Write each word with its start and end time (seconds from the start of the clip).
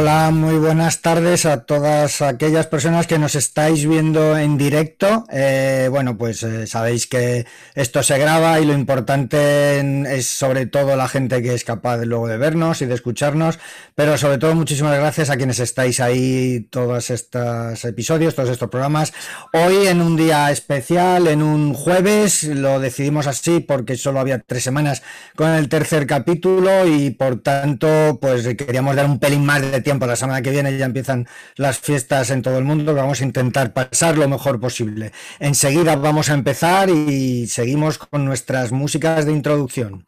Hola, 0.00 0.30
muy 0.30 0.58
buenas 0.58 1.02
tardes 1.02 1.44
a 1.44 1.64
todas 1.64 2.22
aquellas 2.22 2.68
personas 2.68 3.08
que 3.08 3.18
nos 3.18 3.34
estáis 3.34 3.84
viendo 3.84 4.38
en 4.38 4.56
directo. 4.56 5.24
Eh, 5.28 5.88
bueno, 5.90 6.16
pues 6.16 6.44
eh, 6.44 6.68
sabéis 6.68 7.08
que 7.08 7.46
esto 7.74 8.04
se 8.04 8.16
graba 8.16 8.60
y 8.60 8.64
lo 8.64 8.74
importante 8.74 9.80
es 10.16 10.28
sobre 10.28 10.66
todo 10.66 10.94
la 10.94 11.08
gente 11.08 11.42
que 11.42 11.52
es 11.52 11.64
capaz 11.64 11.96
luego 12.04 12.28
de 12.28 12.36
vernos 12.36 12.80
y 12.80 12.86
de 12.86 12.94
escucharnos, 12.94 13.58
pero 13.96 14.16
sobre 14.18 14.38
todo 14.38 14.54
muchísimas 14.54 14.96
gracias 14.96 15.30
a 15.30 15.36
quienes 15.36 15.58
estáis 15.58 15.98
ahí 15.98 16.68
todos 16.70 17.10
estos 17.10 17.84
episodios, 17.84 18.36
todos 18.36 18.50
estos 18.50 18.70
programas. 18.70 19.12
Hoy 19.52 19.88
en 19.88 20.00
un 20.00 20.14
día 20.14 20.52
especial, 20.52 21.26
en 21.26 21.42
un 21.42 21.74
jueves, 21.74 22.44
lo 22.44 22.78
decidimos 22.78 23.26
así 23.26 23.58
porque 23.58 23.96
solo 23.96 24.20
había 24.20 24.38
tres 24.38 24.62
semanas 24.62 25.02
con 25.34 25.50
el 25.50 25.68
tercer 25.68 26.06
capítulo 26.06 26.86
y 26.86 27.10
por 27.10 27.42
tanto 27.42 28.20
pues 28.20 28.46
queríamos 28.54 28.94
dar 28.94 29.06
un 29.06 29.18
pelín 29.18 29.44
más 29.44 29.60
de 29.60 29.80
tiempo. 29.80 29.87
La 29.88 30.16
semana 30.16 30.42
que 30.42 30.50
viene 30.50 30.76
ya 30.76 30.84
empiezan 30.84 31.26
las 31.56 31.78
fiestas 31.78 32.28
en 32.28 32.42
todo 32.42 32.58
el 32.58 32.64
mundo, 32.64 32.94
vamos 32.94 33.22
a 33.22 33.24
intentar 33.24 33.72
pasar 33.72 34.18
lo 34.18 34.28
mejor 34.28 34.60
posible. 34.60 35.12
Enseguida 35.38 35.96
vamos 35.96 36.28
a 36.28 36.34
empezar 36.34 36.90
y 36.90 37.46
seguimos 37.46 37.96
con 37.96 38.26
nuestras 38.26 38.70
músicas 38.70 39.24
de 39.24 39.32
introducción. 39.32 40.06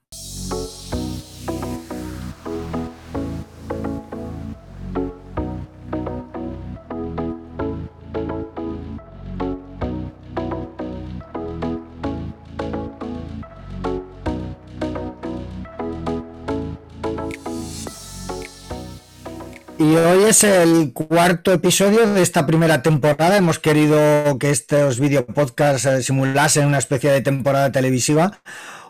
Y 19.81 19.97
hoy 19.97 20.25
es 20.25 20.45
el 20.45 20.92
cuarto 20.92 21.55
episodio 21.55 22.06
de 22.12 22.20
esta 22.20 22.47
primera 22.47 22.83
temporada. 22.83 23.39
Hemos 23.39 23.59
querido 23.59 24.39
que 24.39 24.50
estos 24.50 25.00
videopodcasts 25.00 25.86
eh, 25.86 26.03
simulasen 26.03 26.67
una 26.67 26.77
especie 26.77 27.11
de 27.11 27.23
temporada 27.23 27.73
televisiva 27.73 28.42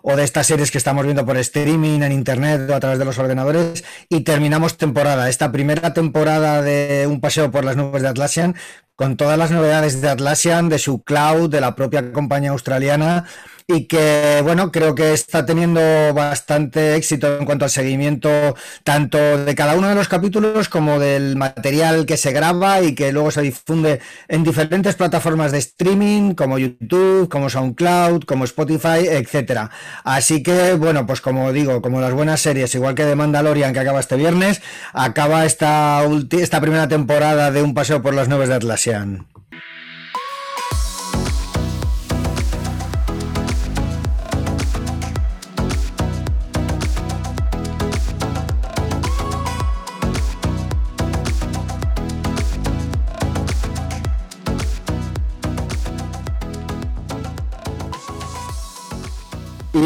o 0.02 0.16
de 0.16 0.24
estas 0.24 0.48
series 0.48 0.72
que 0.72 0.78
estamos 0.78 1.04
viendo 1.04 1.24
por 1.24 1.36
streaming, 1.36 2.00
en 2.00 2.10
internet 2.10 2.68
o 2.68 2.74
a 2.74 2.80
través 2.80 2.98
de 2.98 3.04
los 3.04 3.20
ordenadores. 3.20 3.84
Y 4.08 4.22
terminamos 4.22 4.78
temporada. 4.78 5.28
Esta 5.28 5.52
primera 5.52 5.94
temporada 5.94 6.60
de 6.60 7.06
Un 7.08 7.20
paseo 7.20 7.52
por 7.52 7.64
las 7.64 7.76
nubes 7.76 8.02
de 8.02 8.08
Atlassian 8.08 8.56
con 8.96 9.16
todas 9.16 9.38
las 9.38 9.52
novedades 9.52 10.00
de 10.02 10.10
Atlassian, 10.10 10.68
de 10.68 10.80
su 10.80 11.04
cloud, 11.04 11.48
de 11.50 11.60
la 11.60 11.76
propia 11.76 12.12
compañía 12.12 12.50
australiana 12.50 13.26
y 13.70 13.84
que, 13.86 14.40
bueno, 14.42 14.72
creo 14.72 14.94
que 14.94 15.12
está 15.12 15.46
teniendo 15.46 15.80
bastante 16.12 16.96
éxito 16.96 17.38
en 17.38 17.44
cuanto 17.44 17.64
al 17.64 17.70
seguimiento 17.70 18.56
tanto 18.82 19.18
de 19.44 19.54
cada 19.54 19.76
uno 19.76 19.88
de 19.88 19.94
los 19.94 20.08
capítulos 20.08 20.68
como 20.68 20.98
del 20.98 21.36
material 21.36 22.04
que 22.06 22.16
se 22.16 22.32
graba 22.32 22.82
y 22.82 22.94
que 22.94 23.12
luego 23.12 23.30
se 23.30 23.42
difunde 23.42 24.00
en 24.28 24.42
diferentes 24.42 24.96
plataformas 24.96 25.52
de 25.52 25.58
streaming 25.58 26.34
como 26.34 26.58
YouTube, 26.58 27.28
como 27.28 27.48
SoundCloud, 27.48 28.24
como 28.24 28.44
Spotify, 28.44 29.06
etcétera. 29.08 29.70
Así 30.04 30.42
que, 30.42 30.74
bueno, 30.74 31.06
pues 31.06 31.20
como 31.20 31.52
digo, 31.52 31.80
como 31.80 32.00
las 32.00 32.12
buenas 32.12 32.40
series, 32.40 32.74
igual 32.74 32.94
que 32.94 33.04
de 33.04 33.14
Mandalorian 33.14 33.72
que 33.72 33.80
acaba 33.80 34.00
este 34.00 34.16
viernes, 34.16 34.62
acaba 34.92 35.46
esta, 35.46 36.02
esta 36.32 36.60
primera 36.60 36.88
temporada 36.88 37.50
de 37.50 37.62
Un 37.62 37.74
paseo 37.74 38.02
por 38.02 38.14
las 38.14 38.28
nubes 38.28 38.48
de 38.48 38.56
Atlassian. 38.56 39.26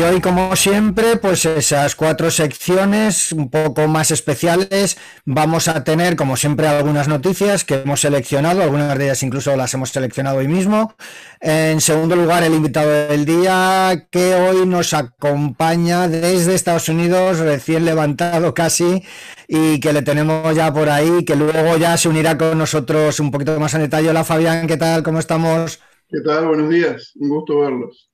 Hoy, 0.04 0.20
como 0.20 0.54
siempre, 0.56 1.16
pues 1.16 1.44
esas 1.46 1.96
cuatro 1.96 2.30
secciones 2.30 3.32
un 3.32 3.48
poco 3.48 3.88
más 3.88 4.10
especiales. 4.10 4.98
Vamos 5.24 5.68
a 5.68 5.82
tener, 5.82 6.16
como 6.16 6.36
siempre, 6.36 6.66
algunas 6.66 7.08
noticias 7.08 7.64
que 7.64 7.74
hemos 7.74 8.00
seleccionado, 8.00 8.62
algunas 8.62 8.98
de 8.98 9.06
ellas 9.06 9.22
incluso 9.22 9.56
las 9.56 9.72
hemos 9.74 9.90
seleccionado 9.90 10.38
hoy 10.38 10.48
mismo. 10.48 10.94
En 11.40 11.80
segundo 11.80 12.16
lugar, 12.16 12.42
el 12.42 12.54
invitado 12.54 12.90
del 12.90 13.24
día, 13.24 14.08
que 14.10 14.34
hoy 14.34 14.66
nos 14.66 14.92
acompaña 14.92 16.08
desde 16.08 16.54
Estados 16.54 16.88
Unidos, 16.88 17.38
recién 17.38 17.84
levantado 17.84 18.52
casi, 18.52 19.02
y 19.48 19.80
que 19.80 19.92
le 19.92 20.02
tenemos 20.02 20.54
ya 20.54 20.72
por 20.72 20.90
ahí, 20.90 21.24
que 21.24 21.36
luego 21.36 21.76
ya 21.78 21.96
se 21.96 22.08
unirá 22.08 22.36
con 22.36 22.58
nosotros 22.58 23.20
un 23.20 23.30
poquito 23.30 23.58
más 23.58 23.74
en 23.74 23.82
detalle. 23.82 24.10
Hola 24.10 24.24
Fabián, 24.24 24.66
¿qué 24.66 24.76
tal? 24.76 25.02
¿Cómo 25.02 25.18
estamos? 25.18 25.80
¿Qué 26.08 26.20
tal? 26.20 26.46
Buenos 26.48 26.68
días, 26.68 27.12
un 27.16 27.28
gusto 27.30 27.60
verlos. 27.60 28.10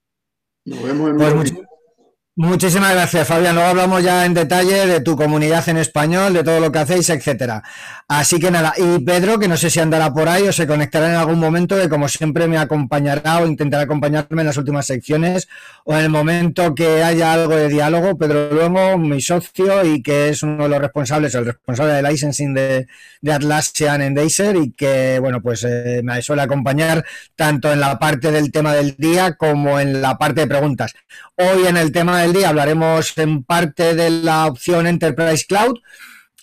Nos 0.64 0.82
vemos 0.82 1.10
en 1.10 1.16
pues 1.16 1.54
Muchísimas 2.42 2.94
gracias, 2.94 3.28
Fabián. 3.28 3.54
Luego 3.54 3.68
hablamos 3.68 4.02
ya 4.02 4.24
en 4.24 4.32
detalle 4.32 4.86
de 4.86 5.02
tu 5.02 5.14
comunidad 5.14 5.68
en 5.68 5.76
español, 5.76 6.32
de 6.32 6.42
todo 6.42 6.58
lo 6.58 6.72
que 6.72 6.78
hacéis, 6.78 7.10
etcétera. 7.10 7.62
Así 8.08 8.40
que 8.40 8.50
nada, 8.50 8.72
y 8.78 8.98
Pedro, 9.04 9.38
que 9.38 9.46
no 9.46 9.58
sé 9.58 9.68
si 9.68 9.78
andará 9.78 10.10
por 10.14 10.26
ahí 10.26 10.48
o 10.48 10.52
se 10.52 10.66
conectará 10.66 11.10
en 11.10 11.16
algún 11.16 11.38
momento, 11.38 11.76
que 11.76 11.90
como 11.90 12.08
siempre 12.08 12.48
me 12.48 12.56
acompañará 12.56 13.40
o 13.40 13.46
intentará 13.46 13.82
acompañarme 13.82 14.40
en 14.40 14.46
las 14.46 14.56
últimas 14.56 14.86
secciones 14.86 15.48
o 15.84 15.94
en 15.94 16.00
el 16.00 16.08
momento 16.08 16.74
que 16.74 17.04
haya 17.04 17.34
algo 17.34 17.54
de 17.54 17.68
diálogo. 17.68 18.16
Pedro 18.16 18.50
Luego, 18.54 18.96
mi 18.96 19.20
socio 19.20 19.84
y 19.84 20.02
que 20.02 20.30
es 20.30 20.42
uno 20.42 20.62
de 20.62 20.70
los 20.70 20.78
responsables, 20.78 21.34
el 21.34 21.44
responsable 21.44 21.92
de 21.92 22.02
licensing 22.02 22.54
de, 22.54 22.86
de 23.20 23.32
Atlassian 23.32 24.00
en 24.00 24.14
Deiser 24.14 24.56
y 24.56 24.72
que, 24.72 25.18
bueno, 25.20 25.42
pues 25.42 25.62
eh, 25.64 26.00
me 26.02 26.22
suele 26.22 26.40
acompañar 26.40 27.04
tanto 27.36 27.70
en 27.70 27.80
la 27.80 27.98
parte 27.98 28.32
del 28.32 28.50
tema 28.50 28.72
del 28.72 28.96
día 28.96 29.34
como 29.34 29.78
en 29.78 30.00
la 30.00 30.16
parte 30.16 30.40
de 30.40 30.46
preguntas. 30.46 30.94
Hoy 31.36 31.66
en 31.66 31.76
el 31.76 31.92
tema 31.92 32.20
del 32.20 32.29
día 32.32 32.48
hablaremos 32.48 33.16
en 33.18 33.44
parte 33.44 33.94
de 33.94 34.10
la 34.10 34.46
opción 34.46 34.86
Enterprise 34.86 35.44
Cloud, 35.46 35.78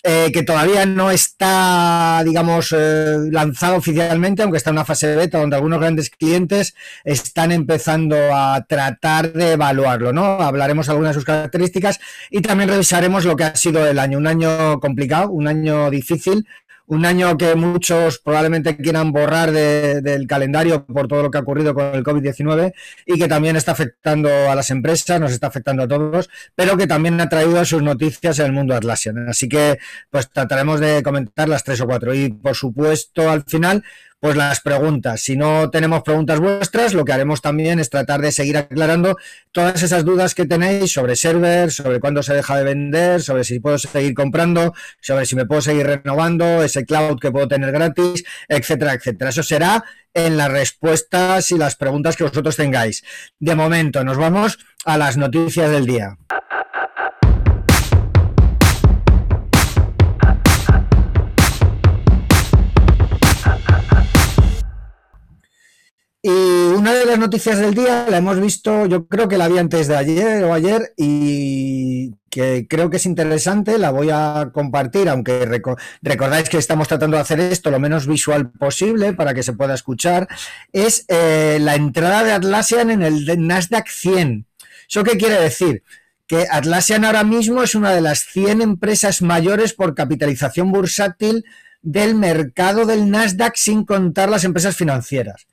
eh, 0.04 0.30
que 0.32 0.44
todavía 0.44 0.86
no 0.86 1.10
está, 1.10 2.22
digamos, 2.24 2.72
eh, 2.76 3.16
lanzado 3.32 3.76
oficialmente, 3.76 4.42
aunque 4.42 4.58
está 4.58 4.70
en 4.70 4.76
una 4.76 4.84
fase 4.84 5.16
beta 5.16 5.38
donde 5.38 5.56
algunos 5.56 5.80
grandes 5.80 6.08
clientes 6.10 6.74
están 7.04 7.50
empezando 7.50 8.16
a 8.32 8.64
tratar 8.68 9.32
de 9.32 9.52
evaluarlo, 9.52 10.12
¿no? 10.12 10.40
Hablaremos 10.40 10.88
algunas 10.88 11.10
de 11.10 11.14
sus 11.14 11.24
características 11.24 11.98
y 12.30 12.42
también 12.42 12.70
revisaremos 12.70 13.24
lo 13.24 13.34
que 13.34 13.44
ha 13.44 13.56
sido 13.56 13.84
el 13.86 13.98
año, 13.98 14.18
un 14.18 14.28
año 14.28 14.78
complicado, 14.78 15.30
un 15.30 15.48
año 15.48 15.90
difícil, 15.90 16.46
un 16.88 17.04
año 17.04 17.36
que 17.36 17.54
muchos 17.54 18.18
probablemente 18.18 18.76
quieran 18.76 19.12
borrar 19.12 19.52
del 19.52 20.26
calendario 20.26 20.86
por 20.86 21.06
todo 21.06 21.22
lo 21.22 21.30
que 21.30 21.38
ha 21.38 21.42
ocurrido 21.42 21.74
con 21.74 21.94
el 21.94 22.02
COVID-19 22.02 22.72
y 23.04 23.18
que 23.18 23.28
también 23.28 23.56
está 23.56 23.72
afectando 23.72 24.28
a 24.50 24.54
las 24.54 24.70
empresas, 24.70 25.20
nos 25.20 25.32
está 25.32 25.48
afectando 25.48 25.82
a 25.82 25.88
todos, 25.88 26.30
pero 26.54 26.76
que 26.76 26.86
también 26.86 27.20
ha 27.20 27.28
traído 27.28 27.62
sus 27.66 27.82
noticias 27.82 28.38
en 28.38 28.46
el 28.46 28.52
mundo 28.52 28.74
Atlassian. 28.74 29.28
Así 29.28 29.48
que 29.48 29.78
pues 30.10 30.30
trataremos 30.30 30.80
de 30.80 31.02
comentar 31.02 31.48
las 31.48 31.62
tres 31.62 31.80
o 31.82 31.86
cuatro. 31.86 32.14
Y 32.14 32.30
por 32.30 32.54
supuesto, 32.54 33.30
al 33.30 33.44
final, 33.44 33.84
pues 34.20 34.36
las 34.36 34.60
preguntas. 34.60 35.20
Si 35.20 35.36
no 35.36 35.70
tenemos 35.70 36.02
preguntas 36.02 36.40
vuestras, 36.40 36.94
lo 36.94 37.04
que 37.04 37.12
haremos 37.12 37.40
también 37.40 37.78
es 37.78 37.90
tratar 37.90 38.20
de 38.20 38.32
seguir 38.32 38.56
aclarando 38.56 39.16
todas 39.52 39.82
esas 39.82 40.04
dudas 40.04 40.34
que 40.34 40.46
tenéis 40.46 40.92
sobre 40.92 41.16
server, 41.16 41.70
sobre 41.70 42.00
cuándo 42.00 42.22
se 42.22 42.34
deja 42.34 42.56
de 42.56 42.64
vender, 42.64 43.22
sobre 43.22 43.44
si 43.44 43.60
puedo 43.60 43.78
seguir 43.78 44.14
comprando, 44.14 44.74
sobre 45.00 45.24
si 45.26 45.36
me 45.36 45.46
puedo 45.46 45.60
seguir 45.60 45.86
renovando, 45.86 46.62
ese 46.62 46.84
cloud 46.84 47.18
que 47.20 47.30
puedo 47.30 47.48
tener 47.48 47.70
gratis, 47.70 48.24
etcétera, 48.48 48.94
etcétera. 48.94 49.30
Eso 49.30 49.42
será 49.42 49.84
en 50.14 50.36
las 50.36 50.50
respuestas 50.50 51.52
y 51.52 51.58
las 51.58 51.76
preguntas 51.76 52.16
que 52.16 52.24
vosotros 52.24 52.56
tengáis. 52.56 53.04
De 53.38 53.54
momento, 53.54 54.02
nos 54.02 54.16
vamos 54.16 54.58
a 54.84 54.98
las 54.98 55.16
noticias 55.16 55.70
del 55.70 55.86
día. 55.86 56.16
Y 66.28 66.74
una 66.74 66.92
de 66.92 67.06
las 67.06 67.18
noticias 67.18 67.58
del 67.58 67.72
día 67.72 68.04
la 68.10 68.18
hemos 68.18 68.38
visto, 68.38 68.84
yo 68.84 69.08
creo 69.08 69.28
que 69.28 69.38
la 69.38 69.48
vi 69.48 69.56
antes 69.56 69.88
de 69.88 69.96
ayer 69.96 70.44
o 70.44 70.52
ayer 70.52 70.92
y 70.94 72.12
que 72.28 72.66
creo 72.68 72.90
que 72.90 72.98
es 72.98 73.06
interesante, 73.06 73.78
la 73.78 73.92
voy 73.92 74.10
a 74.10 74.50
compartir, 74.52 75.08
aunque 75.08 75.46
recordáis 76.02 76.50
que 76.50 76.58
estamos 76.58 76.86
tratando 76.86 77.16
de 77.16 77.22
hacer 77.22 77.40
esto 77.40 77.70
lo 77.70 77.80
menos 77.80 78.06
visual 78.06 78.50
posible 78.50 79.14
para 79.14 79.32
que 79.32 79.42
se 79.42 79.54
pueda 79.54 79.72
escuchar, 79.72 80.28
es 80.70 81.06
eh, 81.08 81.56
la 81.62 81.76
entrada 81.76 82.22
de 82.24 82.32
Atlassian 82.32 82.90
en 82.90 83.00
el 83.00 83.24
Nasdaq 83.46 83.88
100. 83.88 84.44
¿Eso 84.86 85.04
qué 85.04 85.16
quiere 85.16 85.40
decir? 85.40 85.82
Que 86.26 86.46
Atlassian 86.50 87.06
ahora 87.06 87.24
mismo 87.24 87.62
es 87.62 87.74
una 87.74 87.92
de 87.92 88.02
las 88.02 88.24
100 88.24 88.60
empresas 88.60 89.22
mayores 89.22 89.72
por 89.72 89.94
capitalización 89.94 90.72
bursátil 90.72 91.46
del 91.80 92.14
mercado 92.14 92.84
del 92.84 93.10
Nasdaq 93.10 93.56
sin 93.56 93.86
contar 93.86 94.28
las 94.28 94.44
empresas 94.44 94.76
financieras. 94.76 95.46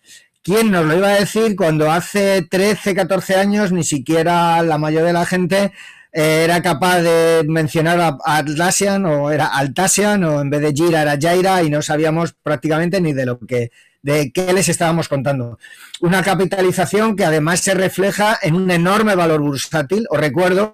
¿Quién 0.45 0.69
nos 0.69 0.85
lo 0.85 0.95
iba 0.95 1.07
a 1.07 1.19
decir 1.19 1.55
cuando 1.55 1.91
hace 1.91 2.43
13, 2.43 2.93
14 2.93 3.33
años 3.33 3.71
ni 3.71 3.83
siquiera 3.83 4.61
la 4.61 4.77
mayoría 4.77 5.07
de 5.07 5.13
la 5.13 5.25
gente 5.25 5.71
era 6.11 6.61
capaz 6.61 7.01
de 7.01 7.43
mencionar 7.47 7.99
a 7.99 8.17
Atlassian 8.23 9.07
o 9.07 9.31
era 9.31 9.47
Altasian 9.47 10.23
o 10.23 10.41
en 10.41 10.51
vez 10.51 10.61
de 10.61 10.71
Jira 10.71 11.01
era 11.01 11.17
Jaira 11.19 11.63
y 11.63 11.71
no 11.71 11.81
sabíamos 11.81 12.33
prácticamente 12.43 13.01
ni 13.01 13.11
de 13.11 13.25
lo 13.25 13.39
que 13.39 13.71
de 14.03 14.31
qué 14.31 14.53
les 14.53 14.69
estábamos 14.69 15.09
contando. 15.09 15.57
Una 15.99 16.21
capitalización 16.21 17.15
que 17.15 17.25
además 17.25 17.61
se 17.61 17.73
refleja 17.73 18.37
en 18.39 18.53
un 18.53 18.69
enorme 18.69 19.15
valor 19.15 19.41
bursátil. 19.41 20.05
Os 20.11 20.19
recuerdo 20.19 20.73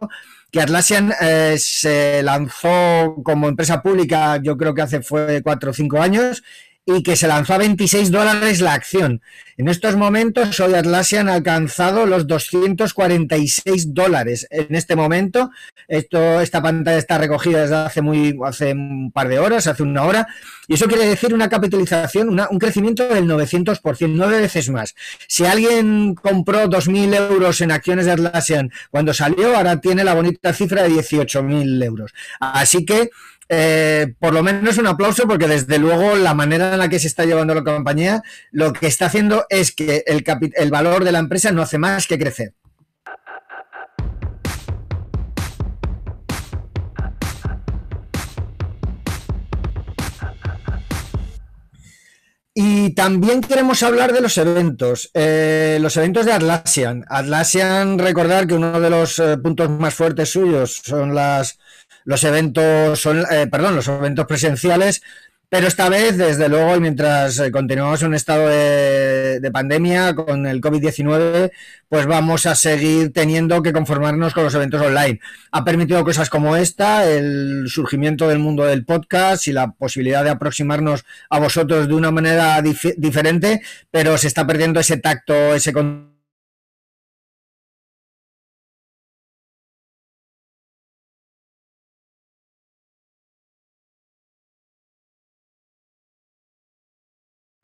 que 0.51 0.59
Atlassian 0.59 1.13
eh, 1.21 1.55
se 1.57 2.21
lanzó 2.23 3.15
como 3.23 3.47
empresa 3.47 3.81
pública, 3.81 4.35
yo 4.43 4.57
creo 4.57 4.73
que 4.73 4.81
hace 4.81 5.01
fue 5.01 5.41
cuatro 5.41 5.71
o 5.71 5.73
cinco 5.73 6.01
años, 6.01 6.43
y 6.85 7.03
que 7.03 7.15
se 7.15 7.27
lanzó 7.27 7.53
a 7.53 7.57
26 7.59 8.11
dólares 8.11 8.61
la 8.61 8.73
acción. 8.73 9.21
En 9.57 9.67
estos 9.67 9.95
momentos, 9.95 10.59
hoy 10.59 10.73
Atlassian 10.73 11.29
ha 11.29 11.35
alcanzado 11.35 12.07
los 12.07 12.25
246 12.25 13.93
dólares. 13.93 14.47
En 14.49 14.73
este 14.73 14.95
momento, 14.95 15.51
esto, 15.87 16.41
esta 16.41 16.61
pantalla 16.61 16.97
está 16.97 17.19
recogida 17.19 17.61
desde 17.61 17.75
hace, 17.75 18.01
muy, 18.01 18.35
hace 18.43 18.73
un 18.73 19.11
par 19.11 19.27
de 19.27 19.37
horas, 19.37 19.67
hace 19.67 19.83
una 19.83 20.03
hora, 20.03 20.27
y 20.67 20.73
eso 20.73 20.87
quiere 20.87 21.05
decir 21.05 21.33
una 21.33 21.49
capitalización, 21.49 22.29
un 22.29 22.59
crecimiento 22.59 23.07
del 23.07 23.25
900%, 23.25 24.11
nueve 24.15 24.41
veces 24.41 24.69
más. 24.69 24.95
Si 25.27 25.45
alguien 25.45 26.15
compró 26.15 26.67
2.000 26.67 27.31
euros 27.31 27.61
en 27.61 27.71
acciones 27.71 28.05
de 28.05 28.13
Atlassian 28.13 28.71
cuando 28.89 29.13
salió, 29.13 29.55
ahora 29.55 29.79
tiene 29.79 30.03
la 30.03 30.15
bonita 30.15 30.53
cifra 30.53 30.83
de 30.83 30.89
18.000 30.89 31.83
euros. 31.83 32.13
Así 32.39 32.85
que 32.85 33.11
eh, 33.53 34.13
por 34.17 34.33
lo 34.33 34.43
menos 34.43 34.77
un 34.77 34.87
aplauso 34.87 35.27
porque 35.27 35.45
desde 35.45 35.77
luego 35.77 36.15
la 36.15 36.33
manera 36.33 36.71
en 36.71 36.79
la 36.79 36.87
que 36.87 36.99
se 36.99 37.07
está 37.07 37.25
llevando 37.25 37.53
la 37.53 37.65
compañía 37.65 38.23
lo 38.51 38.71
que 38.71 38.87
está 38.87 39.07
haciendo 39.07 39.45
es 39.49 39.73
que 39.73 40.05
el, 40.07 40.71
valor 40.71 41.03
de 41.03 41.11
la 41.11 41.19
empresa 41.19 41.51
no 41.51 41.61
hace 41.61 41.77
más 41.77 42.07
que 42.07 42.17
crecer. 42.17 42.53
Y 52.53 52.93
también 52.93 53.41
queremos 53.41 53.83
hablar 53.83 54.13
de 54.13 54.21
los 54.21 54.37
eventos, 54.37 55.09
eh, 55.13 55.77
los 55.81 55.97
eventos 55.97 56.25
de 56.25 56.31
Atlassian. 56.31 57.03
Atlassian, 57.09 57.99
recordar 57.99 58.47
que 58.47 58.53
uno 58.53 58.79
de 58.79 58.89
los 58.89 59.19
eh, 59.19 59.37
puntos 59.37 59.69
más 59.69 59.93
fuertes 59.93 60.29
suyos 60.29 60.81
son 60.83 61.15
las, 61.15 61.57
los 62.05 62.23
eventos, 62.23 62.99
son, 62.99 63.25
eh, 63.31 63.47
perdón, 63.47 63.75
los 63.75 63.87
eventos 63.87 64.25
presenciales, 64.25 65.01
pero 65.51 65.67
esta 65.67 65.89
vez, 65.89 66.17
desde 66.17 66.47
luego, 66.47 66.77
y 66.77 66.79
mientras 66.79 67.37
eh, 67.39 67.51
continuamos 67.51 68.01
en 68.01 68.07
un 68.07 68.13
estado 68.15 68.47
de, 68.47 69.49
pandemia 69.51 70.15
con 70.15 70.47
el 70.47 70.61
COVID-19, 70.61 71.51
pues 71.89 72.05
vamos 72.05 72.45
a 72.45 72.55
seguir 72.55 73.11
teniendo 73.11 73.61
que 73.61 73.73
conformarnos 73.73 74.33
con 74.33 74.45
los 74.45 74.55
eventos 74.55 74.81
online. 74.81 75.19
Ha 75.51 75.65
permitido 75.65 76.05
cosas 76.05 76.29
como 76.29 76.55
esta, 76.55 77.05
el 77.05 77.65
surgimiento 77.67 78.29
del 78.29 78.39
mundo 78.39 78.63
del 78.63 78.85
podcast 78.85 79.45
y 79.49 79.51
la 79.51 79.73
posibilidad 79.73 80.23
de 80.23 80.29
aproximarnos 80.29 81.03
a 81.29 81.39
vosotros 81.39 81.89
de 81.89 81.95
una 81.95 82.11
manera 82.11 82.61
diferente, 82.61 83.61
pero 83.91 84.17
se 84.17 84.27
está 84.27 84.47
perdiendo 84.47 84.79
ese 84.79 84.95
tacto, 84.95 85.53
ese 85.53 85.73
contacto 85.73 86.10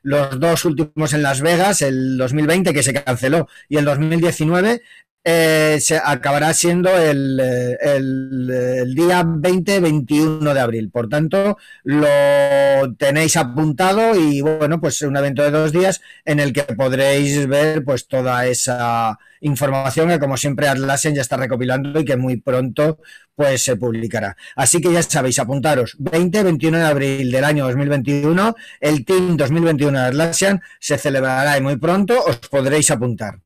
los 0.08 0.40
dos 0.40 0.64
últimos 0.64 1.12
en 1.12 1.22
Las 1.22 1.42
Vegas, 1.42 1.82
el 1.82 2.16
2020 2.16 2.72
que 2.72 2.82
se 2.82 2.94
canceló 2.94 3.46
y 3.68 3.76
el 3.76 3.84
2019, 3.84 4.80
eh, 5.24 5.78
se 5.80 5.96
acabará 6.02 6.54
siendo 6.54 6.96
el, 6.96 7.38
eh, 7.40 7.76
el, 7.82 8.94
día 8.94 9.22
20-21 9.22 10.54
de 10.54 10.60
abril. 10.60 10.90
Por 10.90 11.08
tanto, 11.08 11.58
lo 11.84 12.94
tenéis 12.96 13.36
apuntado 13.36 14.14
y 14.14 14.40
bueno, 14.40 14.80
pues 14.80 15.02
un 15.02 15.16
evento 15.16 15.42
de 15.42 15.50
dos 15.50 15.72
días 15.72 16.00
en 16.24 16.40
el 16.40 16.52
que 16.52 16.62
podréis 16.62 17.46
ver 17.46 17.84
pues 17.84 18.08
toda 18.08 18.46
esa 18.46 19.18
información 19.40 20.08
que 20.08 20.18
como 20.18 20.36
siempre 20.36 20.68
Atlassian 20.68 21.14
ya 21.14 21.22
está 21.22 21.36
recopilando 21.36 22.00
y 22.00 22.04
que 22.04 22.16
muy 22.16 22.38
pronto 22.38 22.98
pues 23.34 23.62
se 23.62 23.76
publicará. 23.76 24.36
Así 24.56 24.80
que 24.80 24.92
ya 24.92 25.02
sabéis, 25.02 25.38
apuntaros 25.38 25.96
20-21 25.98 26.78
de 26.78 26.84
abril 26.84 27.30
del 27.30 27.44
año 27.44 27.66
2021, 27.66 28.56
el 28.80 29.04
Team 29.04 29.36
2021 29.36 29.98
de 29.98 30.06
Atlassian 30.06 30.62
se 30.80 30.98
celebrará 30.98 31.56
y 31.58 31.60
muy 31.60 31.76
pronto 31.76 32.20
os 32.24 32.38
podréis 32.38 32.90
apuntar. 32.90 33.38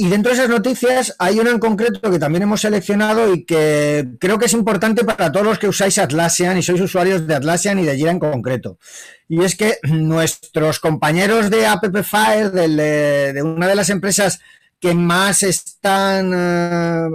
Y 0.00 0.08
dentro 0.08 0.30
de 0.30 0.38
esas 0.38 0.48
noticias 0.48 1.14
hay 1.18 1.40
una 1.40 1.50
en 1.50 1.58
concreto 1.58 2.10
que 2.10 2.18
también 2.18 2.44
hemos 2.44 2.62
seleccionado 2.62 3.34
y 3.34 3.44
que 3.44 4.08
creo 4.18 4.38
que 4.38 4.46
es 4.46 4.54
importante 4.54 5.04
para 5.04 5.30
todos 5.30 5.44
los 5.44 5.58
que 5.58 5.68
usáis 5.68 5.98
Atlassian 5.98 6.56
y 6.56 6.62
sois 6.62 6.80
usuarios 6.80 7.26
de 7.26 7.34
Atlassian 7.34 7.78
y 7.78 7.84
de 7.84 7.96
Jira 7.96 8.10
en 8.10 8.18
concreto. 8.18 8.78
Y 9.28 9.44
es 9.44 9.56
que 9.56 9.76
nuestros 9.82 10.80
compañeros 10.80 11.50
de 11.50 11.66
App 11.66 11.84
Fire, 12.02 12.50
de, 12.50 13.42
una 13.42 13.68
de 13.68 13.74
las 13.74 13.90
empresas 13.90 14.40
que 14.80 14.94
más 14.94 15.42
están 15.42 16.32
eh, 16.34 17.10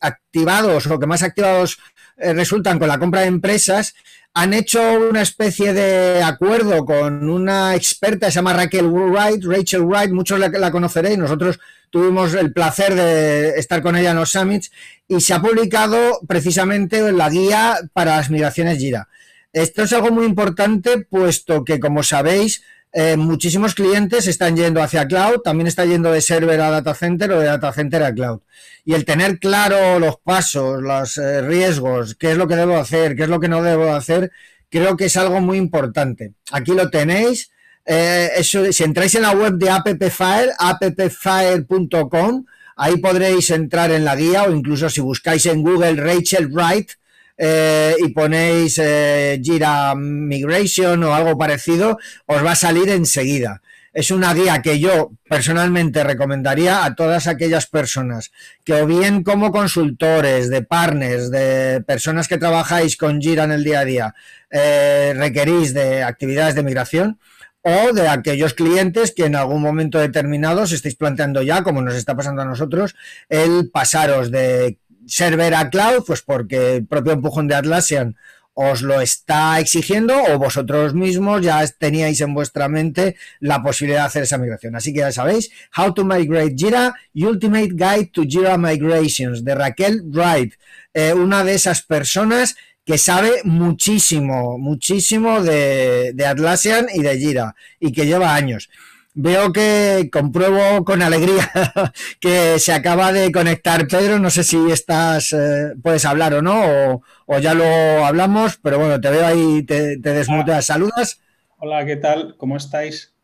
activados 0.00 0.88
o 0.88 0.98
que 0.98 1.06
más 1.06 1.22
activados 1.22 1.78
eh, 2.16 2.32
resultan 2.32 2.80
con 2.80 2.88
la 2.88 2.98
compra 2.98 3.20
de 3.20 3.28
empresas, 3.28 3.94
han 4.34 4.52
hecho 4.52 4.80
una 5.08 5.22
especie 5.22 5.72
de 5.72 6.24
acuerdo 6.24 6.84
con 6.84 7.30
una 7.30 7.76
experta, 7.76 8.32
se 8.32 8.36
llama 8.36 8.52
Raquel 8.52 8.86
Wright, 8.86 9.44
Rachel 9.44 9.82
Wright, 9.82 10.10
muchos 10.10 10.40
la, 10.40 10.48
la 10.48 10.72
conoceréis, 10.72 11.18
nosotros 11.18 11.60
tuvimos 11.90 12.34
el 12.34 12.52
placer 12.52 12.94
de 12.94 13.50
estar 13.58 13.82
con 13.82 13.96
ella 13.96 14.12
en 14.12 14.16
los 14.16 14.30
summits 14.30 14.70
y 15.08 15.20
se 15.20 15.34
ha 15.34 15.42
publicado 15.42 16.20
precisamente 16.26 17.12
la 17.12 17.28
guía 17.28 17.78
para 17.92 18.16
las 18.16 18.30
migraciones 18.30 18.78
Jira. 18.78 19.08
Esto 19.52 19.82
es 19.82 19.92
algo 19.92 20.12
muy 20.12 20.26
importante 20.26 20.98
puesto 20.98 21.64
que, 21.64 21.80
como 21.80 22.04
sabéis, 22.04 22.62
eh, 22.92 23.16
muchísimos 23.16 23.74
clientes 23.74 24.26
están 24.26 24.56
yendo 24.56 24.82
hacia 24.82 25.06
cloud, 25.06 25.40
también 25.42 25.66
está 25.66 25.84
yendo 25.84 26.12
de 26.12 26.20
server 26.20 26.60
a 26.60 26.70
data 26.70 26.94
center 26.94 27.32
o 27.32 27.40
de 27.40 27.46
data 27.46 27.72
center 27.72 28.02
a 28.02 28.14
cloud. 28.14 28.40
Y 28.84 28.94
el 28.94 29.04
tener 29.04 29.38
claro 29.38 29.98
los 29.98 30.16
pasos, 30.18 30.82
los 30.82 31.18
eh, 31.18 31.42
riesgos, 31.42 32.14
qué 32.14 32.32
es 32.32 32.38
lo 32.38 32.48
que 32.48 32.56
debo 32.56 32.76
hacer, 32.76 33.14
qué 33.16 33.24
es 33.24 33.28
lo 33.28 33.40
que 33.40 33.48
no 33.48 33.62
debo 33.62 33.92
hacer, 33.92 34.30
creo 34.70 34.96
que 34.96 35.06
es 35.06 35.16
algo 35.16 35.40
muy 35.40 35.58
importante. 35.58 36.34
Aquí 36.52 36.72
lo 36.72 36.90
tenéis. 36.90 37.50
Eh, 37.92 38.30
eso, 38.36 38.72
si 38.72 38.84
entráis 38.84 39.16
en 39.16 39.22
la 39.22 39.32
web 39.32 39.54
de 39.54 39.68
AppFire, 39.68 40.52
appfire.com, 40.60 42.44
ahí 42.76 42.98
podréis 42.98 43.50
entrar 43.50 43.90
en 43.90 44.04
la 44.04 44.14
guía 44.14 44.44
o 44.44 44.52
incluso 44.52 44.88
si 44.88 45.00
buscáis 45.00 45.44
en 45.46 45.60
Google 45.60 45.96
Rachel 45.96 46.46
Wright, 46.52 46.92
eh, 47.36 47.96
y 47.98 48.10
ponéis 48.10 48.78
eh, 48.80 49.40
Jira 49.42 49.96
Migration 49.96 51.02
o 51.02 51.12
algo 51.12 51.36
parecido, 51.36 51.98
os 52.26 52.44
va 52.44 52.52
a 52.52 52.56
salir 52.56 52.88
enseguida. 52.90 53.60
Es 53.92 54.12
una 54.12 54.34
guía 54.34 54.62
que 54.62 54.78
yo 54.78 55.10
personalmente 55.28 56.04
recomendaría 56.04 56.84
a 56.84 56.94
todas 56.94 57.26
aquellas 57.26 57.66
personas 57.66 58.30
que 58.62 58.74
o 58.74 58.86
bien 58.86 59.24
como 59.24 59.50
consultores, 59.50 60.48
de 60.48 60.62
partners, 60.62 61.32
de 61.32 61.82
personas 61.84 62.28
que 62.28 62.38
trabajáis 62.38 62.96
con 62.96 63.20
Jira 63.20 63.42
en 63.42 63.50
el 63.50 63.64
día 63.64 63.80
a 63.80 63.84
día, 63.84 64.14
eh, 64.48 65.12
requerís 65.16 65.74
de 65.74 66.04
actividades 66.04 66.54
de 66.54 66.62
migración, 66.62 67.18
o 67.62 67.92
de 67.92 68.08
aquellos 68.08 68.54
clientes 68.54 69.12
que 69.12 69.26
en 69.26 69.36
algún 69.36 69.62
momento 69.62 69.98
determinado 69.98 70.62
os 70.62 70.72
estáis 70.72 70.96
planteando 70.96 71.42
ya, 71.42 71.62
como 71.62 71.82
nos 71.82 71.94
está 71.94 72.16
pasando 72.16 72.42
a 72.42 72.46
nosotros, 72.46 72.94
el 73.28 73.70
pasaros 73.70 74.30
de 74.30 74.78
server 75.06 75.54
a 75.54 75.70
cloud, 75.70 76.04
pues 76.06 76.22
porque 76.22 76.76
el 76.76 76.86
propio 76.86 77.12
empujón 77.12 77.48
de 77.48 77.56
Atlassian 77.56 78.16
os 78.54 78.82
lo 78.82 79.00
está 79.00 79.58
exigiendo 79.58 80.14
o 80.22 80.38
vosotros 80.38 80.92
mismos 80.92 81.40
ya 81.40 81.64
teníais 81.66 82.20
en 82.20 82.34
vuestra 82.34 82.68
mente 82.68 83.16
la 83.38 83.62
posibilidad 83.62 84.02
de 84.02 84.06
hacer 84.06 84.22
esa 84.24 84.38
migración. 84.38 84.76
Así 84.76 84.92
que 84.92 85.00
ya 85.00 85.12
sabéis, 85.12 85.50
How 85.76 85.94
to 85.94 86.04
Migrate 86.04 86.54
Jira, 86.56 86.94
Ultimate 87.14 87.70
Guide 87.72 88.10
to 88.12 88.24
Jira 88.28 88.58
Migrations, 88.58 89.44
de 89.44 89.54
Raquel 89.54 90.02
Wright, 90.04 90.54
eh, 90.92 91.14
una 91.14 91.44
de 91.44 91.54
esas 91.54 91.82
personas 91.82 92.56
que 92.90 92.98
sabe 92.98 93.42
muchísimo, 93.44 94.58
muchísimo 94.58 95.40
de, 95.42 96.12
de 96.12 96.26
Atlassian 96.26 96.86
y 96.92 97.02
de 97.02 97.16
Jira 97.18 97.54
y 97.78 97.92
que 97.92 98.04
lleva 98.04 98.34
años 98.34 98.68
veo 99.14 99.52
que 99.52 100.08
compruebo 100.12 100.84
con 100.84 101.00
alegría 101.00 101.48
que 102.20 102.58
se 102.58 102.72
acaba 102.72 103.12
de 103.12 103.30
conectar 103.30 103.86
Pedro. 103.86 104.18
No 104.18 104.30
sé 104.30 104.42
si 104.42 104.56
estás, 104.72 105.32
eh, 105.32 105.74
puedes 105.80 106.04
hablar 106.04 106.34
o 106.34 106.42
no, 106.42 107.02
o, 107.26 107.38
ya 107.38 107.54
lo 107.54 107.64
hablamos, 108.04 108.58
pero 108.60 108.80
bueno, 108.80 109.00
te 109.00 109.10
veo 109.10 109.24
ahí, 109.24 109.62
te, 109.62 109.98
te 109.98 110.12
desmuteas. 110.12 110.66
¿Saludas? 110.66 111.20
Hola, 111.58 111.86
¿qué 111.86 111.94
tal? 111.94 112.36
¿Cómo 112.38 112.56
estáis? 112.56 113.14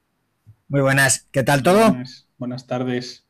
Muy 0.68 0.80
buenas. 0.80 1.26
¿Qué 1.32 1.42
tal 1.42 1.64
todo? 1.64 1.96
Buenas, 2.38 2.66
tardes. 2.68 3.26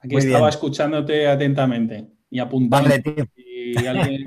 Aquí 0.00 0.16
estaba 0.16 0.48
escuchándote 0.48 1.28
atentamente 1.28 2.08
y 2.30 2.40
apuntando. 2.40 2.90
Si 3.36 3.86
alguien 3.86 4.24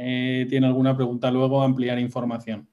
eh, 0.00 0.46
tiene 0.48 0.68
alguna 0.68 0.94
pregunta 0.94 1.28
luego, 1.30 1.60
ampliar 1.60 1.98
información. 1.98 2.68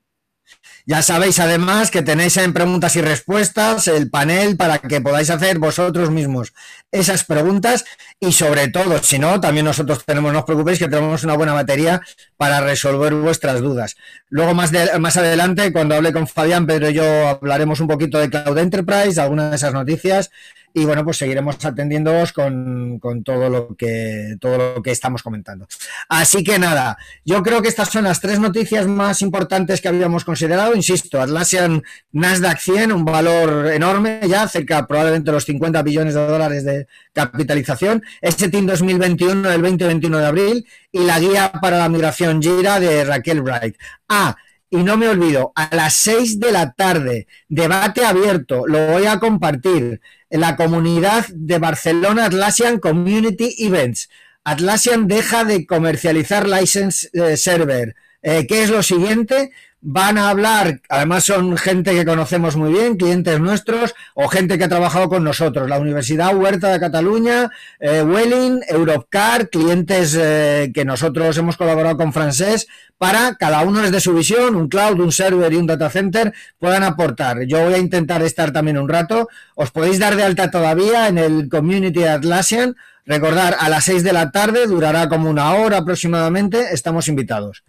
Ya 0.85 1.01
sabéis 1.01 1.39
además 1.39 1.89
que 1.89 2.03
tenéis 2.03 2.37
en 2.37 2.53
preguntas 2.53 2.95
y 2.95 3.01
respuestas 3.01 3.87
el 3.87 4.11
panel 4.11 4.57
para 4.57 4.77
que 4.77 5.01
podáis 5.01 5.31
hacer 5.31 5.57
vosotros 5.57 6.11
mismos 6.11 6.53
esas 6.91 7.23
preguntas 7.23 7.83
y 8.19 8.31
sobre 8.31 8.67
todo, 8.67 9.01
si 9.01 9.17
no, 9.17 9.41
también 9.41 9.65
nosotros 9.65 10.05
tenemos, 10.05 10.31
no 10.31 10.39
os 10.39 10.45
preocupéis 10.45 10.77
que 10.77 10.87
tenemos 10.87 11.23
una 11.23 11.35
buena 11.35 11.53
batería 11.53 12.01
para 12.37 12.61
resolver 12.61 13.15
vuestras 13.15 13.59
dudas. 13.61 13.95
Luego 14.29 14.53
más, 14.53 14.71
más 14.99 15.17
adelante, 15.17 15.73
cuando 15.73 15.95
hable 15.95 16.13
con 16.13 16.27
Fabián, 16.27 16.67
Pedro 16.67 16.91
y 16.91 16.93
yo 16.93 17.27
hablaremos 17.27 17.79
un 17.79 17.87
poquito 17.87 18.19
de 18.19 18.29
Cloud 18.29 18.59
Enterprise, 18.59 19.19
algunas 19.19 19.49
de 19.49 19.55
esas 19.55 19.73
noticias 19.73 20.29
y 20.77 20.83
bueno, 20.83 21.05
pues 21.05 21.15
seguiremos 21.15 21.63
atendiéndoos 21.63 22.33
con, 22.33 22.99
todo 23.23 23.49
lo 23.49 23.75
que 23.77 24.35
todo 24.41 24.75
lo 24.75 24.83
que 24.83 24.91
estamos 24.91 25.23
comentando. 25.23 25.67
Así 26.09 26.43
que 26.43 26.59
nada, 26.59 26.97
yo 27.23 27.41
creo 27.43 27.61
que 27.61 27.69
estas 27.69 27.89
son 27.89 28.03
las 28.03 28.19
tres 28.19 28.41
noticias 28.41 28.85
más 28.85 29.21
importantes 29.21 29.79
que 29.79 29.87
habíamos 29.87 30.25
considerado. 30.25 30.75
Insisto, 30.75 31.21
Atlassian 31.21 31.81
Nasdaq 32.11 32.59
100, 32.59 32.91
un 32.91 33.05
valor 33.05 33.71
enorme 33.71 34.19
ya, 34.27 34.49
cerca 34.49 34.85
probablemente 34.85 35.31
de 35.31 35.35
los 35.35 35.45
50 35.45 35.81
billones 35.81 36.13
de 36.13 36.27
dólares 36.27 36.65
de 36.65 36.87
capitalización. 37.13 38.03
Team 38.21 38.65
2021 38.65 39.49
del 39.49 39.61
2021 39.61 40.17
de 40.17 40.25
abril 40.25 40.67
y 40.91 41.05
la 41.05 41.21
guía 41.21 41.53
para 41.61 41.77
la 41.77 41.87
migración 41.87 42.41
Gira 42.41 42.81
de 42.81 43.05
Raquel 43.05 43.41
Bright. 43.41 43.77
Ah, 44.09 44.35
y 44.69 44.83
no 44.83 44.97
me 44.97 45.07
olvido, 45.07 45.53
a 45.55 45.73
las 45.73 45.93
6 45.93 46.39
de 46.39 46.51
la 46.51 46.73
tarde, 46.73 47.27
debate 47.47 48.03
abierto, 48.03 48.67
lo 48.67 48.87
voy 48.87 49.05
a 49.05 49.19
compartir 49.19 50.01
la 50.37 50.55
comunidad 50.55 51.27
de 51.33 51.59
Barcelona 51.59 52.25
Atlassian 52.25 52.79
Community 52.79 53.55
Events. 53.59 54.09
Atlassian 54.43 55.07
deja 55.07 55.43
de 55.43 55.65
comercializar 55.65 56.47
license 56.47 57.09
eh, 57.13 57.37
server. 57.37 57.95
Eh, 58.21 58.45
¿Qué 58.47 58.63
es 58.63 58.69
lo 58.69 58.83
siguiente? 58.83 59.51
Van 59.87 60.17
a 60.17 60.31
hablar, 60.31 60.81
además 60.89 61.25
son 61.25 61.55
gente 61.57 61.93
que 61.93 62.05
conocemos 62.05 62.55
muy 62.55 62.73
bien, 62.73 62.97
clientes 62.97 63.39
nuestros 63.39 63.93
o 64.15 64.27
gente 64.27 64.57
que 64.57 64.63
ha 64.63 64.67
trabajado 64.67 65.09
con 65.09 65.23
nosotros, 65.23 65.69
la 65.69 65.77
Universidad 65.77 66.35
Huerta 66.35 66.71
de 66.71 66.79
Cataluña, 66.79 67.51
eh, 67.79 68.01
Welling, 68.01 68.61
Europcar, 68.67 69.47
clientes 69.47 70.17
eh, 70.19 70.71
que 70.73 70.85
nosotros 70.85 71.37
hemos 71.37 71.55
colaborado 71.55 71.97
con 71.97 72.13
francés 72.13 72.65
para 72.97 73.35
cada 73.35 73.61
uno 73.61 73.83
desde 73.83 73.99
su 73.99 74.15
visión, 74.15 74.55
un 74.55 74.69
cloud, 74.69 74.99
un 74.99 75.11
server 75.11 75.53
y 75.53 75.57
un 75.57 75.67
data 75.67 75.91
center 75.91 76.33
puedan 76.57 76.81
aportar. 76.81 77.43
Yo 77.43 77.63
voy 77.63 77.75
a 77.75 77.77
intentar 77.77 78.23
estar 78.23 78.51
también 78.51 78.79
un 78.79 78.89
rato. 78.89 79.29
Os 79.53 79.69
podéis 79.69 79.99
dar 79.99 80.15
de 80.15 80.23
alta 80.23 80.49
todavía 80.49 81.09
en 81.09 81.19
el 81.19 81.47
Community 81.47 82.05
Atlassian. 82.05 82.75
Recordar, 83.05 83.55
a 83.59 83.69
las 83.69 83.83
6 83.83 84.03
de 84.03 84.13
la 84.13 84.31
tarde, 84.31 84.65
durará 84.65 85.07
como 85.09 85.29
una 85.29 85.53
hora 85.53 85.77
aproximadamente, 85.77 86.73
estamos 86.73 87.07
invitados. 87.07 87.63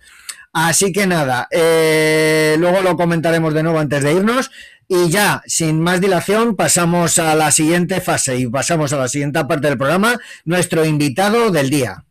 Así 0.59 0.91
que 0.91 1.07
nada, 1.07 1.49
eh, 1.51 2.57
luego 2.59 2.81
lo 2.81 2.97
comentaremos 2.97 3.53
de 3.53 3.63
nuevo 3.63 3.79
antes 3.79 4.03
de 4.03 4.15
irnos. 4.15 4.51
Y 4.89 5.11
ya, 5.11 5.43
sin 5.45 5.83
más 5.83 6.01
dilación, 6.01 6.57
pasamos 6.57 7.19
a 7.19 7.35
la 7.35 7.51
siguiente 7.51 8.01
fase 8.01 8.39
y 8.39 8.47
pasamos 8.47 8.91
a 8.95 8.97
la 8.97 9.09
siguiente 9.09 9.45
parte 9.45 9.69
del 9.69 9.77
programa, 9.77 10.19
nuestro 10.47 10.87
invitado 10.87 11.51
del 11.51 11.69
día. 11.69 12.06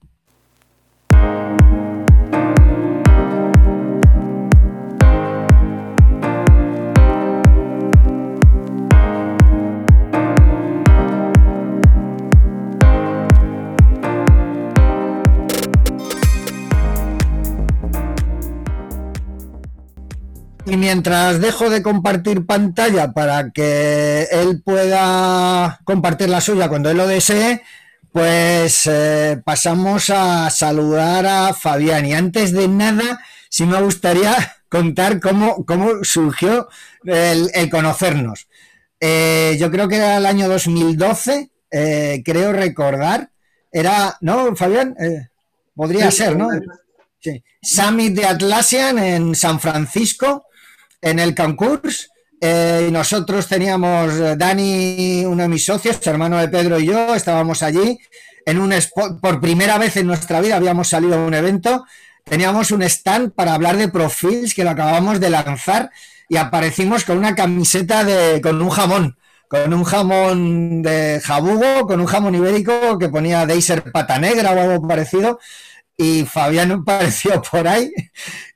Y 20.67 20.77
mientras 20.77 21.39
dejo 21.39 21.69
de 21.69 21.83
compartir 21.83 22.47
pantalla 22.47 23.13
para 23.13 23.51
que 23.51 24.23
él 24.31 24.63
pueda 24.63 25.79
compartir 25.83 26.29
la 26.29 26.41
suya 26.41 26.69
cuando 26.69 26.89
él 26.89 26.97
lo 26.97 27.05
desee, 27.05 27.61
pues 28.11 28.87
eh, 28.87 29.39
pasamos 29.45 30.09
a 30.09 30.49
saludar 30.49 31.27
a 31.27 31.53
Fabián. 31.53 32.07
Y 32.07 32.15
antes 32.15 32.51
de 32.51 32.67
nada, 32.67 33.19
sí 33.47 33.65
me 33.67 33.79
gustaría 33.79 34.55
contar 34.69 35.19
cómo, 35.19 35.65
cómo 35.65 36.03
surgió 36.03 36.67
el, 37.03 37.51
conocernos. 37.69 38.47
Eh, 38.99 39.57
yo 39.59 39.69
creo 39.69 39.87
que 39.87 39.97
era 39.97 40.17
el 40.17 40.25
año 40.25 40.49
2012, 40.49 41.51
eh, 41.69 42.23
creo 42.25 42.53
recordar. 42.53 43.29
Era, 43.71 44.17
¿no, 44.21 44.55
Fabián? 44.55 44.95
podría 45.75 46.09
ser, 46.09 46.35
¿no? 46.37 46.47
Sí. 47.19 47.43
Summit 47.61 48.15
de 48.15 48.25
Atlassian 48.25 48.97
en 48.97 49.35
San 49.35 49.59
Francisco 49.59 50.45
en 51.05 51.19
el 51.19 51.35
concurso. 51.35 52.07
Eh, 52.41 52.89
nosotros 52.91 53.47
teníamos, 53.47 54.13
eh, 54.15 54.35
Dani, 54.35 55.23
uno 55.25 55.43
de 55.43 55.47
mis 55.47 55.63
socios, 55.63 56.05
hermano 56.05 56.37
de 56.37 56.49
Pedro 56.49 56.79
y 56.79 56.87
yo, 56.87 57.15
estábamos 57.15 57.63
allí 57.63 57.97
en 58.45 58.59
un 58.59 58.73
spot, 58.73 59.21
por 59.21 59.39
primera 59.39 59.77
vez 59.77 59.95
en 59.97 60.07
nuestra 60.07 60.41
vida 60.41 60.55
habíamos 60.55 60.89
salido 60.89 61.15
a 61.15 61.25
un 61.25 61.33
evento, 61.33 61.85
teníamos 62.23 62.71
un 62.71 62.81
stand 62.83 63.33
para 63.33 63.53
hablar 63.53 63.77
de 63.77 63.87
Profils 63.87 64.53
que 64.53 64.63
lo 64.63 64.71
acabamos 64.71 65.19
de 65.19 65.29
lanzar 65.29 65.91
y 66.27 66.37
aparecimos 66.37 67.05
con 67.05 67.17
una 67.17 67.35
camiseta 67.35 68.03
de, 68.03 68.41
con 68.41 68.61
un 68.61 68.69
jamón, 68.69 69.17
con 69.47 69.73
un 69.73 69.83
jamón 69.83 70.81
de 70.81 71.21
jabugo, 71.23 71.87
con 71.87 71.99
un 71.99 72.07
jamón 72.07 72.35
ibérico 72.35 72.97
que 72.99 73.09
ponía 73.09 73.45
Deiser 73.45 73.91
pata 73.91 74.17
negra 74.19 74.51
o 74.51 74.59
algo 74.59 74.87
parecido 74.87 75.39
y 75.97 76.25
Fabián 76.25 76.71
apareció 76.83 77.41
por 77.41 77.67
ahí 77.67 77.91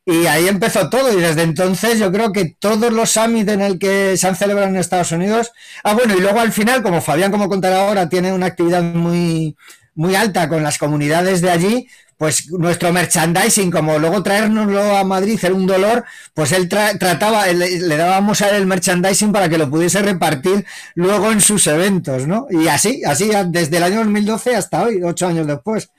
y 0.10 0.26
ahí 0.26 0.48
empezó 0.48 0.90
todo 0.90 1.16
y 1.16 1.22
desde 1.22 1.44
entonces 1.44 2.00
yo 2.00 2.12
creo 2.12 2.32
que 2.34 2.56
todos 2.58 2.92
los 2.92 3.12
summits 3.12 3.52
en 3.52 3.62
el 3.62 3.78
que 3.78 4.18
se 4.18 4.28
han 4.28 4.36
celebrado 4.36 4.68
en 4.70 4.78
Estados 4.78 5.12
Unidos, 5.12 5.52
ah 5.84 5.94
bueno, 5.94 6.16
y 6.18 6.20
luego 6.20 6.40
al 6.40 6.52
final, 6.52 6.82
como 6.82 7.00
Fabián, 7.00 7.32
como 7.32 7.48
contará 7.48 7.82
ahora, 7.82 8.10
tiene 8.10 8.34
una 8.34 8.48
actividad 8.48 8.82
muy, 8.82 9.56
muy 9.94 10.16
alta 10.16 10.50
con 10.50 10.64
las 10.64 10.80
comunidades 10.80 11.42
de 11.42 11.52
allí, 11.52 11.88
pues 12.18 12.50
nuestro 12.52 12.92
merchandising, 12.92 13.70
como 13.70 14.00
luego 14.00 14.24
traérnoslo 14.24 14.98
a 14.98 15.04
Madrid 15.04 15.40
era 15.44 15.54
un 15.54 15.68
dolor, 15.68 16.04
pues 16.34 16.54
él 16.54 16.68
trataba, 16.68 17.46
le, 17.48 17.80
le, 17.80 17.96
dábamos 17.96 18.42
a 18.42 18.50
él 18.50 18.56
el 18.56 18.66
merchandising 18.66 19.32
para 19.32 19.48
que 19.48 19.60
lo 19.60 19.70
pudiese 19.70 20.02
repartir 20.02 20.66
luego 20.96 21.32
en 21.32 21.40
sus 21.40 21.68
eventos, 21.68 22.28
¿no? 22.28 22.48
Y 22.50 22.68
así, 22.68 23.04
así 23.06 23.30
desde 23.50 23.78
el 23.78 23.84
año 23.84 24.00
2012 24.00 24.56
hasta 24.56 24.84
hoy, 24.84 25.04
ocho 25.04 25.28
años 25.28 25.46
después. 25.46 25.92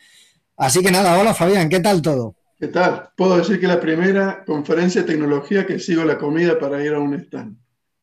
Así 0.56 0.82
que 0.82 0.90
nada, 0.90 1.16
hola 1.16 1.32
Fabián, 1.32 1.68
¿qué 1.68 1.78
tal 1.78 2.02
todo? 2.02 2.34
¿Qué 2.60 2.68
tal? 2.68 3.08
Puedo 3.16 3.38
decir 3.38 3.58
que 3.58 3.66
la 3.66 3.80
primera 3.80 4.44
conferencia 4.44 5.00
de 5.00 5.06
tecnología 5.06 5.64
que 5.64 5.78
sigo 5.78 6.04
la 6.04 6.18
comida 6.18 6.58
para 6.58 6.84
ir 6.84 6.92
a 6.92 7.00
un 7.00 7.14
stand. 7.14 7.56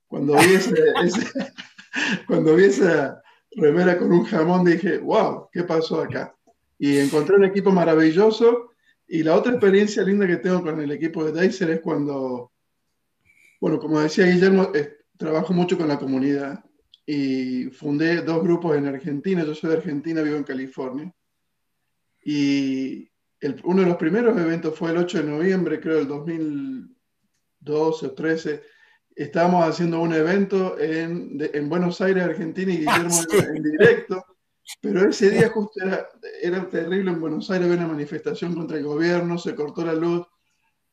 Cuando 0.07 0.33
vi, 0.33 0.57
cuando 2.27 2.55
vi 2.55 2.63
esa 2.63 3.21
remera 3.51 3.99
con 3.99 4.11
un 4.11 4.23
jamón 4.23 4.65
dije, 4.65 4.97
wow, 4.97 5.47
¿qué 5.51 5.63
pasó 5.63 6.01
acá? 6.01 6.35
Y 6.79 6.97
encontré 6.97 7.35
un 7.35 7.45
equipo 7.45 7.71
maravilloso 7.71 8.71
y 9.07 9.21
la 9.21 9.35
otra 9.35 9.51
experiencia 9.51 10.01
linda 10.01 10.25
que 10.25 10.37
tengo 10.37 10.63
con 10.63 10.81
el 10.81 10.91
equipo 10.91 11.23
de 11.23 11.39
Dicer 11.39 11.69
es 11.69 11.81
cuando, 11.81 12.51
bueno, 13.61 13.77
como 13.77 13.99
decía 13.99 14.25
Guillermo, 14.25 14.71
trabajo 15.17 15.53
mucho 15.53 15.77
con 15.77 15.87
la 15.87 15.99
comunidad 15.99 16.65
y 17.05 17.65
fundé 17.65 18.23
dos 18.23 18.41
grupos 18.41 18.75
en 18.75 18.87
Argentina. 18.87 19.45
Yo 19.45 19.53
soy 19.53 19.69
de 19.69 19.77
Argentina, 19.77 20.23
vivo 20.23 20.37
en 20.37 20.43
California. 20.43 21.13
Y 22.25 23.07
uno 23.63 23.82
de 23.82 23.88
los 23.88 23.98
primeros 23.98 24.38
eventos 24.38 24.77
fue 24.77 24.91
el 24.91 24.98
8 24.98 25.20
de 25.20 25.24
noviembre, 25.24 25.79
creo, 25.79 25.98
del 25.98 26.08
2012 26.08 28.06
o 28.06 28.12
13. 28.12 28.63
Estábamos 29.15 29.65
haciendo 29.67 30.00
un 30.00 30.13
evento 30.13 30.77
en, 30.79 31.38
en 31.53 31.70
Buenos 31.70 32.01
Aires, 32.01 32.24
Argentina, 32.24 32.72
y 32.72 32.77
Guillermo 32.77 33.15
ah, 33.32 33.46
en 33.56 33.63
directo. 33.63 34.25
Pero 34.82 35.10
ese 35.10 35.32
día 35.32 35.50
justo 35.50 35.84
era, 35.84 36.08
era 36.41 36.70
terrible 36.70 37.12
en 37.12 37.22
Buenos 37.22 37.50
Aires, 37.50 37.67
había 37.67 37.79
una 37.79 37.94
manifestación 37.94 38.53
contra 38.53 38.77
el 38.77 38.84
gobierno, 38.84 39.38
se 39.38 39.56
cortó 39.56 39.86
la 39.86 39.94
luz. 39.94 40.27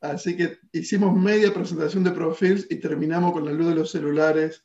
Así 0.00 0.36
que 0.36 0.58
hicimos 0.72 1.16
media 1.16 1.52
presentación 1.52 2.04
de 2.04 2.12
Profils 2.12 2.66
y 2.70 2.76
terminamos 2.76 3.32
con 3.32 3.44
la 3.44 3.52
luz 3.52 3.68
de 3.68 3.74
los 3.74 3.90
celulares. 3.90 4.64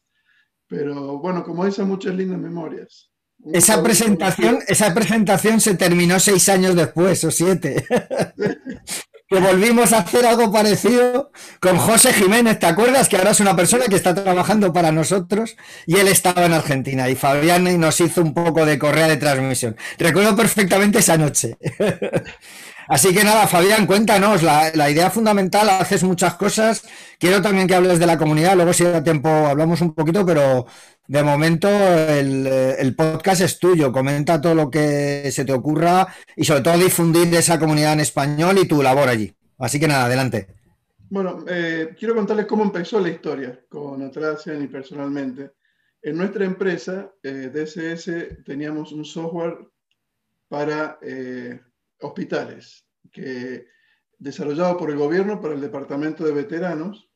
Pero 0.67 1.17
bueno, 1.17 1.43
como 1.43 1.65
esas 1.65 1.88
muchas 1.88 2.15
lindas 2.15 2.39
memorias. 2.39 3.08
Esa 3.53 3.81
presentación, 3.81 4.60
esa 4.67 4.93
presentación 4.93 5.62
se 5.62 5.75
terminó 5.75 6.19
seis 6.19 6.50
años 6.50 6.75
después 6.75 7.24
o 7.24 7.31
siete. 7.31 7.86
que 9.29 9.39
volvimos 9.39 9.93
a 9.93 10.00
hacer 10.00 10.25
algo 10.25 10.51
parecido 10.51 11.31
con 11.60 11.77
José 11.77 12.13
Jiménez, 12.13 12.58
¿te 12.58 12.65
acuerdas? 12.65 13.08
Que 13.08 13.17
ahora 13.17 13.31
es 13.31 13.39
una 13.39 13.55
persona 13.55 13.86
que 13.86 13.96
está 13.96 14.15
trabajando 14.15 14.74
para 14.74 14.91
nosotros 14.91 15.55
y 15.86 15.98
él 15.98 16.08
estaba 16.08 16.46
en 16.46 16.53
Argentina 16.53 17.08
y 17.10 17.15
Fabián 17.15 17.79
nos 17.79 18.01
hizo 18.01 18.22
un 18.22 18.34
poco 18.34 18.65
de 18.65 18.79
correa 18.79 19.08
de 19.08 19.17
transmisión. 19.17 19.77
Recuerdo 20.00 20.36
perfectamente 20.36 21.00
esa 21.00 21.17
noche. 21.17 21.58
Así 22.88 23.13
que 23.13 23.24
nada, 23.24 23.46
Fabián, 23.46 23.86
cuéntanos, 23.86 24.41
la, 24.41 24.72
la, 24.74 24.89
idea 24.89 25.12
fundamental, 25.12 25.69
haces 25.69 26.03
muchas 26.03 26.34
cosas. 26.34 26.81
Quiero 27.19 27.39
también 27.39 27.67
que 27.67 27.75
hables 27.75 28.00
de 28.00 28.08
la 28.08 28.17
comunidad, 28.17 28.55
luego 28.55 28.74
si 28.74 28.84
da 28.84 29.03
tiempo 29.03 29.29
hablamos 29.29 29.81
un 29.81 29.93
poquito, 29.93 30.25
pero 30.25 30.65
de 31.09 31.23
momento 31.23 31.67
el, 31.67 32.95
podcast 32.95 33.41
es 33.41 33.57
tuyo. 33.57 33.91
Comenta 33.91 34.39
todo 34.39 34.53
lo 34.53 34.69
que 34.69 35.31
se 35.31 35.43
te 35.43 35.51
ocurra 35.51 36.07
y 36.35 36.45
sobre 36.45 36.61
todo 36.61 36.77
difundir 36.77 37.33
esa 37.33 37.57
comunidad 37.57 37.93
en 37.93 38.01
español 38.01 38.59
y 38.59 38.67
tu 38.67 38.83
labor 38.83 39.09
allí. 39.09 39.33
Así 39.57 39.79
que 39.79 39.87
nada, 39.87 40.05
adelante. 40.05 40.47
Bueno, 41.09 41.43
eh, 41.47 41.95
quiero 41.97 42.13
contarles 42.13 42.45
cómo 42.45 42.63
empezó 42.63 42.99
la 42.99 43.09
historia 43.09 43.59
con 43.67 44.03
Atlassian 44.03 44.63
y 44.63 44.67
personalmente. 44.67 45.53
En 45.99 46.15
nuestra 46.15 46.45
empresa, 46.45 47.11
eh, 47.23 47.49
DSS, 47.51 48.43
teníamos 48.45 48.91
un 48.91 49.03
software 49.03 49.57
para 50.47 50.99
eh, 51.01 51.59
hospitales, 52.01 52.85
que, 53.11 53.65
desarrollado 54.19 54.77
por 54.77 54.91
el 54.91 54.97
gobierno 54.97 55.41
para 55.41 55.55
el 55.55 55.61
Departamento 55.61 56.23
de 56.23 56.33
Veteranos. 56.33 57.09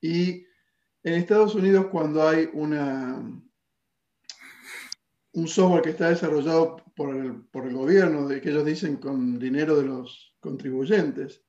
Y 0.00 0.46
en 1.02 1.14
Estados 1.14 1.54
Unidos, 1.54 1.86
cuando 1.86 2.26
hay 2.26 2.48
una, 2.52 3.22
un 5.32 5.48
software 5.48 5.82
que 5.82 5.90
está 5.90 6.10
desarrollado 6.10 6.82
por 6.94 7.14
el, 7.14 7.44
por 7.46 7.66
el 7.66 7.74
gobierno, 7.74 8.26
de, 8.26 8.40
que 8.40 8.50
ellos 8.50 8.64
dicen 8.64 8.96
con 8.96 9.38
dinero 9.38 9.76
de 9.76 9.84
los 9.84 10.36
contribuyentes, 10.40 11.44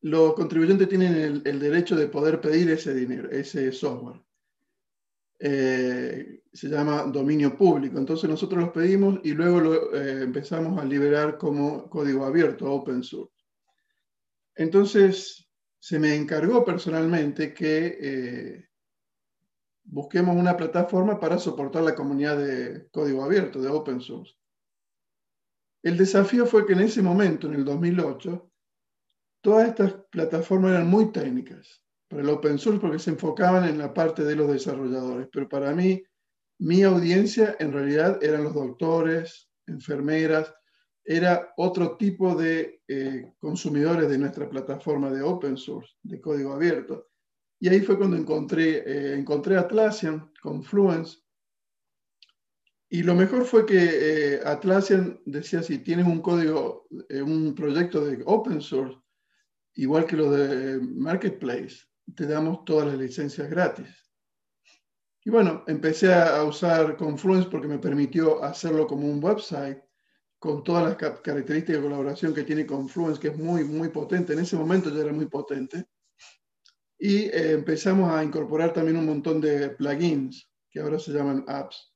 los 0.00 0.34
contribuyentes 0.34 0.88
tienen 0.88 1.14
el, 1.14 1.42
el 1.44 1.58
derecho 1.58 1.96
de 1.96 2.06
poder 2.06 2.40
pedir 2.40 2.70
ese 2.70 2.94
dinero, 2.94 3.28
ese 3.30 3.72
software. 3.72 4.22
Eh, 5.40 6.42
se 6.52 6.68
llama 6.68 7.04
dominio 7.04 7.56
público. 7.56 7.98
Entonces 7.98 8.28
nosotros 8.28 8.64
los 8.64 8.72
pedimos 8.72 9.20
y 9.22 9.32
luego 9.32 9.60
lo 9.60 9.94
eh, 9.94 10.22
empezamos 10.22 10.80
a 10.80 10.84
liberar 10.84 11.38
como 11.38 11.88
código 11.88 12.24
abierto, 12.24 12.70
open 12.70 13.02
source. 13.02 13.32
Entonces 14.56 15.47
se 15.78 15.98
me 15.98 16.14
encargó 16.14 16.64
personalmente 16.64 17.54
que 17.54 17.98
eh, 18.00 18.68
busquemos 19.84 20.36
una 20.36 20.56
plataforma 20.56 21.18
para 21.18 21.38
soportar 21.38 21.82
la 21.82 21.94
comunidad 21.94 22.36
de 22.36 22.88
código 22.90 23.22
abierto, 23.22 23.60
de 23.60 23.68
open 23.68 24.00
source. 24.00 24.34
El 25.82 25.96
desafío 25.96 26.46
fue 26.46 26.66
que 26.66 26.72
en 26.72 26.80
ese 26.80 27.02
momento, 27.02 27.46
en 27.46 27.54
el 27.54 27.64
2008, 27.64 28.50
todas 29.40 29.68
estas 29.68 29.94
plataformas 30.10 30.72
eran 30.72 30.88
muy 30.88 31.12
técnicas 31.12 31.82
para 32.08 32.22
el 32.22 32.28
open 32.28 32.58
source 32.58 32.80
porque 32.80 32.98
se 32.98 33.10
enfocaban 33.10 33.68
en 33.68 33.78
la 33.78 33.94
parte 33.94 34.24
de 34.24 34.34
los 34.34 34.50
desarrolladores, 34.50 35.28
pero 35.32 35.48
para 35.48 35.72
mí, 35.74 36.02
mi 36.58 36.82
audiencia 36.82 37.56
en 37.60 37.72
realidad 37.72 38.22
eran 38.22 38.44
los 38.44 38.54
doctores, 38.54 39.48
enfermeras, 39.66 40.52
era 41.10 41.54
otro 41.56 41.96
tipo 41.96 42.34
de 42.34 42.82
eh, 42.86 43.32
consumidores 43.38 44.10
de 44.10 44.18
nuestra 44.18 44.46
plataforma 44.46 45.10
de 45.10 45.22
open 45.22 45.56
source, 45.56 45.94
de 46.02 46.20
código 46.20 46.52
abierto. 46.52 47.08
Y 47.58 47.70
ahí 47.70 47.80
fue 47.80 47.96
cuando 47.96 48.14
encontré, 48.14 48.84
eh, 48.86 49.14
encontré 49.18 49.56
Atlassian, 49.56 50.30
Confluence, 50.42 51.16
y 52.90 53.02
lo 53.02 53.14
mejor 53.14 53.46
fue 53.46 53.64
que 53.64 54.34
eh, 54.34 54.40
Atlassian 54.44 55.18
decía, 55.24 55.62
si 55.62 55.78
tienes 55.78 56.06
un 56.06 56.20
código, 56.20 56.86
un 56.90 57.54
proyecto 57.54 58.04
de 58.04 58.22
open 58.26 58.60
source, 58.60 58.98
igual 59.76 60.04
que 60.04 60.16
lo 60.16 60.30
de 60.30 60.78
Marketplace, 60.78 61.86
te 62.14 62.26
damos 62.26 62.66
todas 62.66 62.86
las 62.86 62.98
licencias 62.98 63.48
gratis. 63.48 63.88
Y 65.24 65.30
bueno, 65.30 65.64
empecé 65.66 66.12
a 66.12 66.42
usar 66.44 66.98
Confluence 66.98 67.48
porque 67.50 67.66
me 67.66 67.78
permitió 67.78 68.42
hacerlo 68.44 68.86
como 68.86 69.06
un 69.06 69.24
website 69.24 69.87
con 70.38 70.62
todas 70.62 70.84
las 70.84 70.96
características 70.96 71.76
de 71.76 71.82
colaboración 71.82 72.34
que 72.34 72.44
tiene 72.44 72.66
Confluence, 72.66 73.20
que 73.20 73.28
es 73.28 73.36
muy, 73.36 73.64
muy 73.64 73.88
potente. 73.88 74.32
En 74.32 74.40
ese 74.40 74.56
momento 74.56 74.90
ya 74.90 75.02
era 75.02 75.12
muy 75.12 75.26
potente. 75.26 75.86
Y 76.98 77.24
eh, 77.26 77.52
empezamos 77.52 78.12
a 78.12 78.22
incorporar 78.22 78.72
también 78.72 78.96
un 78.96 79.06
montón 79.06 79.40
de 79.40 79.70
plugins, 79.70 80.48
que 80.70 80.80
ahora 80.80 80.98
se 80.98 81.12
llaman 81.12 81.44
apps. 81.48 81.92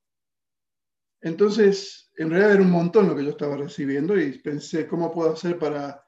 Entonces, 1.21 2.11
en 2.17 2.31
realidad 2.31 2.55
era 2.55 2.63
un 2.63 2.71
montón 2.71 3.09
lo 3.09 3.17
que 3.17 3.25
yo 3.25 3.31
estaba 3.31 3.57
recibiendo 3.57 4.19
y 4.19 4.39
pensé, 4.41 4.87
¿cómo 4.87 5.13
puedo 5.13 5.33
hacer 5.33 5.59
para 5.59 6.05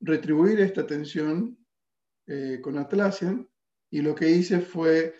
retribuir 0.00 0.60
esta 0.60 0.82
atención 0.82 1.56
eh, 2.26 2.58
con 2.60 2.78
Atlassian 2.78 3.48
y 3.90 4.02
lo 4.02 4.14
que 4.14 4.28
hice 4.28 4.60
fue 4.60 5.14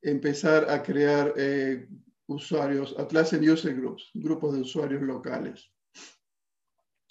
empezar 0.00 0.68
a 0.68 0.82
crear 0.82 1.34
eh, 1.36 1.88
usuarios, 2.32 2.94
Atlassian 2.98 3.48
User 3.48 3.74
Groups, 3.74 4.10
grupos 4.14 4.54
de 4.54 4.60
usuarios 4.60 5.02
locales. 5.02 5.70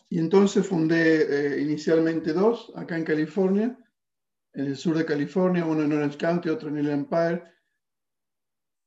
Y 0.10 0.20
entonces 0.20 0.68
fundé 0.68 1.56
eh, 1.56 1.62
inicialmente 1.62 2.34
dos 2.34 2.72
acá 2.76 2.98
en 2.98 3.06
California, 3.06 3.78
en 4.54 4.66
el 4.66 4.76
sur 4.76 4.98
de 4.98 5.06
California, 5.06 5.66
uno 5.66 5.84
en 5.84 5.94
Orange 5.94 6.18
County, 6.18 6.50
otro 6.50 6.70
en 6.70 6.78
el 6.78 6.90
Empire. 6.90 7.44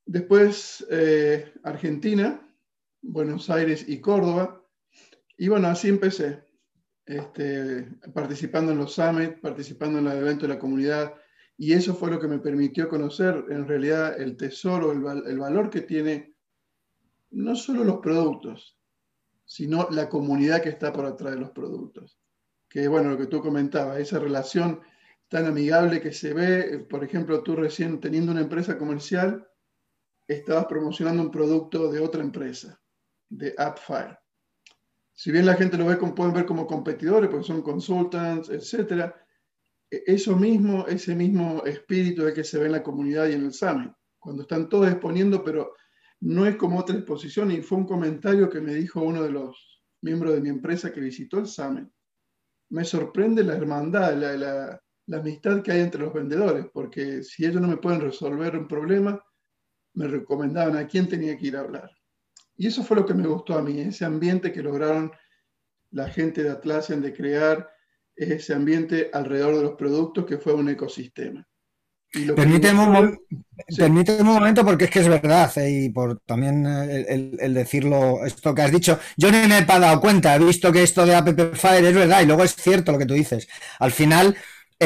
Después 0.06 0.86
Argentina, 1.62 2.44
Buenos 3.00 3.50
Aires 3.50 3.84
y 3.88 4.00
Córdoba. 4.00 4.62
Y 5.36 5.48
bueno, 5.48 5.68
así 5.68 5.88
empecé 5.88 6.44
este, 7.06 7.82
participando 8.14 8.72
en 8.72 8.78
los 8.78 8.94
summits, 8.94 9.38
participando 9.40 9.98
en 9.98 10.06
los 10.06 10.14
eventos 10.14 10.48
de 10.48 10.54
la 10.54 10.60
comunidad, 10.60 11.14
y 11.56 11.72
eso 11.72 11.94
fue 11.94 12.10
lo 12.10 12.18
que 12.20 12.28
me 12.28 12.38
permitió 12.38 12.88
conocer 12.88 13.44
en 13.48 13.66
realidad 13.66 14.20
el 14.20 14.36
tesoro, 14.36 14.92
el, 14.92 15.26
el 15.26 15.38
valor 15.38 15.70
que 15.70 15.82
tiene 15.82 16.34
no 17.30 17.54
solo 17.56 17.84
los 17.84 17.98
productos, 17.98 18.78
sino 19.44 19.88
la 19.90 20.08
comunidad 20.08 20.62
que 20.62 20.68
está 20.68 20.92
por 20.92 21.06
atrás 21.06 21.34
de 21.34 21.40
los 21.40 21.50
productos. 21.50 22.18
Que 22.68 22.88
bueno, 22.88 23.10
lo 23.10 23.18
que 23.18 23.26
tú 23.26 23.40
comentabas, 23.40 23.98
esa 23.98 24.18
relación 24.18 24.80
tan 25.28 25.46
amigable 25.46 26.00
que 26.00 26.12
se 26.12 26.32
ve, 26.32 26.86
por 26.88 27.04
ejemplo, 27.04 27.42
tú 27.42 27.56
recién 27.56 28.00
teniendo 28.00 28.32
una 28.32 28.40
empresa 28.40 28.78
comercial, 28.78 29.46
estabas 30.26 30.66
promocionando 30.66 31.22
un 31.22 31.30
producto 31.30 31.90
de 31.90 32.00
otra 32.00 32.22
empresa, 32.22 32.80
de 33.28 33.54
AppFire 33.56 34.18
si 35.14 35.30
bien 35.30 35.46
la 35.46 35.54
gente 35.54 35.78
lo 35.78 35.86
ve 35.86 35.96
pueden 35.96 36.34
ver 36.34 36.44
como 36.44 36.66
competidores, 36.66 37.30
porque 37.30 37.46
son 37.46 37.62
consultants, 37.62 38.50
etcétera, 38.50 39.23
eso 40.06 40.36
mismo, 40.36 40.86
ese 40.86 41.14
mismo 41.14 41.62
espíritu 41.64 42.24
de 42.24 42.32
que 42.32 42.44
se 42.44 42.58
ve 42.58 42.66
en 42.66 42.72
la 42.72 42.82
comunidad 42.82 43.28
y 43.28 43.32
en 43.32 43.44
el 43.44 43.52
summit, 43.52 43.92
cuando 44.18 44.42
están 44.42 44.68
todos 44.68 44.88
exponiendo, 44.88 45.44
pero 45.44 45.74
no 46.20 46.46
es 46.46 46.56
como 46.56 46.78
otra 46.78 46.96
exposición, 46.96 47.50
y 47.50 47.60
fue 47.60 47.78
un 47.78 47.86
comentario 47.86 48.48
que 48.48 48.60
me 48.60 48.74
dijo 48.74 49.02
uno 49.02 49.22
de 49.22 49.30
los 49.30 49.82
miembros 50.00 50.34
de 50.34 50.40
mi 50.40 50.48
empresa 50.48 50.92
que 50.92 51.00
visitó 51.00 51.38
el 51.38 51.46
summit. 51.46 51.88
Me 52.70 52.84
sorprende 52.84 53.44
la 53.44 53.54
hermandad, 53.56 54.16
la 54.16 55.18
amistad 55.18 55.62
que 55.62 55.72
hay 55.72 55.80
entre 55.80 56.00
los 56.00 56.14
vendedores, 56.14 56.66
porque 56.72 57.22
si 57.22 57.44
ellos 57.44 57.60
no 57.60 57.68
me 57.68 57.76
pueden 57.76 58.00
resolver 58.00 58.56
un 58.56 58.66
problema, 58.66 59.22
me 59.94 60.08
recomendaban 60.08 60.76
a 60.76 60.86
quién 60.86 61.08
tenía 61.08 61.36
que 61.36 61.48
ir 61.48 61.56
a 61.56 61.60
hablar. 61.60 61.90
Y 62.56 62.66
eso 62.66 62.82
fue 62.82 62.96
lo 62.96 63.04
que 63.04 63.14
me 63.14 63.26
gustó 63.26 63.58
a 63.58 63.62
mí, 63.62 63.80
ese 63.80 64.04
ambiente 64.04 64.52
que 64.52 64.62
lograron 64.62 65.12
la 65.90 66.08
gente 66.08 66.42
de 66.42 66.50
Atlassian 66.50 67.02
de 67.02 67.12
crear 67.12 67.70
ese 68.16 68.54
ambiente 68.54 69.10
alrededor 69.12 69.56
de 69.56 69.62
los 69.62 69.74
productos 69.74 70.24
que 70.26 70.38
fue 70.38 70.54
un 70.54 70.68
ecosistema. 70.68 71.46
Permíteme 72.36 72.80
un, 72.80 73.18
un, 74.20 74.26
momento 74.26 74.64
porque 74.64 74.84
es 74.84 74.90
que 74.90 75.00
es 75.00 75.08
verdad 75.08 75.50
eh, 75.58 75.84
y 75.86 75.88
por 75.88 76.20
también 76.20 76.64
el, 76.64 77.36
el, 77.40 77.54
decirlo, 77.54 78.24
esto 78.24 78.54
que 78.54 78.62
has 78.62 78.70
dicho, 78.70 79.00
yo 79.16 79.32
ni 79.32 79.48
me 79.48 79.58
he 79.58 79.64
dado 79.64 80.00
cuenta, 80.00 80.36
he 80.36 80.38
visto 80.38 80.70
que 80.70 80.84
esto 80.84 81.04
de 81.04 81.14
App 81.16 81.28
Fire 81.56 81.84
es 81.84 81.94
verdad 81.94 82.22
y 82.22 82.26
luego 82.26 82.44
es 82.44 82.54
cierto 82.54 82.92
lo 82.92 82.98
que 82.98 83.06
tú 83.06 83.14
dices. 83.14 83.48
Al 83.80 83.90
final 83.90 84.36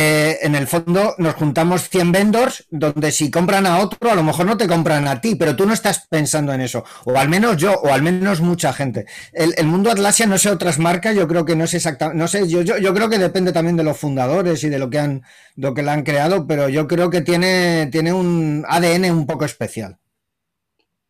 eh, 0.01 0.39
en 0.43 0.55
el 0.55 0.69
fondo 0.69 1.17
nos 1.19 1.35
juntamos 1.35 1.89
100 1.89 2.13
vendors 2.13 2.69
donde 2.71 3.11
si 3.11 3.33
compran 3.33 3.67
a 3.67 3.81
otro, 3.81 4.13
a 4.13 4.15
lo 4.15 4.23
mejor 4.23 4.47
no 4.47 4.57
te 4.57 4.69
compran 4.69 5.09
a 5.09 5.21
ti, 5.21 5.35
pero 5.35 5.57
tú 5.57 5.67
no 5.67 5.73
estás 5.73 6.07
pensando 6.09 6.53
en 6.53 6.61
eso. 6.61 6.85
O 7.05 7.19
al 7.19 7.29
menos 7.29 7.57
yo, 7.57 7.73
o 7.73 7.93
al 7.93 8.03
menos 8.03 8.41
mucha 8.41 8.73
gente. 8.73 9.07
El, 9.33 9.67
mundo 9.67 9.91
Atlasia, 9.91 10.27
no 10.27 10.39
sé 10.39 10.51
otras 10.51 10.79
marcas, 10.79 11.17
yo 11.17 11.27
creo 11.27 11.45
que 11.45 11.57
no 11.57 11.65
es 11.65 11.75
exactamente, 11.75 12.17
no 12.17 12.29
sé, 12.29 12.49
yo, 12.49 12.63
yo, 12.63 12.79
yo, 12.79 12.95
creo 12.95 13.09
que 13.09 13.19
depende 13.19 13.51
también 13.51 13.77
de 13.77 13.83
los 13.83 13.99
fundadores 13.99 14.63
y 14.63 14.69
de 14.69 14.79
lo 14.79 14.89
que 14.89 15.01
han, 15.01 15.23
lo 15.57 15.75
que 15.75 15.83
la 15.83 15.95
han 15.95 16.05
creado, 16.05 16.47
pero 16.47 16.69
yo 16.69 16.87
creo 16.87 17.11
que 17.11 17.23
tiene, 17.23 17.89
tiene 17.91 18.13
un 18.13 18.65
ADN 18.69 19.11
un 19.11 19.27
poco 19.27 19.47
especial. 19.47 19.99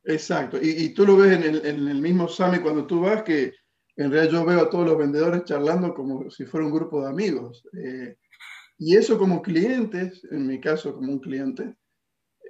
Exacto, 0.03 0.59
y, 0.63 0.95
tú 0.95 1.05
lo 1.05 1.19
ves 1.19 1.37
en 1.37 1.43
el, 1.43 1.67
en 1.67 1.89
el 1.89 2.01
mismo 2.01 2.27
Summit 2.27 2.63
cuando 2.63 2.87
tú 2.87 3.03
vas, 3.03 3.23
que 3.23 3.53
en 3.97 4.11
realidad 4.11 4.33
yo 4.33 4.45
veo 4.47 4.61
a 4.63 4.71
todos 4.71 4.87
los 4.87 4.97
vendedores 4.97 5.45
charlando 5.45 5.93
como 5.93 6.31
si 6.31 6.47
fuera 6.47 6.65
un 6.65 6.73
grupo 6.73 7.03
de 7.03 7.11
amigos. 7.11 7.65
Eh, 7.77 8.17
y 8.79 8.97
eso 8.97 9.19
como 9.19 9.43
clientes, 9.43 10.23
en 10.31 10.47
mi 10.47 10.61
caso 10.61 10.95
como 10.95 11.13
un 11.13 11.19
cliente, 11.19 11.75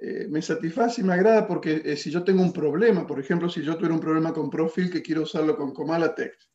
eh, 0.01 0.27
me 0.29 0.41
satisface 0.41 1.01
y 1.01 1.03
me 1.03 1.13
agrada 1.13 1.47
porque 1.47 1.81
eh, 1.83 1.97
si 1.97 2.09
yo 2.11 2.23
tengo 2.23 2.41
un 2.41 2.53
problema, 2.53 3.05
por 3.05 3.19
ejemplo, 3.19 3.49
si 3.49 3.63
yo 3.63 3.75
tuviera 3.75 3.95
un 3.95 3.99
problema 3.99 4.33
con 4.33 4.49
Profil 4.49 4.89
que 4.89 5.01
quiero 5.01 5.23
usarlo 5.23 5.57
con 5.57 5.73
Comalatex, 5.73 6.49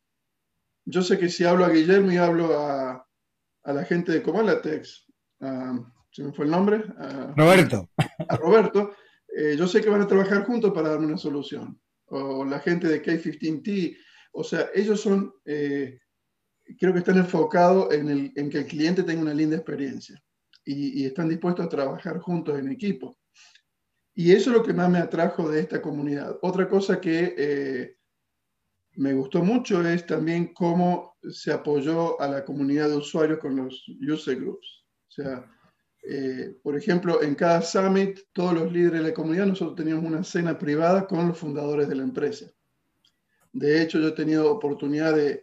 yo 0.87 1.03
sé 1.03 1.19
que 1.19 1.29
si 1.29 1.45
hablo 1.45 1.65
a 1.65 1.71
Guillermo 1.71 2.13
y 2.13 2.17
hablo 2.17 2.59
a, 2.59 3.07
a 3.65 3.73
la 3.73 3.85
gente 3.85 4.13
de 4.13 4.23
Comalatex, 4.23 5.07
¿se 6.11 6.23
me 6.23 6.33
fue 6.33 6.45
el 6.45 6.51
nombre? 6.51 6.85
Roberto. 7.37 7.91
A 8.29 8.37
Roberto, 8.37 8.95
eh, 9.37 9.57
yo 9.59 9.67
sé 9.67 9.81
que 9.81 9.91
van 9.91 10.03
a 10.03 10.07
trabajar 10.07 10.45
juntos 10.45 10.73
para 10.73 10.91
darme 10.91 11.07
una 11.07 11.19
solución. 11.19 11.81
O 12.07 12.45
la 12.45 12.61
gente 12.61 12.87
de 12.87 13.03
K15T, 13.03 13.97
o 14.33 14.45
sea, 14.45 14.69
ellos 14.75 15.01
son 15.01 15.35
creo 16.79 16.93
que 16.93 17.01
están 17.01 17.19
enfocados 17.19 17.93
en, 17.93 18.33
en, 18.35 18.51
que 18.51 18.59
el 18.59 18.67
cliente 18.67 19.03
tenga 19.03 19.23
una 19.23 19.35
linda 19.35 19.57
experiencia 19.57 20.21
y, 20.65 21.05
están 21.05 21.29
dispuestos 21.29 21.67
a 21.67 21.69
trabajar 21.69 22.19
juntos 22.19 22.59
en 22.59 22.71
equipo. 22.71 23.19
Y 24.15 24.33
eso 24.33 24.51
es 24.51 24.57
lo 24.57 24.63
que 24.63 24.73
más 24.73 24.89
me 24.89 24.99
atrajo 24.99 25.51
de 25.51 25.61
esta 25.61 25.83
comunidad. 25.83 26.39
Otra 26.43 26.69
cosa 26.69 27.01
que, 27.01 27.35
eh, 27.37 27.97
me 28.97 29.13
gustó 29.13 29.43
mucho 29.43 29.87
es 29.87 30.07
también 30.07 30.55
cómo 30.55 31.17
se 31.29 31.53
apoyó 31.53 32.21
a 32.21 32.29
la 32.29 32.45
comunidad 32.45 32.89
de 32.89 32.97
usuarios 32.97 33.41
con 33.41 33.57
los 33.57 33.85
user 34.01 34.37
groups. 34.37 34.85
O 35.09 35.11
sea, 35.11 35.51
eh, 36.07 36.57
por 36.63 36.77
ejemplo, 36.77 37.23
en 37.23 37.35
cada 37.35 37.61
summit, 37.63 38.21
todos 38.33 38.55
los 38.55 38.73
líderes 38.73 39.03
de 39.03 39.09
la 39.09 39.15
comunidad, 39.15 39.47
nosotros 39.47 39.77
teníamos 39.77 40.05
una 40.05 40.23
cena 40.23 40.59
privada 40.59 41.07
con 41.07 41.29
los 41.29 41.39
fundadores 41.39 41.89
de 41.89 41.97
la 41.97 42.05
empresa. 42.05 42.47
De 43.53 43.83
hecho, 43.83 43.99
yo 43.99 44.09
he 44.09 44.13
tenido 44.13 44.51
oportunidad 44.51 45.15
de, 45.15 45.43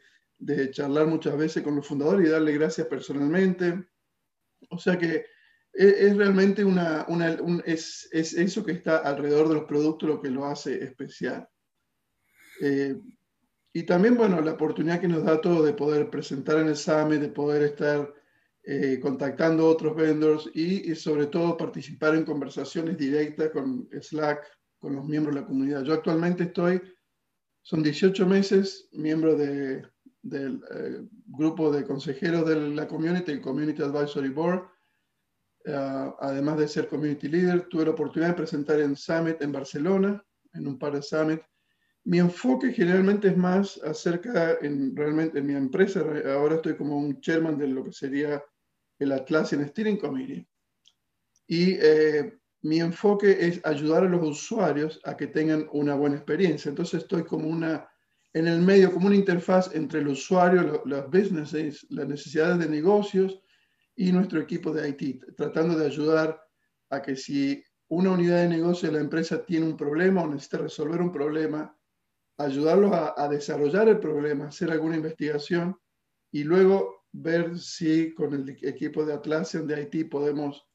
charlar 0.72 1.08
muchas 1.08 1.38
veces 1.38 1.64
con 1.64 1.76
los 1.76 1.88
fundadores 1.88 2.28
y 2.28 2.32
darle 2.32 2.54
gracias 2.54 2.88
personalmente. 2.88 3.86
O 4.70 4.78
sea 4.78 4.98
que 4.98 5.26
es, 5.74 6.18
realmente 6.18 6.66
una, 6.66 7.06
es, 7.66 8.10
eso 8.12 8.66
que 8.66 8.74
está 8.74 8.98
alrededor 8.98 9.48
de 9.48 9.56
los 9.56 9.64
productos 9.66 10.10
lo 10.10 10.22
que 10.22 10.30
lo 10.30 10.46
hace 10.46 10.84
especial. 10.84 11.48
Eh, 12.62 12.96
y 13.74 13.84
también, 13.84 14.16
bueno, 14.18 14.42
la 14.42 14.54
oportunidad 14.54 15.00
que 15.00 15.08
nos 15.08 15.24
da 15.24 15.40
todo 15.40 15.64
de 15.64 15.74
poder 15.74 16.10
presentar 16.10 16.58
en 16.60 16.68
el 16.68 17.20
de 17.20 17.30
poder 17.30 17.64
estar 17.64 18.14
eh, 18.64 19.00
contactando 19.02 19.68
otros 19.68 19.96
vendors 19.96 20.50
y, 20.54 20.94
sobre 20.96 21.28
todo 21.28 21.58
participar 21.58 22.16
en 22.16 22.26
conversaciones 22.26 22.98
directas 22.98 23.52
con 23.52 23.90
Slack, 23.92 24.44
con 24.78 24.96
los 24.96 25.06
miembros 25.06 25.36
de 25.36 25.42
la 25.42 25.48
comunidad. 25.48 25.84
Yo 25.84 25.94
actualmente 25.94 26.44
estoy, 26.44 26.82
son 27.62 27.82
18 27.82 28.26
meses, 28.28 28.90
miembro 28.92 29.36
de, 29.36 29.84
del 30.22 30.62
eh, 30.74 31.02
grupo 31.26 31.72
de 31.72 31.86
consejeros 31.86 32.48
de 32.48 32.56
la 32.72 32.88
community, 32.88 33.32
el 33.32 33.42
Community 33.42 33.82
Advisory 33.82 34.30
Board. 34.30 34.68
Uh, 35.64 36.16
además 36.20 36.58
de 36.58 36.68
ser 36.68 36.88
community 36.88 37.28
leader, 37.28 37.68
tuve 37.70 37.86
la 37.86 37.92
oportunidad 37.92 38.32
de 38.32 38.38
presentar 38.38 38.80
en 38.80 38.96
Summit 38.96 39.40
en 39.44 39.52
Barcelona, 39.52 40.26
en 40.54 40.68
un 40.68 40.80
par 40.80 40.94
de 40.94 41.04
Summit, 41.04 41.40
mi 42.04 42.18
enfoque 42.18 42.74
generalmente 42.74 43.28
es 43.28 43.38
más 43.38 43.80
acerca, 43.84 44.58
en, 44.62 44.96
realmente 44.96 45.40
en 45.40 45.46
mi 45.46 45.54
empresa, 45.54 46.04
ahora 46.34 46.56
estoy 46.56 46.76
como 46.76 46.98
un 46.98 47.22
chairman 47.22 47.58
de 47.58 47.68
lo 47.68 47.84
que 47.84 47.92
sería 47.92 48.44
el 48.98 49.12
Atlassian 49.12 49.68
Steering 49.68 49.98
Committee. 49.98 50.48
Y 51.48 51.74
eh, 51.80 52.40
mi 52.64 52.80
enfoque 52.80 53.38
es 53.40 53.64
ayudar 53.64 54.04
a 54.04 54.10
los 54.10 54.24
usuarios 54.24 55.00
a 55.04 55.16
que 55.16 55.28
tengan 55.28 55.68
una 55.74 55.96
buena 55.96 56.16
experiencia. 56.16 56.70
Entonces 56.70 57.04
estoy 57.04 57.24
como 57.24 57.48
una, 57.48 57.88
en 58.34 58.48
el 58.48 58.62
medio, 58.62 58.92
como 58.94 59.08
una 59.08 59.16
interfaz 59.16 59.74
entre 59.76 60.00
el 60.00 60.08
usuario, 60.08 60.82
los 60.86 61.10
businesses, 61.10 61.86
las 61.90 62.08
necesidades 62.08 62.60
de 62.60 62.70
negocios 62.70 63.42
y 63.96 64.12
nuestro 64.12 64.40
equipo 64.40 64.72
de 64.72 64.90
IT, 64.90 65.36
tratando 65.36 65.78
de 65.78 65.86
ayudar 65.86 66.42
a 66.90 67.02
que 67.02 67.16
si 67.16 67.64
una 67.90 68.12
unidad 68.12 68.44
de 68.44 68.50
negocio 68.50 68.90
de 68.90 68.96
la 68.96 69.02
empresa 69.02 69.46
tiene 69.46 69.66
un 69.66 69.76
problema 69.76 70.24
o 70.24 70.28
necesita 70.28 70.60
resolver 70.60 71.02
un 71.02 71.12
problema, 71.12 71.78
ayudarlos 72.38 72.92
a, 72.94 73.28
desarrollar 73.28 73.90
el 73.90 74.00
problema, 74.00 74.48
hacer 74.48 74.72
alguna 74.72 74.96
investigación 74.96 75.78
y 76.32 76.44
luego 76.44 77.06
ver 77.12 77.60
si 77.60 78.14
con 78.14 78.34
el 78.34 78.50
equipo 78.62 79.06
de 79.06 79.14
Atlassian 79.14 79.68
de 79.68 79.90
IT 79.92 80.10
podemos 80.10 80.66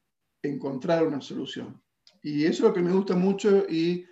encontrar 0.43 1.05
una 1.07 1.19
solución. 1.19 1.81
Y 2.21 2.43
eso 2.43 2.63
es 2.63 2.69
lo 2.69 2.73
que 2.73 2.81
me 2.81 2.93
gusta 2.93 3.15
mucho 3.15 3.65
y 3.67 4.05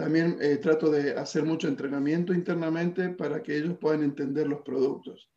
también 0.00 0.38
eh, 0.40 0.56
trato 0.56 0.90
de 0.90 1.12
hacer 1.12 1.44
mucho 1.44 1.68
entrenamiento 1.68 2.32
internamente 2.32 3.10
para 3.10 3.42
que 3.42 3.54
ellos 3.54 3.76
puedan 3.78 4.02
entender 4.02 4.48
los 4.48 4.62
productos. 4.62 5.28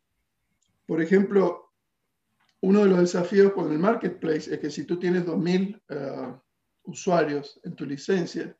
Por 0.86 1.02
ejemplo, 1.02 1.70
uno 2.62 2.80
de 2.80 2.86
los 2.86 3.00
desafíos 3.00 3.52
con 3.52 3.70
el 3.70 3.78
marketplace 3.78 4.54
es 4.54 4.58
que 4.60 4.70
si 4.70 4.84
tú 4.84 4.98
tienes 4.98 5.26
2.000 5.26 5.82
eh, 5.86 6.34
usuarios 6.84 7.60
en 7.62 7.76
tu 7.76 7.84
licencia, 7.84 8.56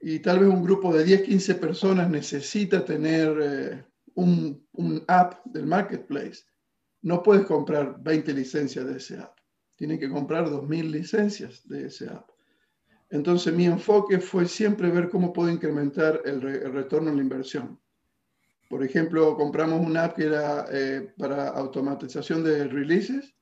y 0.00 0.18
tal 0.18 0.40
vez 0.40 0.48
un 0.48 0.64
grupo 0.64 0.92
de 0.92 1.04
10, 1.04 1.22
15 1.22 1.54
personas 1.54 2.10
necesita 2.10 2.84
tener 2.84 3.38
eh, 3.40 3.84
un, 4.14 4.66
un, 4.72 5.04
app 5.06 5.44
del 5.44 5.66
marketplace, 5.66 6.42
no 7.02 7.22
puedes 7.22 7.46
comprar 7.46 8.02
20 8.02 8.32
licencias 8.34 8.84
de 8.86 8.96
ese 8.96 9.18
app. 9.18 9.38
Tienen 9.76 10.00
que 10.00 10.10
comprar 10.10 10.48
2.000 10.48 10.90
licencias 10.90 11.68
de 11.68 11.86
ese 11.86 12.08
app. 12.08 12.28
Entonces 13.10 13.54
mi 13.54 13.66
enfoque 13.66 14.18
fue 14.18 14.46
siempre 14.46 14.90
ver 14.90 15.08
cómo 15.08 15.32
puedo 15.32 15.50
incrementar 15.50 16.22
el, 16.24 16.40
retorno 16.40 17.10
en 17.10 17.16
la 17.16 17.22
inversión. 17.22 17.80
Por 18.68 18.82
ejemplo, 18.82 19.36
compramos 19.36 19.86
una 19.86 20.04
app 20.04 20.16
que 20.16 20.24
era 20.24 20.66
eh, 20.72 21.12
para 21.16 21.48
automatización 21.48 22.42
de 22.42 22.66
releases 22.66 23.34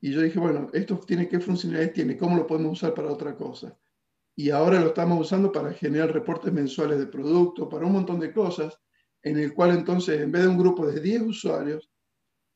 y 0.00 0.12
yo 0.12 0.22
dije, 0.22 0.38
bueno, 0.38 0.70
esto 0.72 0.98
tiene 0.98 1.28
qué 1.28 1.40
funcionalidades 1.40 1.94
tiene, 1.94 2.16
cómo 2.16 2.36
lo 2.36 2.46
podemos 2.46 2.72
usar 2.72 2.94
para 2.94 3.12
otra 3.12 3.36
cosa 3.36 3.76
y 4.36 4.50
ahora 4.50 4.80
lo 4.80 4.88
estamos 4.88 5.20
usando 5.20 5.52
para 5.52 5.72
generar 5.72 6.12
reportes 6.12 6.52
mensuales 6.52 6.98
de 6.98 7.06
producto, 7.06 7.68
para 7.68 7.86
un 7.86 7.92
montón 7.92 8.18
de 8.18 8.32
cosas, 8.32 8.78
en 9.22 9.38
el 9.38 9.54
cual 9.54 9.70
entonces 9.70 10.20
en 10.20 10.32
vez 10.32 10.42
de 10.42 10.48
un 10.48 10.58
grupo 10.58 10.86
de 10.86 11.00
10 11.00 11.22
usuarios, 11.22 11.90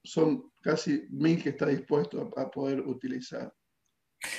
son 0.02 0.50
casi 0.60 1.06
mil 1.10 1.42
que 1.42 1.50
está 1.50 1.66
dispuesto 1.66 2.30
a, 2.36 2.50
poder 2.50 2.80
utilizar. 2.80 3.52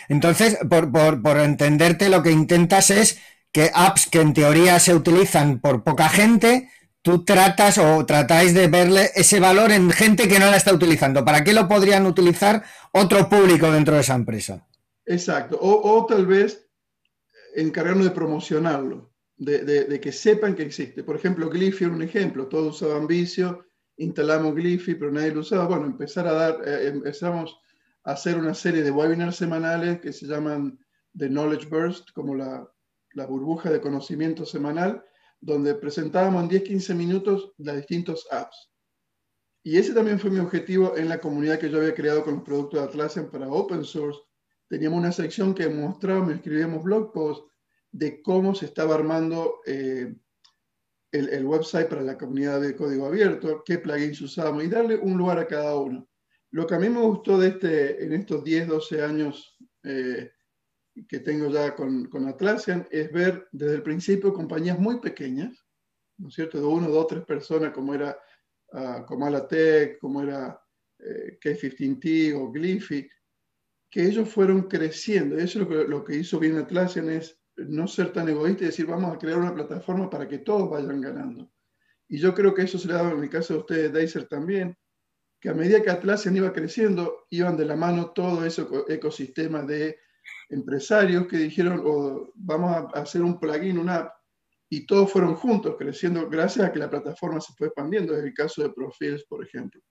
Entonces, 0.07 0.57
por, 0.69 0.91
por, 0.91 1.37
entenderte, 1.37 2.09
lo 2.09 2.23
que 2.23 2.31
intentas 2.31 2.89
es 2.89 3.19
que 3.51 3.71
apps 3.73 4.07
que 4.07 4.21
en 4.21 4.33
teoría 4.33 4.79
se 4.79 4.93
utilizan 4.93 5.59
por 5.59 5.83
poca 5.83 6.09
gente, 6.09 6.69
tú 7.01 7.23
tratas 7.23 7.77
o 7.77 8.05
tratáis 8.05 8.53
de 8.53 8.67
verle 8.67 9.09
ese 9.15 9.39
valor 9.39 9.71
en 9.71 9.89
gente 9.89 10.27
que 10.27 10.39
no 10.39 10.49
la 10.51 10.57
está 10.57 10.73
utilizando. 10.73 11.25
¿Para 11.25 11.43
qué 11.43 11.53
lo 11.53 11.67
podrían 11.67 12.05
utilizar 12.05 12.63
otro 12.91 13.29
público 13.29 13.71
dentro 13.71 13.95
de 13.95 14.01
esa 14.01 14.15
empresa? 14.15 14.67
Exacto. 15.05 15.57
O, 15.59 15.97
o 15.97 16.05
tal 16.05 16.25
vez 16.25 16.69
encargarnos 17.55 18.05
de 18.05 18.11
promocionarlo, 18.11 19.11
de, 19.37 19.99
que 20.01 20.11
sepan 20.11 20.55
que 20.55 20.63
existe. 20.63 21.03
Por 21.03 21.15
ejemplo, 21.15 21.49
Gliffy 21.49 21.85
era 21.85 21.93
un 21.93 22.01
ejemplo, 22.01 22.47
todos 22.47 22.81
usaban 22.81 23.07
Vicio, 23.07 23.65
instalamos 23.97 24.53
Gliffy, 24.53 24.95
pero 24.95 25.11
nadie 25.11 25.31
lo 25.31 25.41
usaba. 25.41 25.65
Bueno, 25.67 25.85
empezar 25.85 26.27
a 26.27 26.33
dar, 26.33 26.61
eh, 26.65 26.87
empezamos 26.87 27.59
hacer 28.03 28.37
una 28.37 28.53
serie 28.53 28.83
de 28.83 28.91
webinars 28.91 29.35
semanales 29.35 29.99
que 29.99 30.13
se 30.13 30.25
llaman 30.25 30.79
The 31.17 31.27
Knowledge 31.27 31.67
Burst, 31.67 32.11
como 32.13 32.35
la, 32.35 32.67
burbuja 33.27 33.69
de 33.69 33.81
conocimiento 33.81 34.45
semanal, 34.45 35.03
donde 35.41 35.75
presentábamos 35.75 36.43
en 36.43 36.49
10-15 36.49 36.95
minutos 36.95 37.51
las 37.57 37.75
distintos 37.75 38.25
apps. 38.31 38.71
Y 39.63 39.77
ese 39.77 39.93
también 39.93 40.19
fue 40.19 40.29
mi 40.29 40.39
objetivo 40.39 40.95
en 40.95 41.09
la 41.09 41.19
comunidad 41.19 41.59
que 41.59 41.69
yo 41.69 41.79
había 41.79 41.93
creado 41.93 42.23
con 42.23 42.35
los 42.35 42.43
productos 42.43 42.79
de 42.79 42.85
Atlassian 42.87 43.29
para 43.29 43.49
open 43.49 43.83
source, 43.83 44.19
teníamos 44.69 44.99
una 44.99 45.11
sección 45.11 45.53
que 45.53 45.67
mostrábamos, 45.67 46.33
escribíamos 46.33 46.83
blog 46.83 47.11
posts 47.11 47.51
de 47.91 48.21
cómo 48.21 48.55
se 48.55 48.65
estaba 48.65 48.95
armando 48.95 49.59
eh, 49.65 50.15
el, 51.11 51.45
website 51.45 51.89
para 51.89 52.01
la 52.01 52.17
comunidad 52.17 52.61
de 52.61 52.75
código 52.75 53.05
abierto, 53.05 53.63
qué 53.65 53.79
plugins 53.79 54.21
usábamos 54.21 54.63
y 54.63 54.67
darle 54.67 54.97
un 54.97 55.17
lugar 55.17 55.39
a 55.39 55.47
cada 55.47 55.75
uno. 55.75 56.08
Lo 56.51 56.65
que 56.65 56.75
a 56.75 56.79
mí 56.79 56.89
me 56.89 57.01
gustó 57.01 57.37
de 57.37 57.49
este, 57.49 58.03
en 58.03 58.13
estos 58.13 58.43
10, 58.43 58.67
12 58.67 59.03
años 59.03 59.55
eh, 59.83 60.31
que 61.07 61.19
tengo 61.19 61.49
ya 61.49 61.75
con, 61.75 62.09
Atlassian 62.27 62.87
es 62.91 63.11
ver 63.11 63.47
desde 63.51 63.75
el 63.75 63.83
principio 63.83 64.33
compañías 64.33 64.79
muy 64.79 64.99
pequeñas, 64.99 65.65
¿no 66.17 66.29
es 66.29 66.33
cierto? 66.33 66.59
De 66.59 66.65
uno, 66.65 66.89
dos, 66.89 67.07
tres 67.07 67.23
personas, 67.23 67.71
como 67.71 67.93
era 67.93 68.17
uh, 68.73 69.05
como 69.05 69.27
como 70.01 70.21
era 70.21 70.59
eh, 70.99 71.39
K15T 71.41 72.35
o 72.35 72.51
Gliffy, 72.51 73.07
que 73.89 74.05
ellos 74.05 74.29
fueron 74.29 74.63
creciendo. 74.63 75.37
Eso 75.37 75.61
es 75.61 75.89
lo 75.89 76.03
que, 76.03 76.15
hizo 76.15 76.39
bien 76.39 76.57
Atlassian, 76.57 77.09
es 77.09 77.39
no 77.55 77.87
ser 77.87 78.11
tan 78.11 78.29
egoísta 78.29 78.63
y 78.63 78.67
decir, 78.67 78.85
vamos 78.85 79.13
a 79.13 79.17
crear 79.17 79.37
una 79.37 79.53
plataforma 79.53 80.09
para 80.09 80.27
que 80.27 80.39
todos 80.39 80.69
vayan 80.69 81.01
ganando. 81.01 81.51
Y 82.07 82.17
yo 82.17 82.33
creo 82.33 82.53
que 82.53 82.63
eso 82.63 82.77
se 82.77 82.87
le 82.87 82.95
daba 82.95 83.11
en 83.11 83.23
el 83.23 83.29
caso 83.29 83.53
de 83.53 83.59
ustedes, 83.59 83.93
Deiser 83.93 84.27
también, 84.27 84.77
que 85.39 85.49
a 85.49 85.53
medida 85.53 85.81
que 85.81 85.89
Atlassian 85.89 86.35
iba 86.35 86.53
creciendo, 86.53 87.25
iban 87.29 87.55
de 87.55 87.65
la 87.65 87.75
mano 87.75 88.11
todo 88.11 88.45
ese 88.45 88.65
ecosistema 88.89 89.61
de 89.61 89.97
empresarios 90.49 91.27
que 91.27 91.37
dijeron, 91.37 91.81
oh, 91.85 92.31
vamos 92.35 92.71
a 92.93 92.99
hacer 92.99 93.21
un 93.21 93.39
plugin, 93.39 93.77
una 93.77 93.95
app, 93.95 94.13
y 94.69 94.85
todos 94.85 95.11
fueron 95.11 95.35
juntos 95.35 95.75
creciendo 95.77 96.29
gracias 96.29 96.67
a 96.67 96.71
que 96.71 96.79
la 96.79 96.89
plataforma 96.89 97.39
se 97.41 97.53
fue 97.53 97.67
expandiendo, 97.67 98.15
es 98.15 98.23
el 98.23 98.33
caso 98.33 98.61
de 98.61 98.69
Profiles, 98.69 99.23
por 99.23 99.43
ejemplo. 99.43 99.81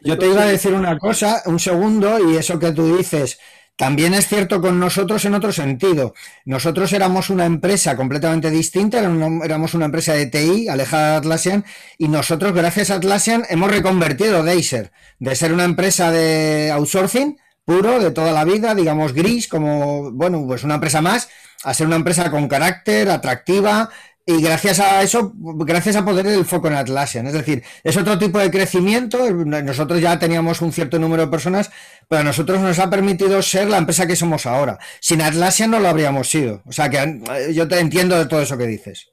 Yo 0.00 0.18
te 0.18 0.26
iba 0.26 0.42
a 0.42 0.48
decir 0.48 0.72
una 0.72 0.98
cosa, 0.98 1.42
un 1.46 1.58
segundo, 1.58 2.18
y 2.30 2.36
eso 2.36 2.58
que 2.58 2.72
tú 2.72 2.96
dices, 2.96 3.38
también 3.76 4.14
es 4.14 4.28
cierto 4.28 4.60
con 4.60 4.78
nosotros 4.78 5.24
en 5.24 5.34
otro 5.34 5.52
sentido. 5.52 6.14
Nosotros 6.44 6.92
éramos 6.92 7.30
una 7.30 7.44
empresa 7.44 7.96
completamente 7.96 8.50
distinta, 8.50 8.98
éramos 8.98 9.74
una 9.74 9.86
empresa 9.86 10.14
de 10.14 10.26
TI, 10.26 10.68
alejada 10.68 11.12
de 11.12 11.16
Atlassian, 11.16 11.64
y 11.98 12.08
nosotros, 12.08 12.52
gracias 12.52 12.90
a 12.90 12.96
Atlassian, 12.96 13.44
hemos 13.48 13.70
reconvertido 13.70 14.42
Deiser 14.44 14.92
de 15.18 15.34
ser 15.34 15.52
una 15.52 15.64
empresa 15.64 16.10
de 16.12 16.70
outsourcing 16.72 17.38
puro 17.64 17.98
de 17.98 18.10
toda 18.10 18.32
la 18.32 18.44
vida, 18.44 18.74
digamos 18.74 19.12
gris, 19.12 19.48
como, 19.48 20.12
bueno, 20.12 20.44
pues 20.46 20.64
una 20.64 20.74
empresa 20.74 21.00
más, 21.00 21.28
a 21.64 21.74
ser 21.74 21.86
una 21.86 21.96
empresa 21.96 22.30
con 22.30 22.46
carácter, 22.46 23.10
atractiva, 23.10 23.90
y 24.26 24.40
gracias 24.40 24.80
a 24.80 25.02
eso, 25.02 25.32
gracias 25.36 25.96
a 25.96 26.04
poder 26.04 26.26
el 26.26 26.46
foco 26.46 26.68
en 26.68 26.74
Atlassian. 26.74 27.26
Es 27.26 27.34
decir, 27.34 27.62
es 27.82 27.96
otro 27.96 28.18
tipo 28.18 28.38
de 28.38 28.50
crecimiento. 28.50 29.30
Nosotros 29.30 30.00
ya 30.00 30.18
teníamos 30.18 30.62
un 30.62 30.72
cierto 30.72 30.98
número 30.98 31.26
de 31.26 31.30
personas, 31.30 31.70
pero 32.08 32.22
a 32.22 32.24
nosotros 32.24 32.60
nos 32.60 32.78
ha 32.78 32.88
permitido 32.88 33.42
ser 33.42 33.68
la 33.68 33.76
empresa 33.76 34.06
que 34.06 34.16
somos 34.16 34.46
ahora. 34.46 34.78
Sin 35.00 35.20
Atlassian 35.20 35.70
no 35.70 35.78
lo 35.78 35.88
habríamos 35.88 36.30
sido. 36.30 36.62
O 36.64 36.72
sea 36.72 36.88
que 36.88 37.52
yo 37.52 37.68
te 37.68 37.78
entiendo 37.78 38.16
de 38.16 38.24
todo 38.24 38.40
eso 38.40 38.56
que 38.56 38.66
dices. 38.66 39.10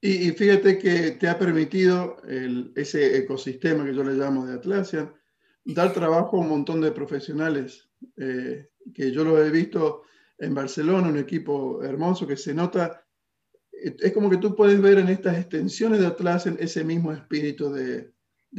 Y, 0.00 0.30
fíjate 0.30 0.78
que 0.78 1.10
te 1.10 1.28
ha 1.28 1.38
permitido 1.38 2.16
ese 2.74 3.18
ecosistema 3.18 3.84
que 3.84 3.94
yo 3.94 4.02
le 4.02 4.14
llamo 4.14 4.46
de 4.46 4.54
Atlassian, 4.54 5.12
dar 5.66 5.92
trabajo 5.92 6.38
a 6.38 6.40
un 6.40 6.48
montón 6.48 6.80
de 6.80 6.92
profesionales, 6.92 7.90
eh, 8.16 8.70
que 8.94 9.12
yo 9.12 9.22
lo 9.24 9.44
he 9.44 9.50
visto 9.50 10.04
en 10.38 10.54
Barcelona, 10.54 11.08
un 11.08 11.18
equipo 11.18 11.82
hermoso 11.82 12.26
que 12.26 12.38
se 12.38 12.54
nota, 12.54 13.04
es 13.82 14.12
como 14.12 14.28
que 14.28 14.36
tú 14.36 14.54
puedes 14.54 14.80
ver 14.80 14.98
en 14.98 15.08
estas 15.08 15.38
extensiones 15.38 16.00
de 16.00 16.06
Atlassian 16.06 16.56
ese 16.60 16.84
mismo 16.84 17.12
espíritu 17.12 17.72
de, 17.72 18.12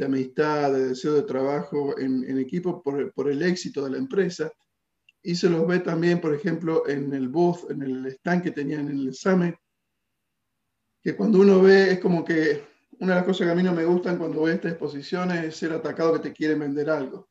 amistad, 0.04 0.72
de 0.72 0.88
deseo 0.88 1.14
de 1.14 1.22
trabajo 1.22 1.98
en, 1.98 2.38
equipo 2.38 2.82
por, 2.82 3.30
el 3.30 3.42
éxito 3.42 3.84
de 3.84 3.90
la 3.90 3.98
empresa. 3.98 4.50
Y 5.22 5.36
se 5.36 5.48
los 5.48 5.66
ve 5.66 5.78
también, 5.78 6.20
por 6.20 6.34
ejemplo, 6.34 6.88
en 6.88 7.12
el 7.12 7.28
booth, 7.28 7.70
en 7.70 7.82
el 7.82 8.06
stand 8.06 8.42
que 8.42 8.50
tenían 8.50 8.88
en 8.88 8.98
el 8.98 9.14
Summit, 9.14 9.54
que 11.00 11.14
cuando 11.14 11.40
uno 11.40 11.62
ve, 11.62 11.92
es 11.92 12.00
como 12.00 12.24
que 12.24 12.64
una 12.98 13.14
de 13.14 13.20
las 13.20 13.24
cosas 13.24 13.46
que 13.46 13.52
a 13.52 13.54
mí 13.54 13.62
no 13.62 13.72
me 13.72 13.84
gustan 13.84 14.18
cuando 14.18 14.42
veo 14.42 14.54
estas 14.54 14.72
exposiciones 14.72 15.44
es 15.44 15.56
ser 15.56 15.72
atacado 15.72 16.12
que 16.14 16.28
te 16.28 16.32
quieren 16.32 16.60
vender 16.60 16.90
algo. 16.90 17.28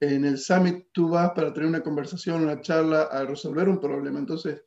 En 0.00 0.24
el 0.24 0.38
Summit 0.38 0.88
tú 0.92 1.10
vas 1.10 1.30
para 1.30 1.52
tener 1.52 1.68
una 1.68 1.82
conversación, 1.82 2.42
una 2.42 2.60
charla, 2.60 3.02
a 3.02 3.24
resolver 3.24 3.68
un 3.68 3.80
problema. 3.80 4.18
Entonces, 4.18 4.62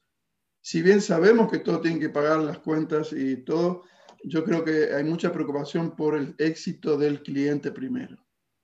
si 0.61 0.81
bien 0.81 1.01
sabemos 1.01 1.51
que 1.51 1.59
todo 1.59 1.81
tiene 1.81 1.99
que 1.99 2.09
pagar 2.09 2.39
las 2.39 2.59
cuentas 2.59 3.11
y 3.13 3.37
todo, 3.37 3.83
yo 4.23 4.43
creo 4.43 4.63
que 4.63 4.93
hay 4.93 5.03
mucha 5.03 5.31
preocupación 5.31 5.95
por 5.95 6.15
el 6.15 6.35
éxito 6.37 6.97
del 6.97 7.23
cliente 7.23 7.71
primero. 7.71 8.15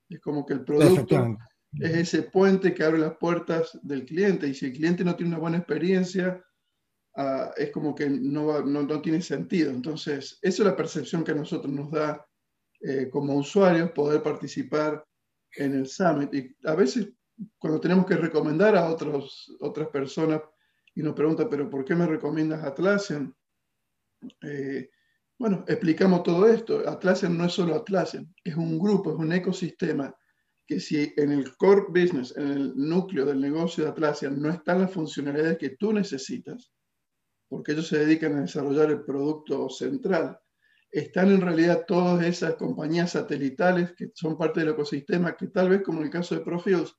Es 0.08 0.20
como 0.22 0.46
que 0.46 0.54
el 0.54 0.64
producto 0.64 1.38
es 1.74 1.96
ese 1.96 2.24
puente 2.24 2.74
que 2.74 2.84
abre 2.84 3.00
las 3.00 3.18
puertas 3.18 3.78
del 3.82 4.06
cliente 4.06 4.48
y 4.48 4.54
si 4.54 4.68
el 4.68 4.74
cliente 4.74 5.04
no 5.04 5.16
tiene 5.16 5.32
una 5.32 5.40
buena 5.40 5.58
experiencia, 5.58 6.44
uh, 7.16 7.52
es 7.58 7.72
como 7.72 7.96
que 7.96 8.10
no, 8.10 8.62
no, 8.62 8.84
no, 8.84 9.02
tiene 9.02 9.22
sentido. 9.22 9.72
Entonces, 9.72 10.38
esa 10.42 10.64
es 10.64 10.68
la 10.68 10.76
percepción 10.76 11.24
que 11.24 11.32
a 11.32 11.36
nosotros 11.36 11.74
nos 11.74 11.92
da 11.92 12.26
eh, 12.82 13.10
como 13.10 13.36
usuarios 13.36 13.92
poder 13.92 14.22
participar 14.22 15.04
en 15.56 15.74
el 15.74 15.88
Summit. 15.88 16.34
Y 16.34 16.56
a 16.66 16.76
veces 16.76 17.10
cuando 17.58 17.80
tenemos 17.80 18.06
que 18.06 18.16
recomendar 18.16 18.76
a 18.76 18.90
otros, 18.90 19.56
otras 19.60 19.90
personas 19.90 20.42
y 20.98 21.04
nos 21.04 21.14
preguntan, 21.14 21.48
pero 21.48 21.70
¿por 21.70 21.86
qué 21.86 21.94
me 21.94 22.08
recomiendas 22.08 22.64
Atlassian? 22.64 23.32
Eh, 24.42 24.90
bueno, 25.38 25.64
explicamos 25.68 26.24
todo 26.24 26.48
esto. 26.48 26.90
Atlassian 26.90 27.38
no 27.38 27.46
es 27.46 27.54
solo 27.54 27.76
Atlassian, 27.76 28.34
es 28.44 28.56
un 28.56 28.80
grupo, 28.80 29.12
es 29.12 29.18
un 29.18 29.32
ecosistema 29.32 30.12
que 30.66 30.80
si 30.80 31.14
en 31.16 31.34
el 31.34 31.56
core 31.58 31.84
business, 31.90 32.36
en 32.36 32.48
el 32.48 32.74
núcleo 32.76 33.28
del 33.28 33.40
negocio 33.40 33.84
de 33.84 33.92
Atlassian 33.92 34.42
no 34.42 34.50
están 34.50 34.82
las 34.82 34.92
funcionalidades 34.92 35.60
que 35.60 35.78
tú 35.78 35.94
necesitas, 35.94 36.74
porque 37.48 37.74
ellos 37.74 37.88
se 37.88 38.00
dedican 38.00 38.36
a 38.36 38.42
desarrollar 38.42 38.90
el 38.90 39.06
producto 39.06 39.70
central, 39.70 40.40
están 40.90 41.30
en 41.30 41.42
realidad 41.42 41.86
todas 41.88 42.26
esas 42.26 42.56
compañías 42.56 43.12
satelitales 43.12 43.94
que 43.96 44.10
son 44.16 44.36
parte 44.36 44.62
del 44.62 44.70
ecosistema, 44.70 45.38
que 45.38 45.50
tal 45.50 45.70
vez 45.70 45.84
como 45.84 46.00
en 46.00 46.06
el 46.06 46.12
caso 46.12 46.34
de 46.34 46.42
Profiles, 46.42 46.92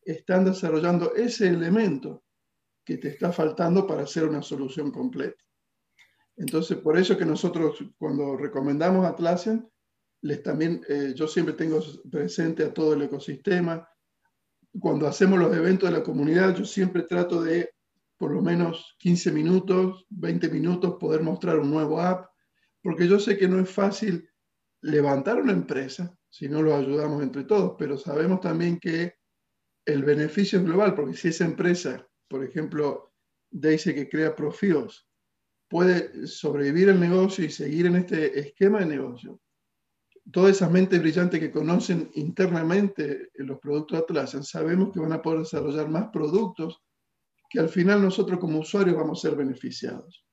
están 0.00 0.46
desarrollando 0.46 1.14
ese 1.14 1.48
elemento 1.48 2.24
que 2.84 2.98
te 2.98 3.08
está 3.08 3.32
faltando 3.32 3.86
para 3.86 4.02
hacer 4.02 4.24
una 4.24 4.42
solución 4.42 4.90
completa. 4.90 5.42
Entonces, 6.36 6.78
por 6.78 6.98
eso 6.98 7.16
que 7.16 7.24
nosotros 7.24 7.84
cuando 7.98 8.36
recomendamos 8.36 9.06
Atlassian, 9.06 9.68
les 10.22 10.42
también, 10.42 10.80
eh, 10.88 11.12
yo 11.14 11.26
siempre 11.26 11.54
tengo 11.54 11.80
presente 12.10 12.64
a 12.64 12.72
todo 12.72 12.94
el 12.94 13.02
ecosistema. 13.02 13.88
Cuando 14.78 15.06
hacemos 15.06 15.38
los 15.38 15.54
eventos 15.54 15.90
de 15.90 15.98
la 15.98 16.04
comunidad, 16.04 16.54
yo 16.56 16.64
siempre 16.64 17.02
trato 17.02 17.42
de 17.42 17.74
por 18.16 18.30
lo 18.32 18.40
menos 18.40 18.94
15 19.00 19.32
minutos, 19.32 20.06
20 20.10 20.48
minutos 20.48 20.96
poder 21.00 21.22
mostrar 21.22 21.58
un 21.58 21.70
nuevo 21.70 22.00
app, 22.00 22.30
porque 22.80 23.08
yo 23.08 23.18
sé 23.18 23.36
que 23.36 23.48
no 23.48 23.58
es 23.58 23.68
fácil 23.68 24.28
levantar 24.80 25.40
una 25.40 25.52
empresa 25.52 26.16
si 26.32 26.48
no 26.48 26.62
lo 26.62 26.74
ayudamos 26.74 27.22
entre 27.22 27.44
todos, 27.44 27.74
pero 27.78 27.98
sabemos 27.98 28.40
también 28.40 28.78
que 28.78 29.16
el 29.84 30.04
beneficio 30.04 30.58
es 30.58 30.64
global, 30.64 30.94
porque 30.94 31.14
si 31.14 31.28
esa 31.28 31.44
empresa, 31.44 32.08
por 32.32 32.42
ejemplo, 32.42 33.12
dice 33.50 33.94
que 33.94 34.08
crea 34.08 34.34
Profiles, 34.34 35.06
puede 35.68 36.26
sobrevivir 36.26 36.88
el 36.88 36.98
negocio 36.98 37.44
y 37.44 37.50
seguir 37.50 37.84
en 37.84 37.96
este 37.96 38.40
esquema 38.40 38.80
de 38.80 38.86
negocio, 38.86 39.38
todas 40.32 40.56
esas 40.56 40.70
mentes 40.70 40.98
brillantes 40.98 41.38
que 41.38 41.52
conocen 41.52 42.10
internamente 42.14 43.28
los 43.34 43.58
productos 43.58 43.98
Atlassian, 43.98 44.44
sabemos 44.44 44.92
que 44.94 45.00
van 45.00 45.12
a 45.12 45.20
poder 45.20 45.40
desarrollar 45.40 45.90
más 45.90 46.08
productos 46.10 46.82
que 47.50 47.60
al 47.60 47.68
final 47.68 48.00
nosotros 48.00 48.38
como 48.40 48.60
usuarios 48.60 48.96
vamos 48.96 49.18
a 49.18 49.28
ser 49.28 49.36
beneficiados. 49.36 50.24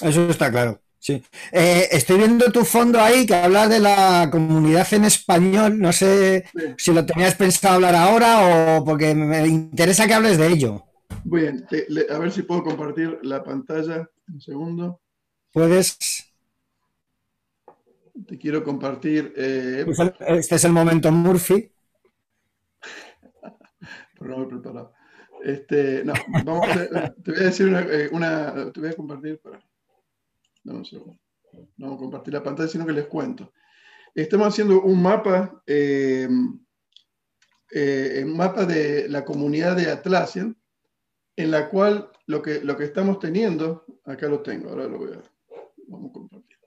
Eso 0.00 0.28
está 0.28 0.50
claro. 0.50 0.82
Sí. 0.98 1.22
Eh, 1.52 1.86
estoy 1.92 2.18
viendo 2.18 2.50
tu 2.50 2.64
fondo 2.64 3.00
ahí 3.00 3.26
que 3.26 3.34
habla 3.36 3.68
de 3.68 3.78
la 3.78 4.28
comunidad 4.32 4.92
en 4.92 5.04
español. 5.04 5.78
No 5.78 5.92
sé 5.92 6.46
si 6.76 6.92
lo 6.92 7.06
tenías 7.06 7.36
pensado 7.36 7.76
hablar 7.76 7.94
ahora 7.94 8.78
o 8.78 8.84
porque 8.84 9.14
me 9.14 9.46
interesa 9.46 10.08
que 10.08 10.14
hables 10.14 10.36
de 10.36 10.48
ello. 10.48 10.86
Bien, 11.24 11.66
a 12.10 12.18
ver 12.18 12.30
si 12.30 12.42
puedo 12.42 12.62
compartir 12.62 13.18
la 13.22 13.42
pantalla. 13.42 14.08
Un 14.28 14.40
segundo. 14.40 15.00
Puedes. 15.52 15.98
Te 18.26 18.38
quiero 18.38 18.62
compartir. 18.62 19.32
Eh, 19.36 19.82
pues 19.84 19.98
este 20.20 20.54
es 20.54 20.64
el 20.64 20.72
momento 20.72 21.10
Murphy. 21.10 21.72
Pero 24.18 24.30
no 24.30 24.38
me 24.38 24.44
he 24.44 24.48
preparado. 24.48 24.92
Este, 25.42 26.04
no, 26.04 26.12
vamos 26.44 26.68
a, 26.68 27.12
te 27.14 27.30
voy 27.30 27.40
a 27.40 27.44
decir 27.44 27.66
una, 27.66 27.80
eh, 27.80 28.70
te 28.72 28.80
voy 28.80 28.90
a 28.90 28.96
compartir. 28.96 29.40
Para, 29.40 29.58
no, 30.64 30.74
un 30.74 30.84
segundo. 30.84 31.18
No 31.76 31.86
vamos 31.86 31.96
a 31.96 32.02
compartir 32.02 32.34
la 32.34 32.42
pantalla, 32.42 32.68
sino 32.68 32.86
que 32.86 32.92
les 32.92 33.06
cuento. 33.06 33.52
Estamos 34.14 34.48
haciendo 34.48 34.82
un 34.82 35.02
mapa, 35.02 35.62
eh, 35.66 36.28
un 36.28 36.66
mapa 38.36 38.64
de 38.64 39.08
la 39.08 39.24
comunidad 39.24 39.76
de 39.76 39.90
Atlassian, 39.90 40.56
en 41.36 41.50
la 41.50 41.68
cual 41.68 42.10
lo 42.26 42.42
que, 42.42 42.60
lo 42.60 42.76
que 42.76 42.84
estamos 42.84 43.18
teniendo, 43.18 43.84
acá 44.04 44.26
lo 44.26 44.40
tengo, 44.40 44.70
ahora 44.70 44.88
lo 44.88 44.98
voy 44.98 45.12
a, 45.12 45.22
vamos 45.86 46.10
a 46.10 46.12
compartir. 46.12 46.58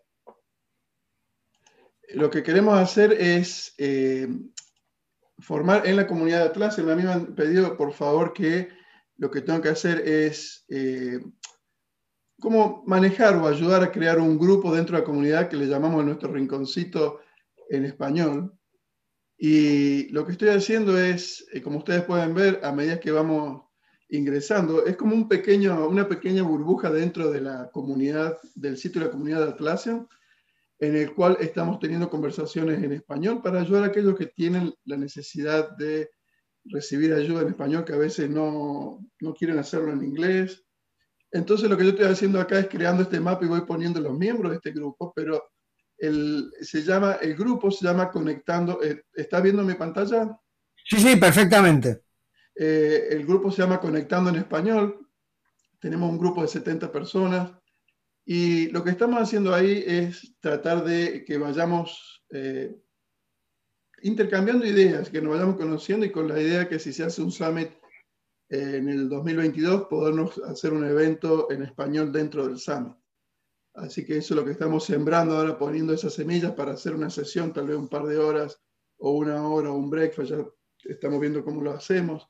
Lo 2.13 2.29
que 2.29 2.43
queremos 2.43 2.77
hacer 2.77 3.13
es 3.13 3.73
eh, 3.77 4.27
formar 5.39 5.85
en 5.87 5.95
la 5.95 6.07
comunidad 6.07 6.39
de 6.39 6.49
Atlassian. 6.49 6.89
A 6.89 6.95
mí 6.95 7.03
me 7.03 7.11
han 7.11 7.35
pedido, 7.35 7.77
por 7.77 7.93
favor, 7.93 8.33
que 8.33 8.69
lo 9.17 9.29
que 9.29 9.41
tengo 9.41 9.61
que 9.61 9.69
hacer 9.69 10.07
es 10.07 10.65
eh, 10.69 11.19
cómo 12.39 12.83
manejar 12.87 13.35
o 13.35 13.47
ayudar 13.47 13.83
a 13.83 13.91
crear 13.91 14.19
un 14.19 14.39
grupo 14.39 14.73
dentro 14.73 14.95
de 14.95 15.01
la 15.01 15.05
comunidad 15.05 15.49
que 15.49 15.57
le 15.57 15.67
llamamos 15.67 16.03
nuestro 16.05 16.31
rinconcito 16.31 17.19
en 17.69 17.85
español. 17.85 18.53
Y 19.37 20.09
lo 20.09 20.25
que 20.25 20.33
estoy 20.33 20.49
haciendo 20.49 20.97
es, 20.97 21.45
eh, 21.53 21.61
como 21.61 21.79
ustedes 21.79 22.03
pueden 22.03 22.33
ver, 22.33 22.59
a 22.63 22.71
medida 22.71 22.99
que 22.99 23.11
vamos 23.11 23.68
ingresando. 24.09 24.85
Es 24.85 24.97
como 24.97 25.15
un 25.15 25.27
pequeño, 25.27 25.87
una 25.87 26.07
pequeña 26.07 26.43
burbuja 26.43 26.91
dentro 26.91 27.31
de 27.31 27.41
la 27.41 27.69
comunidad, 27.71 28.37
del 28.55 28.77
sitio 28.77 29.01
de 29.01 29.07
la 29.07 29.11
comunidad 29.11 29.45
de 29.45 29.51
Atlassian, 29.51 30.07
en 30.79 30.95
el 30.95 31.13
cual 31.13 31.37
estamos 31.39 31.79
teniendo 31.79 32.09
conversaciones 32.09 32.81
en 32.83 32.93
español 32.93 33.41
para 33.41 33.61
ayudar 33.61 33.83
a 33.83 33.87
aquellos 33.87 34.17
que 34.17 34.27
tienen 34.27 34.73
la 34.85 34.97
necesidad 34.97 35.75
de 35.77 36.09
recibir 36.65 37.13
ayuda 37.13 37.41
en 37.41 37.49
español, 37.49 37.85
que 37.85 37.93
a 37.93 37.97
veces 37.97 38.29
no, 38.29 38.99
no 39.19 39.33
quieren 39.33 39.59
hacerlo 39.59 39.91
en 39.91 40.03
inglés. 40.03 40.63
Entonces 41.31 41.69
lo 41.69 41.77
que 41.77 41.83
yo 41.83 41.91
estoy 41.91 42.05
haciendo 42.05 42.39
acá 42.39 42.59
es 42.59 42.67
creando 42.67 43.03
este 43.03 43.19
mapa 43.19 43.45
y 43.45 43.49
voy 43.49 43.61
poniendo 43.61 43.99
los 43.99 44.17
miembros 44.17 44.51
de 44.51 44.57
este 44.57 44.71
grupo, 44.71 45.13
pero 45.15 45.51
el, 45.97 46.51
se 46.61 46.81
llama, 46.81 47.13
el 47.21 47.35
grupo 47.35 47.69
se 47.69 47.85
llama 47.85 48.09
Conectando. 48.09 48.81
Eh, 48.81 49.03
¿Está 49.13 49.41
viendo 49.41 49.63
mi 49.63 49.75
pantalla? 49.75 50.39
Sí, 50.85 50.97
sí, 50.97 51.15
perfectamente. 51.17 52.03
Eh, 52.61 53.07
el 53.11 53.25
grupo 53.25 53.49
se 53.49 53.61
llama 53.61 53.79
Conectando 53.79 54.29
en 54.29 54.35
Español. 54.35 55.07
Tenemos 55.79 56.09
un 56.09 56.17
grupo 56.17 56.41
de 56.41 56.49
70 56.49 56.91
personas. 56.91 57.53
Y 58.25 58.67
lo 58.71 58.83
que 58.83 58.89
estamos 58.89 59.21
haciendo 59.21 59.55
ahí 59.55 59.81
es 59.87 60.35
tratar 60.41 60.83
de 60.83 61.23
que 61.23 61.37
vayamos 61.37 62.21
eh, 62.31 62.75
intercambiando 64.01 64.65
ideas, 64.65 65.09
que 65.09 65.21
nos 65.21 65.31
vayamos 65.31 65.55
conociendo 65.55 66.05
y 66.05 66.11
con 66.11 66.27
la 66.27 66.37
idea 66.37 66.67
que 66.67 66.79
si 66.79 66.91
se 66.91 67.05
hace 67.05 67.21
un 67.21 67.31
summit 67.31 67.69
eh, 68.49 68.75
en 68.75 68.89
el 68.89 69.07
2022, 69.07 69.85
podernos 69.85 70.37
hacer 70.39 70.73
un 70.73 70.83
evento 70.83 71.49
en 71.51 71.63
español 71.63 72.11
dentro 72.11 72.45
del 72.45 72.59
summit. 72.59 72.93
Así 73.73 74.05
que 74.05 74.17
eso 74.17 74.33
es 74.33 74.37
lo 74.37 74.43
que 74.43 74.51
estamos 74.51 74.83
sembrando 74.83 75.37
ahora, 75.37 75.57
poniendo 75.57 75.93
esas 75.93 76.13
semillas 76.13 76.51
para 76.51 76.73
hacer 76.73 76.93
una 76.93 77.09
sesión, 77.09 77.53
tal 77.53 77.67
vez 77.67 77.77
un 77.77 77.87
par 77.87 78.03
de 78.03 78.17
horas 78.17 78.61
o 78.97 79.11
una 79.11 79.47
hora 79.47 79.71
o 79.71 79.77
un 79.77 79.89
breakfast, 79.89 80.31
ya 80.31 80.45
estamos 80.83 81.21
viendo 81.21 81.41
cómo 81.41 81.61
lo 81.61 81.71
hacemos. 81.71 82.27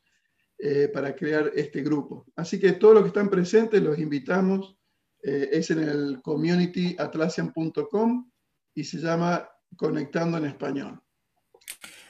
Eh, 0.62 0.90
para 0.94 1.16
crear 1.16 1.50
este 1.56 1.82
grupo. 1.82 2.26
Así 2.36 2.60
que 2.60 2.74
todos 2.74 2.94
los 2.94 3.04
que 3.04 3.08
están 3.08 3.30
presentes 3.30 3.82
los 3.82 3.98
invitamos. 3.98 4.76
Eh, 5.24 5.50
es 5.54 5.72
en 5.72 5.80
el 5.80 6.20
communityatlassian.com 6.22 8.30
y 8.74 8.84
se 8.84 8.98
llama 9.00 9.50
Conectando 9.78 10.38
en 10.38 10.46
Español. 10.46 11.02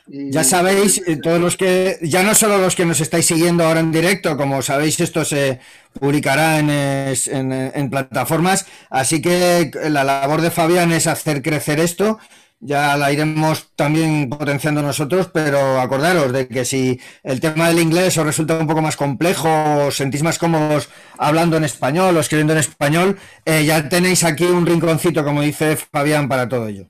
ya 0.08 0.44
sabéis, 0.44 1.04
eh, 1.08 1.18
todos 1.18 1.40
los 1.40 1.58
que, 1.58 2.00
ya 2.02 2.24
no 2.24 2.34
solo 2.34 2.58
los 2.58 2.76
que 2.76 2.86
nos 2.86 3.00
estáis 3.02 3.28
siguiendo 3.28 3.64
ahora 3.64 3.82
en 3.82 3.92
directo, 3.92 4.36
como 4.38 4.64
sabéis, 4.64 5.00
esto 5.00 5.24
se 5.26 5.60
publicará 5.94 6.60
en, 6.60 7.90
plataformas, 7.90 8.66
así 8.90 9.22
que 9.22 9.72
la 9.90 10.04
labor 10.04 10.42
de 10.42 10.52
Fabián 10.52 10.92
es 10.92 11.08
hacer 11.08 11.42
crecer 11.44 11.80
esto. 11.80 12.20
Ya 12.62 12.98
la 12.98 13.12
iremos 13.12 13.72
también 13.76 14.30
potenciando 14.30 14.82
nosotros, 14.82 15.30
pero 15.34 15.80
acordaros 15.80 16.34
de 16.34 16.50
que 16.50 16.66
si 16.66 17.00
el 17.24 17.40
tema 17.40 17.70
del 17.70 17.80
inglés 17.80 18.18
os 18.18 18.26
resulta 18.26 18.60
un 18.60 18.68
poco 18.68 18.82
más 18.82 18.98
complejo, 18.98 19.50
os 19.88 19.96
sentís 19.96 20.24
más 20.24 20.38
cómodos 20.38 20.90
hablando 21.18 21.56
en 21.56 21.64
español 21.64 22.18
o 22.18 22.20
escribiendo 22.20 22.52
en 22.52 22.60
español, 22.60 23.18
eh, 23.46 23.64
ya 23.66 23.88
tenéis 23.88 24.26
aquí 24.26 24.44
un 24.44 24.66
rinconcito, 24.66 25.24
como 25.24 25.42
dice 25.42 25.78
Fabián, 25.78 26.28
para 26.28 26.50
todo 26.50 26.68
ello. 26.68 26.90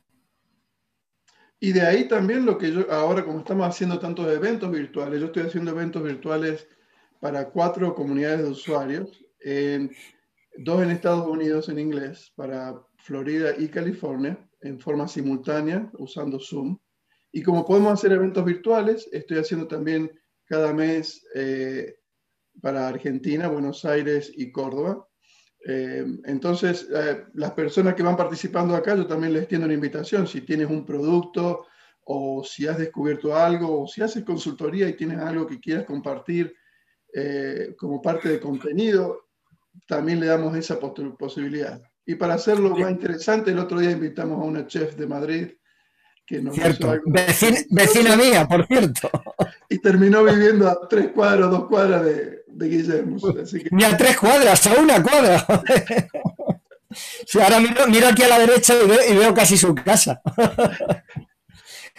Y 1.60 1.71
de 1.73 1.82
ahí 1.82 2.08
también 2.08 2.45
lo 2.45 2.58
que 2.58 2.71
yo, 2.71 2.91
ahora 2.91 3.23
como 3.23 3.39
estamos 3.39 3.67
haciendo 3.67 3.99
tantos 3.99 4.27
eventos 4.34 4.71
virtuales, 4.71 5.19
yo 5.19 5.27
estoy 5.27 5.43
haciendo 5.43 5.71
eventos 5.71 6.01
virtuales 6.01 6.67
para 7.19 7.49
cuatro 7.49 7.93
comunidades 7.93 8.39
de 8.39 8.49
usuarios, 8.49 9.23
en, 9.41 9.91
dos 10.58 10.82
en 10.82 10.89
Estados 10.91 11.27
Unidos 11.27 11.69
en 11.69 11.77
inglés, 11.77 12.32
para 12.36 12.82
Florida 12.97 13.51
y 13.58 13.67
California, 13.67 14.38
en 14.62 14.80
forma 14.80 15.08
simultánea, 15.08 15.89
usando 15.98 16.39
Zoom. 16.39 16.78
Y 17.32 17.43
como 17.43 17.65
podemos 17.65 17.93
hacer 17.93 18.12
eventos 18.12 18.43
virtuales, 18.43 19.08
estoy 19.12 19.38
haciendo 19.38 19.67
también 19.67 20.12
cada 20.45 20.74
mes 20.74 21.26
eh, 21.36 22.00
para 22.62 22.88
Argentina, 22.88 23.48
Buenos 23.48 23.86
Aires 23.86 24.32
y 24.36 24.52
Córdoba. 24.52 25.08
Eh, 25.65 26.06
entonces, 26.26 26.88
eh, 26.93 27.26
las 27.34 27.52
personas 27.52 27.93
que 27.93 28.04
van 28.04 28.17
participando 28.17 28.76
acá, 28.76 28.95
yo 28.95 29.06
también 29.06 29.34
les 29.34 29.48
tiendo 29.48 29.65
una 29.65 29.76
invitación. 29.76 30.28
Si 30.28 30.41
tienes 30.41 30.69
un 30.69 30.86
producto 30.86 31.67
o 32.06 32.43
si 32.43 32.65
has 32.65 32.80
descubierto 32.80 33.36
algo 33.36 33.84
o 33.84 33.88
si 33.88 34.02
haces 34.02 34.24
consultoría 34.24 34.89
y 34.89 34.95
tienes 34.95 35.19
algo 35.19 35.45
que 35.45 35.60
quieras 35.60 35.86
compartir 35.86 36.56
como 37.78 38.02
parte 38.04 38.30
de 38.30 38.39
contenido, 38.39 39.30
también 39.88 40.19
le 40.19 40.28
damos 40.28 40.56
esa 40.56 40.80
posibilidad. 40.80 41.82
Y 42.10 42.15
para 42.15 42.34
hacerlo 42.34 42.76
más 42.76 42.89
interesante, 42.89 43.52
el 43.52 43.60
otro 43.60 43.80
día 43.80 43.91
invitamos 43.91 44.41
a 44.41 44.43
una 44.43 44.65
chef 44.65 44.95
de 44.95 45.06
Madrid 45.06 45.48
que 46.26 46.41
nos 46.41 46.56
cierto. 46.56 46.91
Vecina, 47.06 48.15
mía, 48.15 48.48
por 48.48 48.65
cierto. 48.65 49.12
Y 49.69 49.78
terminó 49.78 50.24
viviendo 50.24 50.67
a 50.67 50.88
tres 50.89 51.10
cuadras, 51.10 51.52
dos 51.52 51.67
cuadras 51.67 52.04
de, 52.04 52.45
de 52.48 52.67
Guillermo. 52.67 53.17
Ni 53.69 53.84
a 53.84 53.95
tres 53.95 54.17
cuadras, 54.17 54.65
a 54.65 54.74
una 54.82 55.04
cuadra. 55.04 55.45
ahora 57.43 57.60
miro, 57.60 58.08
aquí 58.08 58.24
a 58.24 58.28
la 58.28 58.39
derecha 58.39 58.74
y 59.08 59.15
veo, 59.15 59.32
casi 59.36 59.56
su 59.56 59.76
casa. 59.76 60.19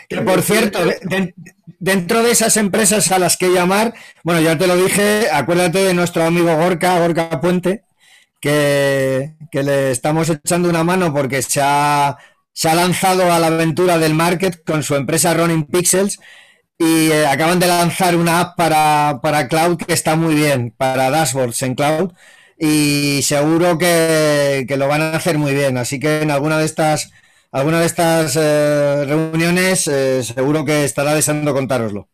que 0.08 0.22
por 0.22 0.42
cierto, 0.42 0.80
dentro 1.78 2.24
de 2.24 2.32
esas 2.32 2.56
empresas 2.56 3.12
a 3.12 3.20
las 3.20 3.36
que 3.36 3.50
llamar, 3.50 3.94
bueno, 4.24 4.40
ya 4.40 4.58
te 4.58 4.66
lo 4.66 4.76
dije, 4.76 5.28
acuérdate 5.32 5.84
de 5.84 5.94
nuestro 5.94 6.24
amigo 6.24 6.52
Gorka, 6.56 6.98
Gorka 6.98 7.40
Puente, 7.40 7.84
que, 8.40 9.34
le 9.52 9.90
estamos 9.90 10.28
echando 10.30 10.68
una 10.68 10.84
mano 10.84 11.12
porque 11.12 11.42
se 11.42 11.60
ha, 11.62 12.16
se 12.52 12.68
ha 12.68 12.74
lanzado 12.74 13.32
a 13.32 13.38
la 13.38 13.48
aventura 13.48 13.98
del 13.98 14.14
market 14.14 14.64
con 14.64 14.82
su 14.82 14.94
empresa 14.96 15.34
Running 15.34 15.66
Pixels 15.66 16.18
y 16.78 17.10
eh, 17.10 17.26
acaban 17.26 17.58
de 17.60 17.66
lanzar 17.66 18.16
una 18.16 18.40
app 18.40 18.56
para, 18.56 19.48
cloud 19.48 19.76
que 19.76 19.92
está 19.92 20.16
muy 20.16 20.34
bien, 20.34 20.74
para 20.76 21.10
dashboards 21.10 21.62
en 21.62 21.74
cloud. 21.74 22.12
Y 22.58 23.20
seguro 23.22 23.78
que, 23.78 24.66
lo 24.78 24.88
van 24.88 25.02
a 25.02 25.16
hacer 25.16 25.36
muy 25.38 25.54
bien. 25.54 25.76
Así 25.76 26.00
que 26.00 26.22
en 26.22 26.30
alguna 26.30 26.58
de 26.58 26.64
estas, 26.64 27.10
alguna 27.52 27.80
de 27.80 27.86
estas 27.86 28.36
eh, 28.36 29.04
reuniones 29.06 29.86
eh, 29.88 30.22
seguro 30.24 30.64
que 30.64 30.84
estará 30.84 31.14
deseando 31.14 31.52
contároslo. 31.52 32.08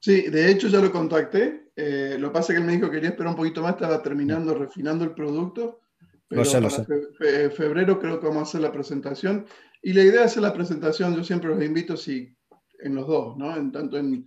Sí, 0.00 0.22
de 0.22 0.50
hecho 0.50 0.68
ya 0.68 0.80
lo 0.80 0.90
contacté. 0.90 1.61
Lo 1.76 2.28
que 2.28 2.32
pasa 2.32 2.52
es 2.52 2.58
que 2.58 2.62
él 2.62 2.66
me 2.66 2.74
dijo 2.74 2.86
que 2.86 2.96
quería 2.96 3.10
esperar 3.10 3.30
un 3.30 3.36
poquito 3.36 3.62
más, 3.62 3.74
estaba 3.74 4.02
terminando, 4.02 4.54
refinando 4.54 5.04
el 5.04 5.14
producto. 5.14 5.80
Pero 6.28 6.42
lo 6.60 6.70
sé, 6.70 7.50
febrero 7.50 7.98
creo 7.98 8.18
que 8.18 8.26
vamos 8.26 8.40
a 8.40 8.48
hacer 8.48 8.60
la 8.62 8.72
presentación. 8.72 9.46
Y 9.82 9.92
la 9.92 10.02
idea 10.02 10.20
de 10.20 10.26
hacer 10.26 10.42
la 10.42 10.54
presentación, 10.54 11.14
yo 11.14 11.24
siempre 11.24 11.50
los 11.50 11.62
invito, 11.62 11.96
si 11.96 12.34
en 12.78 12.94
los 12.94 13.06
dos, 13.06 13.36
¿no? 13.36 13.56
En, 13.56 13.70
tanto 13.72 13.98
en, 13.98 14.24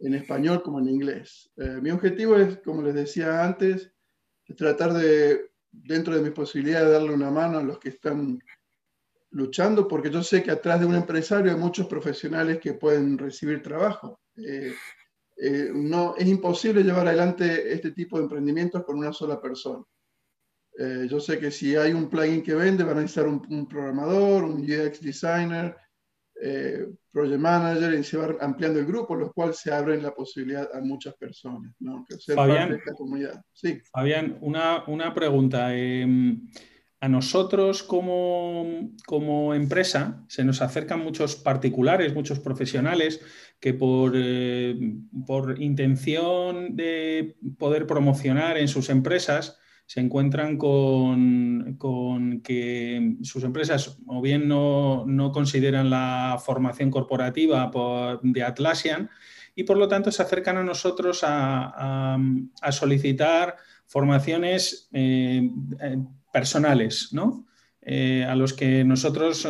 en 0.00 0.14
español 0.14 0.62
como 0.62 0.78
en 0.80 0.88
inglés. 0.88 1.50
Eh, 1.56 1.78
mi 1.80 1.90
objetivo 1.90 2.36
es, 2.36 2.58
como 2.58 2.82
les 2.82 2.94
decía 2.94 3.44
antes, 3.44 3.92
tratar 4.56 4.92
de, 4.94 5.50
dentro 5.70 6.14
de 6.14 6.22
mis 6.22 6.32
posibilidades, 6.32 6.90
darle 6.90 7.12
una 7.12 7.30
mano 7.30 7.58
a 7.58 7.62
los 7.62 7.78
que 7.78 7.90
están 7.90 8.38
luchando, 9.30 9.86
porque 9.86 10.10
yo 10.10 10.22
sé 10.22 10.42
que 10.42 10.50
atrás 10.50 10.80
de 10.80 10.86
un 10.86 10.94
empresario 10.94 11.52
hay 11.52 11.58
muchos 11.58 11.86
profesionales 11.86 12.58
que 12.58 12.72
pueden 12.72 13.18
recibir 13.18 13.62
trabajo. 13.62 14.20
Eh, 14.36 14.72
eh, 15.40 15.70
no, 15.72 16.14
es 16.16 16.26
imposible 16.26 16.82
llevar 16.82 17.06
adelante 17.06 17.72
este 17.72 17.92
tipo 17.92 18.16
de 18.16 18.24
emprendimientos 18.24 18.84
con 18.84 18.98
una 18.98 19.12
sola 19.12 19.40
persona. 19.40 19.84
yo 21.10 21.18
sé 21.18 21.40
que 21.40 21.50
si 21.50 21.74
hay 21.74 21.92
un 21.92 22.08
plugin 22.08 22.42
que 22.42 22.54
vende, 22.54 22.84
van 22.84 22.98
a 22.98 23.00
necesitar 23.00 23.26
un, 23.26 23.44
un 23.50 23.66
programador, 23.66 24.44
un 24.44 24.60
UX 24.60 25.00
designer, 25.00 25.76
eh, 26.40 26.86
project 27.10 27.40
manager 27.40 27.94
y 27.94 28.04
se 28.04 28.16
va 28.16 28.36
ampliando 28.40 28.78
el 28.78 28.86
grupo, 28.86 29.16
lo 29.16 29.32
cual 29.32 29.54
se 29.54 29.72
abre 29.72 30.00
la 30.00 30.14
posibilidad 30.14 30.68
a 30.72 30.80
muchas 30.80 31.14
personas, 31.16 31.74
¿no? 31.80 32.06
Que 32.08 32.16
Fabián, 32.32 32.74
esta 32.74 32.92
comunidad. 32.92 33.42
Sí. 33.52 33.80
Fabián, 33.90 34.38
una, 34.40 34.84
una 34.86 35.12
pregunta. 35.12 35.70
A 37.00 37.08
nosotros 37.08 37.84
como, 37.84 38.90
como, 39.06 39.54
empresa 39.54 40.24
se 40.26 40.44
nos 40.44 40.62
acercan 40.62 40.98
muchos 40.98 41.36
particulares, 41.36 42.12
muchos 42.12 42.40
profesionales 42.40 43.20
que 43.60 43.72
por, 43.72 44.12
eh, 44.16 44.76
por 45.26 45.62
intención 45.62 46.74
de 46.74 47.36
poder 47.56 47.86
promocionar 47.86 48.58
en 48.58 48.66
sus 48.66 48.90
empresas 48.90 49.58
se 49.88 50.00
encuentran 50.00 50.58
con, 50.58 51.78
que 52.44 53.16
sus 53.22 53.42
empresas 53.42 53.98
o 54.06 54.20
bien 54.20 54.46
no, 54.46 55.30
consideran 55.32 55.88
la 55.88 56.38
formación 56.44 56.90
corporativa 56.90 57.70
de 58.22 58.42
Atlassian 58.42 59.08
y 59.54 59.64
por 59.64 59.78
lo 59.78 59.88
tanto 59.88 60.12
se 60.12 60.22
acercan 60.22 60.58
a 60.58 60.62
nosotros 60.62 61.20
a, 61.22 62.18
solicitar 62.70 63.56
formaciones 63.86 64.90
eh, 64.92 65.50
eh, 65.80 65.96
personales, 66.38 67.08
¿no? 67.12 67.46
Eh, 67.82 68.24
a 68.28 68.36
los 68.36 68.52
que 68.52 68.84
nosotros 68.84 69.46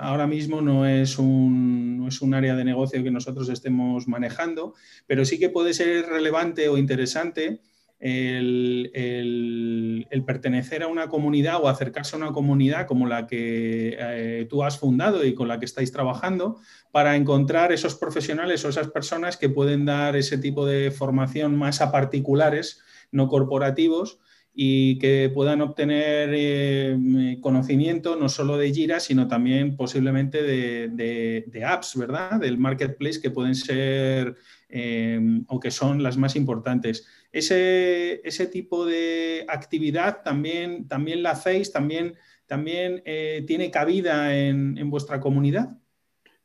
ahora 0.00 0.26
mismo 0.26 0.60
no 0.60 0.86
es, 0.86 1.18
un, 1.18 1.98
no 1.98 2.08
es 2.08 2.20
un 2.20 2.34
área 2.34 2.54
de 2.54 2.64
negocio 2.64 3.02
que 3.02 3.10
nosotros 3.10 3.48
estemos 3.48 4.06
manejando, 4.06 4.74
pero 5.06 5.24
sí 5.24 5.38
que 5.38 5.48
puede 5.48 5.74
ser 5.74 6.06
relevante 6.06 6.68
o 6.68 6.78
interesante 6.78 7.60
el, 8.00 10.06
pertenecer 10.26 10.82
a 10.82 10.88
una 10.88 11.08
comunidad 11.08 11.62
o 11.62 11.68
acercarse 11.68 12.14
a 12.14 12.18
una 12.18 12.32
comunidad 12.32 12.86
como 12.86 13.06
la 13.06 13.26
que 13.26 13.96
eh, 13.98 14.46
tú 14.48 14.62
has 14.62 14.78
fundado 14.78 15.24
y 15.24 15.34
con 15.34 15.48
la 15.48 15.58
que 15.58 15.64
estáis 15.64 15.90
trabajando 15.90 16.58
para 16.92 17.16
encontrar 17.16 17.72
esos 17.72 17.94
profesionales 17.94 18.64
o 18.64 18.68
esas 18.68 18.88
personas 18.88 19.36
que 19.36 19.48
pueden 19.48 19.86
dar 19.86 20.16
ese 20.16 20.38
tipo 20.38 20.66
de 20.66 20.90
formación 20.90 21.56
más 21.56 21.80
a 21.80 21.90
particulares, 21.90 22.82
no 23.10 23.28
corporativos, 23.28 24.18
y 24.60 24.98
que 24.98 25.30
puedan 25.32 25.60
obtener 25.60 26.30
eh, 26.32 27.38
conocimiento 27.40 28.16
no 28.16 28.28
solo 28.28 28.58
de 28.58 28.72
Jira, 28.72 28.98
sino 28.98 29.28
también 29.28 29.76
posiblemente 29.76 30.42
de, 30.42 31.64
apps, 31.64 31.96
¿verdad? 31.96 32.40
Del 32.40 32.58
marketplace 32.58 33.20
que 33.20 33.30
pueden 33.30 33.54
ser 33.54 34.34
eh, 34.68 35.20
o 35.46 35.60
que 35.60 35.70
son 35.70 36.02
las 36.02 36.16
más 36.16 36.34
importantes. 36.34 37.06
Ese, 37.30 38.20
ese 38.24 38.48
tipo 38.48 38.84
de 38.84 39.46
actividad 39.46 40.22
también, 40.24 40.88
también 40.88 41.22
la 41.22 41.30
hacéis, 41.30 41.70
también, 41.70 42.16
también 42.46 43.00
eh, 43.04 43.44
tiene 43.46 43.70
cabida 43.70 44.36
en, 44.36 44.90
vuestra 44.90 45.20
comunidad. 45.20 45.78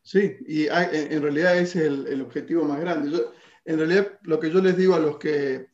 Sí, 0.03 0.37
y 0.47 0.67
en 0.67 1.19
realidad 1.19 1.57
es 1.57 1.75
el, 1.75 2.21
objetivo 2.21 2.65
más 2.65 2.79
grande. 2.79 3.23
en 3.65 3.77
realidad 3.79 4.19
lo 4.21 4.39
que 4.39 4.51
yo 4.51 4.61
les 4.61 4.77
digo 4.77 4.93
a 4.93 4.99
los 4.99 5.17
que, 5.17 5.72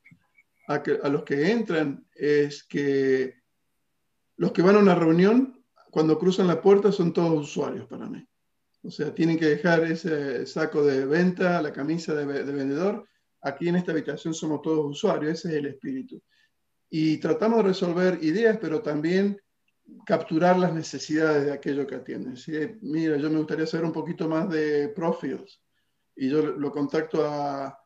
a, 0.69 1.09
los 1.09 1.23
que 1.23 1.51
entran 1.51 2.07
es 2.15 2.63
que 2.63 3.35
los 4.37 4.51
que 4.51 4.61
van 4.61 4.75
a 4.75 4.79
una 4.79 4.95
reunión, 4.95 5.63
cuando 5.91 6.17
cruzan 6.17 6.47
la 6.47 6.61
puerta, 6.61 6.91
son 6.91 7.11
todos 7.11 7.49
usuarios 7.49 7.87
para 7.87 8.07
mí. 8.07 8.25
O 8.83 8.89
sea, 8.89 9.13
tienen 9.13 9.37
que 9.37 9.47
dejar 9.47 9.83
ese 9.83 10.45
saco 10.45 10.83
de 10.83 11.05
venta, 11.05 11.61
la 11.61 11.73
camisa 11.73 12.13
de 12.13 12.25
vendedor 12.25 13.09
Aquí 13.41 13.69
en 13.69 13.77
esta 13.77 13.91
habitación 13.91 14.33
somos 14.33 14.61
todos 14.61 14.85
usuarios, 14.85 15.39
ese 15.39 15.49
es 15.49 15.55
el 15.55 15.65
espíritu. 15.67 16.21
Y 16.89 17.17
tratamos 17.17 17.57
de 17.57 17.69
resolver 17.69 18.19
ideas, 18.21 18.57
pero 18.59 18.81
también 18.81 19.39
capturar 20.05 20.57
las 20.59 20.73
necesidades 20.73 21.45
de 21.45 21.53
aquello 21.53 21.87
que 21.87 21.95
atienden. 21.95 22.35
Si, 22.35 22.51
mira, 22.81 23.17
yo 23.17 23.29
me 23.29 23.37
gustaría 23.37 23.65
saber 23.65 23.85
un 23.85 23.93
poquito 23.93 24.27
más 24.27 24.49
de 24.49 24.89
profiles. 24.89 25.61
Y 26.15 26.29
yo 26.29 26.41
lo 26.41 26.71
contacto 26.71 27.25
a, 27.25 27.79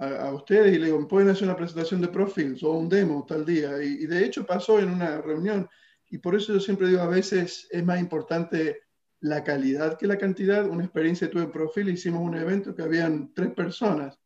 a, 0.00 0.32
ustedes 0.32 0.74
y 0.74 0.78
le 0.78 0.86
digo, 0.86 1.06
¿pueden 1.06 1.28
hacer 1.28 1.44
una 1.44 1.56
presentación 1.56 2.00
de 2.00 2.08
profiles 2.08 2.62
o 2.62 2.72
un 2.72 2.88
demo 2.88 3.24
tal 3.28 3.44
día? 3.44 3.82
Y, 3.82 4.04
y, 4.04 4.06
de 4.06 4.24
hecho 4.24 4.46
pasó 4.46 4.78
en 4.78 4.90
una 4.90 5.20
reunión. 5.20 5.68
Y 6.08 6.18
por 6.18 6.34
eso 6.34 6.54
yo 6.54 6.60
siempre 6.60 6.88
digo, 6.88 7.02
a 7.02 7.08
veces 7.08 7.68
es 7.70 7.84
más 7.84 8.00
importante 8.00 8.80
la 9.20 9.44
calidad 9.44 9.98
que 9.98 10.06
la 10.06 10.18
cantidad. 10.18 10.66
Una 10.66 10.84
experiencia 10.84 11.30
tuve 11.30 11.42
en 11.42 11.52
Profil, 11.52 11.90
hicimos 11.90 12.22
un 12.22 12.36
evento 12.36 12.74
que 12.74 12.82
habían 12.82 13.32
tres 13.34 13.50
personas, 13.52 14.18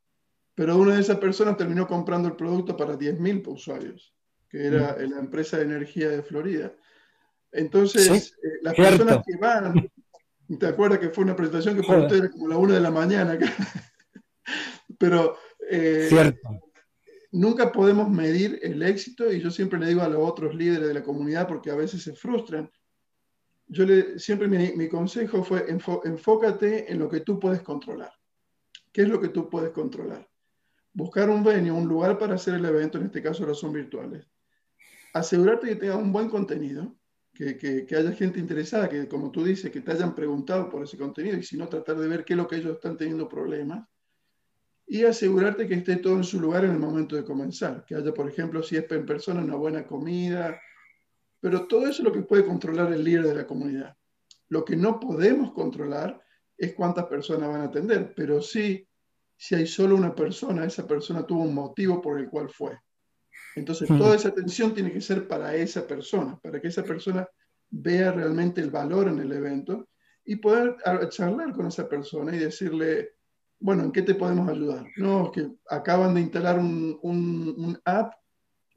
pero 0.55 0.77
una 0.79 0.95
de 0.95 1.01
esas 1.01 1.19
personas 1.19 1.57
terminó 1.57 1.87
comprando 1.87 2.29
el 2.29 2.37
producto 2.37 2.77
para 2.77 2.97
10.000 2.97 3.47
usuarios, 3.49 4.15
que 4.49 4.67
era 4.67 4.97
mm. 4.99 5.11
la 5.11 5.19
empresa 5.19 5.57
de 5.57 5.65
energía 5.65 6.09
de 6.09 6.23
Florida. 6.23 6.73
Entonces, 7.51 8.37
eh, 8.43 8.49
las 8.63 8.75
personas 8.75 9.25
que 9.27 9.37
van, 9.37 9.91
te 10.59 10.67
acuerdas 10.67 11.01
que 11.01 11.11
fue 11.11 11.25
una 11.25 11.37
presentación 11.37 11.77
que 11.77 11.83
fue 11.83 12.01
usted 12.01 12.31
como 12.31 12.49
la 12.49 12.57
una 12.57 12.75
de 12.75 12.81
la 12.81 12.91
mañana, 12.91 13.37
pero 14.99 15.37
eh, 15.75 16.39
nunca 17.35 17.73
podemos 17.73 18.09
medir 18.09 18.61
el 18.63 18.83
éxito 18.83 19.31
y 19.33 19.41
yo 19.41 19.51
siempre 19.51 19.79
le 19.79 19.89
digo 19.89 20.03
a 20.03 20.09
los 20.09 20.23
otros 20.23 20.55
líderes 20.55 20.87
de 20.87 20.95
la 20.95 21.03
comunidad 21.03 21.49
porque 21.49 21.71
a 21.71 21.75
veces 21.75 22.03
se 22.03 22.15
frustran. 22.15 22.71
Yo 23.67 23.85
le, 23.85 24.19
siempre 24.19 24.47
mi, 24.47 24.89
consejo 24.89 25.43
fue 25.43 25.67
enfócate 25.69 26.91
en 26.93 26.99
lo 26.99 27.09
que 27.09 27.21
tú 27.21 27.41
puedes 27.41 27.63
controlar. 27.63 28.13
¿Qué 28.93 29.03
es 29.03 29.09
lo 29.09 29.21
que 29.21 29.29
tú 29.29 29.51
puedes 29.51 29.71
controlar? 29.71 30.29
Buscar 30.93 31.29
un 31.29 31.43
venue, 31.43 31.73
un 31.73 31.89
lugar 31.89 32.19
para 32.19 32.37
hacer 32.37 32.55
el 32.55 32.65
evento, 32.65 32.99
en 32.99 33.07
este 33.07 33.21
caso 33.21 33.43
ahora 33.43 33.55
son 33.55 33.73
virtuales. 33.73 34.25
Asegurarte 35.13 35.69
que 35.69 35.77
tenga 35.77 35.97
un 35.97 36.13
buen 36.13 36.29
contenido, 36.29 36.95
que, 37.33 37.57
que, 37.57 37.85
que, 37.85 37.97
haya 37.97 38.13
gente 38.13 38.39
interesada, 38.39 38.89
que 38.89 39.09
como 39.09 39.33
tú 39.33 39.43
dices, 39.43 39.73
que 39.73 39.81
te 39.81 39.91
hayan 39.91 40.15
preguntado 40.15 40.69
por 40.69 40.85
ese 40.85 40.97
contenido 40.97 41.37
y 41.37 41.43
si 41.43 41.57
no, 41.57 41.69
tratar 41.69 41.99
de 41.99 42.07
ver 42.07 42.25
qué 42.25 42.35
es 42.35 42.37
lo 42.37 42.47
que 42.47 42.57
ellos 42.57 42.75
están 42.75 42.97
teniendo 42.97 43.29
problemas 43.29 43.89
y 44.87 45.05
asegurarte 45.05 45.67
que 45.67 45.75
esté 45.75 45.97
todo 45.97 46.17
en 46.17 46.25
su 46.25 46.41
lugar 46.41 46.65
en 46.65 46.73
el 46.73 46.79
momento 46.79 47.17
de 47.17 47.25
comenzar, 47.25 47.85
que 47.87 47.95
haya, 47.95 48.13
por 48.13 48.29
ejemplo, 48.29 48.63
si 48.63 48.77
es 48.77 48.91
en 48.91 49.07
persona, 49.07 49.43
una 49.43 49.57
buena 49.57 49.87
comida, 49.87 50.61
pero 51.41 51.67
todo 51.67 51.83
eso 51.83 52.03
es 52.03 52.05
lo 52.05 52.13
que 52.13 52.23
puede 52.23 52.45
controlar 52.45 52.93
el 52.93 53.05
líder 53.05 53.27
de 53.27 53.35
la 53.35 53.47
comunidad. 53.47 53.97
Lo 54.49 54.65
que 54.65 54.77
no 54.77 55.01
podemos 55.01 55.53
controlar 55.53 56.21
es 56.57 56.75
cuántas 56.75 57.07
personas 57.07 57.49
van 57.49 57.63
a 57.63 57.65
atender, 57.65 58.13
pero 58.15 58.41
sí, 58.41 58.87
si 59.37 59.55
hay 59.55 59.67
solo 59.67 59.97
una 59.97 60.15
persona, 60.15 60.65
esa 60.65 60.87
persona 60.87 61.27
tuvo 61.27 61.43
un 61.43 61.55
motivo 61.55 62.01
por 62.01 62.19
el 62.21 62.29
cual 62.29 62.51
fue. 62.51 62.79
Entonces, 63.57 63.89
toda 63.89 64.17
esa 64.17 64.29
atención 64.29 64.75
tiene 64.75 64.93
que 64.93 65.01
ser 65.01 65.27
para 65.29 65.55
esa 65.55 65.87
persona, 65.87 66.39
para 66.43 66.61
que 66.61 66.69
esa 66.69 66.83
persona 66.83 67.29
vea 67.71 68.13
realmente 68.13 68.61
el 68.61 68.71
valor 68.71 69.09
en 69.09 69.19
el 69.19 69.33
evento 69.33 69.89
y 70.25 70.37
poder 70.37 70.77
charlar 71.11 71.53
con 71.53 71.67
esa 71.67 71.89
persona 71.89 72.35
y 72.35 72.39
decirle, 72.39 73.15
bueno, 73.61 73.85
¿en 73.85 73.93
qué 73.93 74.03
te 74.03 74.15
podemos 74.15 74.49
ayudar? 74.49 74.87
No, 74.97 75.31
que 75.33 75.49
acaban 75.69 76.15
de 76.15 76.21
instalar 76.21 76.59
un, 76.59 76.99
un, 77.03 77.79
app 77.85 78.13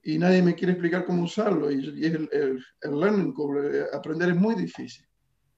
y 0.03 0.17
nadie 0.17 0.41
me 0.41 0.55
quiere 0.55 0.73
explicar 0.73 1.05
cómo 1.05 1.23
usarlo 1.23 1.69
y, 1.71 2.05
el, 2.05 2.29
el, 2.31 2.99
learning 2.99 3.33
eh, 3.73 3.85
aprender 3.93 4.29
es 4.29 4.35
muy 4.35 4.55
difícil. 4.55 5.05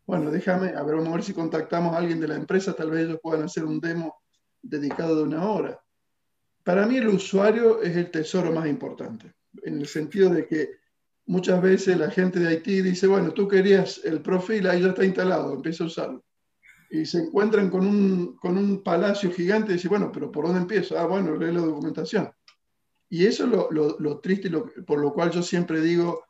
Bueno, 0.05 0.31
déjame, 0.31 0.69
a 0.69 0.83
ver, 0.83 0.95
vamos 0.95 1.09
a 1.09 1.15
ver 1.15 1.23
si 1.23 1.33
contactamos 1.33 1.93
a 1.93 1.99
alguien 1.99 2.19
de 2.19 2.27
la 2.27 2.35
empresa, 2.35 2.73
tal 2.73 2.89
vez 2.89 3.05
ellos 3.05 3.19
puedan 3.21 3.43
hacer 3.43 3.63
un 3.63 3.79
demo 3.79 4.23
dedicado 4.61 5.15
de 5.15 5.23
una 5.23 5.47
hora. 5.47 5.79
Para 6.63 6.87
mí 6.87 6.97
el 6.97 7.09
usuario 7.09 7.81
es 7.81 7.95
el 7.95 8.09
tesoro 8.09 8.51
más 8.51 8.67
importante, 8.67 9.33
en 9.61 9.79
el 9.79 9.87
sentido 9.87 10.29
de 10.29 10.47
que 10.47 10.71
muchas 11.27 11.61
veces 11.61 11.97
la 11.97 12.09
gente 12.09 12.39
de 12.39 12.47
Haití 12.47 12.81
dice, 12.81 13.05
bueno, 13.05 13.31
tú 13.31 13.47
querías 13.47 14.01
el 14.03 14.21
profil, 14.21 14.67
ahí 14.67 14.81
ya 14.81 14.89
está 14.89 15.05
instalado, 15.05 15.53
empieza 15.53 15.83
a 15.83 15.87
usarlo 15.87 16.23
y 16.89 17.05
se 17.05 17.19
encuentran 17.19 17.69
con 17.69 17.85
un, 17.85 18.35
con 18.37 18.57
un 18.57 18.83
palacio 18.83 19.31
gigante 19.31 19.71
y 19.71 19.75
dicen, 19.75 19.89
bueno, 19.89 20.11
pero 20.11 20.31
¿por 20.31 20.45
dónde 20.45 20.61
empiezo? 20.61 20.97
Ah, 20.97 21.05
bueno, 21.05 21.35
lee 21.35 21.53
la 21.53 21.61
documentación. 21.61 22.31
Y 23.09 23.25
eso 23.25 23.45
es 23.45 23.49
lo, 23.49 23.99
lo, 23.99 24.19
triste 24.19 24.51
por 24.85 24.99
lo 24.99 25.13
cual 25.13 25.31
yo 25.31 25.41
siempre 25.41 25.81
digo, 25.81 26.25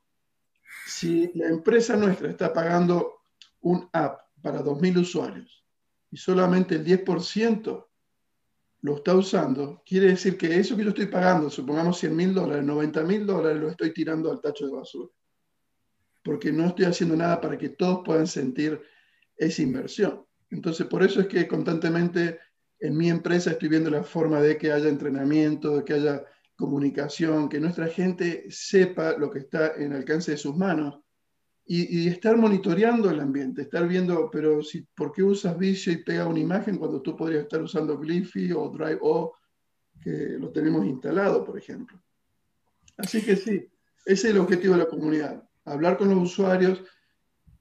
si 0.85 1.31
la 1.35 1.47
empresa 1.47 1.95
nuestra 1.95 2.29
está 2.29 2.53
pagando 2.53 3.19
un 3.61 3.89
app 3.91 4.21
para 4.41 4.63
2.000 4.63 4.99
usuarios 4.99 5.65
y 6.11 6.17
solamente 6.17 6.75
el 6.75 6.85
10% 6.85 7.85
lo 8.81 8.95
está 8.95 9.13
usando, 9.13 9.81
quiere 9.85 10.07
decir 10.07 10.37
que 10.37 10.57
eso 10.57 10.77
que 10.77 10.83
yo 10.83 10.89
estoy 10.89 11.07
pagando, 11.07 11.49
supongamos 11.49 11.99
100 11.99 12.15
mil 12.15 12.33
dólares, 12.33 12.63
90 12.63 13.03
mil 13.03 13.25
dólares, 13.25 13.61
lo 13.61 13.69
estoy 13.69 13.93
tirando 13.93 14.31
al 14.31 14.39
tacho 14.39 14.67
de 14.67 14.71
basura. 14.71 15.09
Porque 16.23 16.51
no 16.51 16.67
estoy 16.67 16.85
haciendo 16.85 17.15
nada 17.17 17.41
para 17.41 17.57
que 17.57 17.69
todos 17.69 18.01
puedan 18.05 18.27
sentir 18.27 18.81
esa 19.35 19.61
inversión. 19.61 20.25
Entonces, 20.49 20.87
por 20.87 21.03
eso 21.03 21.21
es 21.21 21.27
que 21.27 21.47
constantemente 21.47 22.39
en 22.79 22.97
mi 22.97 23.09
empresa 23.09 23.51
estoy 23.51 23.69
viendo 23.69 23.89
la 23.89 24.03
forma 24.03 24.41
de 24.41 24.57
que 24.57 24.71
haya 24.71 24.89
entrenamiento, 24.89 25.77
de 25.77 25.83
que 25.83 25.93
haya 25.93 26.23
comunicación, 26.55 27.49
que 27.49 27.59
nuestra 27.59 27.87
gente 27.87 28.45
sepa 28.49 29.17
lo 29.17 29.29
que 29.29 29.39
está 29.39 29.75
en 29.75 29.93
alcance 29.93 30.31
de 30.31 30.37
sus 30.37 30.55
manos 30.55 30.99
y, 31.71 32.07
estar 32.07 32.35
monitoreando 32.35 33.11
el 33.11 33.19
ambiente, 33.19 33.61
estar 33.61 33.87
viendo, 33.87 34.29
pero 34.31 34.63
si, 34.63 34.81
¿por 34.81 35.11
qué 35.11 35.21
usas 35.21 35.55
Visio 35.57 35.93
y 35.93 36.03
pega 36.03 36.25
una 36.25 36.39
imagen 36.39 36.77
cuando 36.77 36.99
tú 36.99 37.15
podrías 37.15 37.43
estar 37.43 37.61
usando 37.61 37.95
Glyphy 37.97 38.51
o 38.53 38.69
Drive 38.69 38.97
O, 39.01 39.35
que 40.01 40.35
lo 40.39 40.51
tenemos 40.51 40.83
instalado, 40.87 41.45
por 41.45 41.59
ejemplo? 41.59 42.01
Así 42.97 43.21
que 43.21 43.35
sí, 43.35 43.69
ese 44.03 44.27
es 44.27 44.33
el 44.33 44.39
objetivo 44.39 44.73
de 44.73 44.79
la 44.79 44.89
comunidad, 44.89 45.47
hablar 45.63 45.97
con 45.97 46.09
los 46.09 46.17
usuarios, 46.17 46.81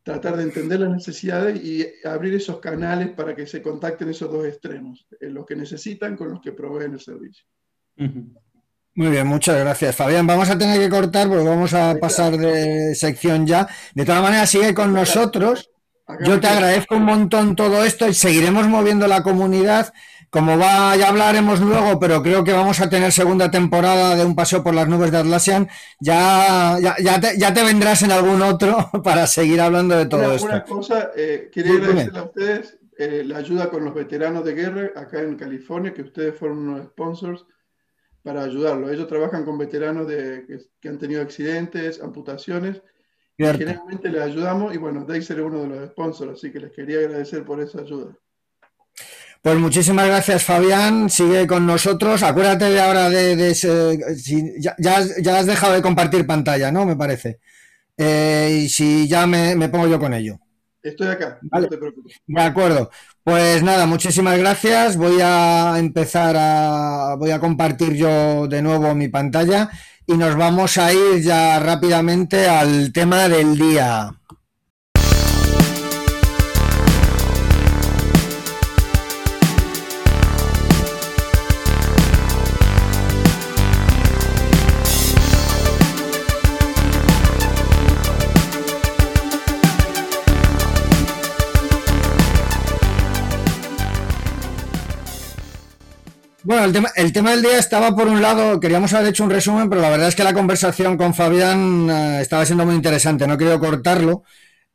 tratar 0.09 0.38
de 0.38 0.44
entender 0.44 0.80
las 0.80 0.90
necesidades 0.90 1.62
y 1.62 1.86
abrir 2.02 2.34
esos 2.34 2.61
canales 2.61 3.11
para 3.11 3.36
que 3.36 3.46
se 3.46 3.61
contacten 3.61 4.09
esos 4.09 4.32
dos 4.32 4.46
extremos, 4.46 5.06
eh, 5.20 5.28
los 5.28 5.44
que 5.44 5.54
necesitan 5.54 6.16
con 6.16 6.30
los 6.30 6.40
que 6.40 6.52
proveen 6.52 6.94
el 6.94 7.00
servicio. 7.00 7.44
Muy 7.94 9.11
bien, 9.11 9.26
muchas 9.26 9.61
gracias, 9.61 9.94
Fabián. 9.94 10.26
Vamos 10.26 10.48
a 10.48 10.56
tener 10.56 10.80
que 10.80 10.88
cortar 10.88 11.28
porque 11.28 11.44
vamos 11.44 11.74
a 11.74 11.94
pasar 12.00 12.38
de 12.38 12.94
sección 12.94 13.46
ya. 13.46 13.68
De 13.94 14.06
todas 14.06 14.22
maneras, 14.22 14.48
sigue 14.48 14.72
con 14.72 14.94
nosotros. 14.94 15.70
Yo 16.24 16.40
te 16.40 16.46
agradezco 16.46 16.96
un 16.96 17.04
montón 17.04 17.54
todo 17.54 17.84
esto 17.84 18.09
y 18.09 18.14
seguiremos 18.14 18.66
moviendo 18.66 19.06
la 19.09 19.22
comunidad 19.22 19.92
como 20.30 20.58
va, 20.58 20.94
ya 20.96 21.08
hablaremos 21.08 21.60
luego, 21.60 21.98
pero 21.98 22.22
creo 22.22 22.44
que 22.44 22.52
vamos 22.52 22.80
a 22.80 22.90
tener 22.90 23.12
segunda 23.12 23.50
temporada 23.50 24.14
de 24.14 24.24
Un 24.24 24.34
Paseo 24.34 24.62
por 24.62 24.74
las 24.74 24.88
Nubes 24.88 25.10
de 25.10 25.18
Atlassian. 25.18 25.68
Ya, 26.00 26.76
ya, 26.78 27.54
te, 27.54 27.64
vendrás 27.64 28.02
en 28.02 28.12
algún 28.12 28.42
otro 28.42 28.90
para 29.04 29.26
seguir 29.26 29.60
hablando 29.60 29.96
de 29.96 30.06
todo 30.06 30.34
esto. 30.34 30.46
Una 30.46 30.64
cosa, 30.64 31.10
eh, 31.16 31.50
quería 31.52 31.72
agradecerle 31.72 32.18
a 32.18 32.24
ustedes 32.24 32.78
eh, 32.98 33.22
la 33.24 33.38
ayuda 33.38 33.70
con 33.70 33.84
los 33.84 33.94
veteranos 33.94 34.44
de 34.44 34.54
guerra 34.54 34.90
acá 34.96 35.20
en 35.22 35.36
California, 35.36 35.94
que 35.94 36.02
ustedes 36.02 36.36
fueron 36.36 36.58
unos 36.58 36.86
sponsors 36.88 37.46
para 38.22 38.42
ayudarlos. 38.42 38.90
Ellos 38.90 39.06
trabajan 39.06 39.44
con 39.46 39.56
veteranos 39.56 40.06
de, 40.06 40.44
que, 40.80 40.88
han 40.88 40.98
tenido 40.98 41.22
accidentes, 41.22 42.02
amputaciones. 42.02 42.82
generalmente 43.38 44.10
les 44.10 44.20
ayudamos 44.20 44.74
y 44.74 44.78
bueno, 44.78 45.04
Dexter 45.04 45.38
es 45.38 45.44
uno 45.44 45.62
de 45.62 45.68
los 45.68 45.90
sponsors, 45.90 46.32
así 46.32 46.52
que 46.52 46.60
les 46.60 46.72
quería 46.72 46.98
agradecer 46.98 47.44
por 47.44 47.60
esa 47.60 47.80
ayuda. 47.80 48.14
Pues 49.49 49.61
muchísimas 49.61 50.07
gracias, 50.07 50.44
Fabián. 50.44 51.09
Sigue 51.09 51.46
con 51.46 51.64
nosotros. 51.64 52.22
Acuérdate 52.22 52.66
de 52.66 52.80
ahora 52.82 53.09
de, 53.09 53.55
si, 53.55 54.61
ya, 54.61 54.76
ya, 54.76 55.38
has 55.38 55.46
dejado 55.46 55.72
de 55.72 55.80
compartir 55.80 56.26
pantalla, 56.26 56.70
¿no? 56.70 56.84
Me 56.84 56.96
parece. 56.96 57.40
Eh, 57.96 58.64
y 58.64 58.68
si 58.68 59.09
ya 59.09 59.26
me, 59.26 59.57
pongo 59.70 59.86
yo 59.86 59.99
con 59.99 60.12
ello. 60.12 60.38
Estoy 60.82 61.09
acá, 61.09 61.38
no 61.40 61.66
te 61.66 61.78
preocupes. 61.78 62.18
De 62.26 62.42
acuerdo. 62.42 62.90
Pues 63.24 63.62
nada, 63.62 63.86
muchísimas 63.86 64.38
gracias. 64.38 64.99
Voy 64.99 65.18
a 65.22 65.76
empezar 65.78 66.36
a. 66.38 67.14
Voy 67.18 67.30
a 67.30 67.40
compartir 67.40 67.94
yo 67.94 68.49
de 68.49 68.61
nuevo 68.61 68.94
mi 68.94 69.09
pantalla 69.09 69.70
y 70.07 70.12
nos 70.12 70.36
vamos 70.36 70.76
a 70.76 70.92
ir 70.92 71.22
ya 71.22 71.59
rápidamente 71.59 72.46
al 72.46 72.92
tema 72.92 73.28
del 73.28 73.57
día. 73.57 74.11
Bueno, 96.49 96.64
el 96.64 96.72
tema, 96.72 96.88
el 96.96 97.12
tema 97.12 97.32
del 97.32 97.42
día 97.42 97.59
estaba 97.59 97.94
por 97.94 98.09
un 98.09 98.22
lado, 98.22 98.59
queríamos 98.59 98.94
haber 98.94 99.09
hecho 99.09 99.22
un 99.22 99.28
resumen, 99.28 99.68
pero 99.68 99.82
la 99.82 99.90
verdad 99.90 100.09
es 100.09 100.14
que 100.14 100.24
la 100.24 100.32
conversación 100.32 100.96
con 100.96 101.12
Fabián 101.12 101.90
eh, 101.90 102.22
estaba 102.22 102.46
siendo 102.46 102.64
muy 102.64 102.74
interesante, 102.74 103.26
no 103.26 103.36
quiero 103.36 103.61
cortarlo. 103.61 104.22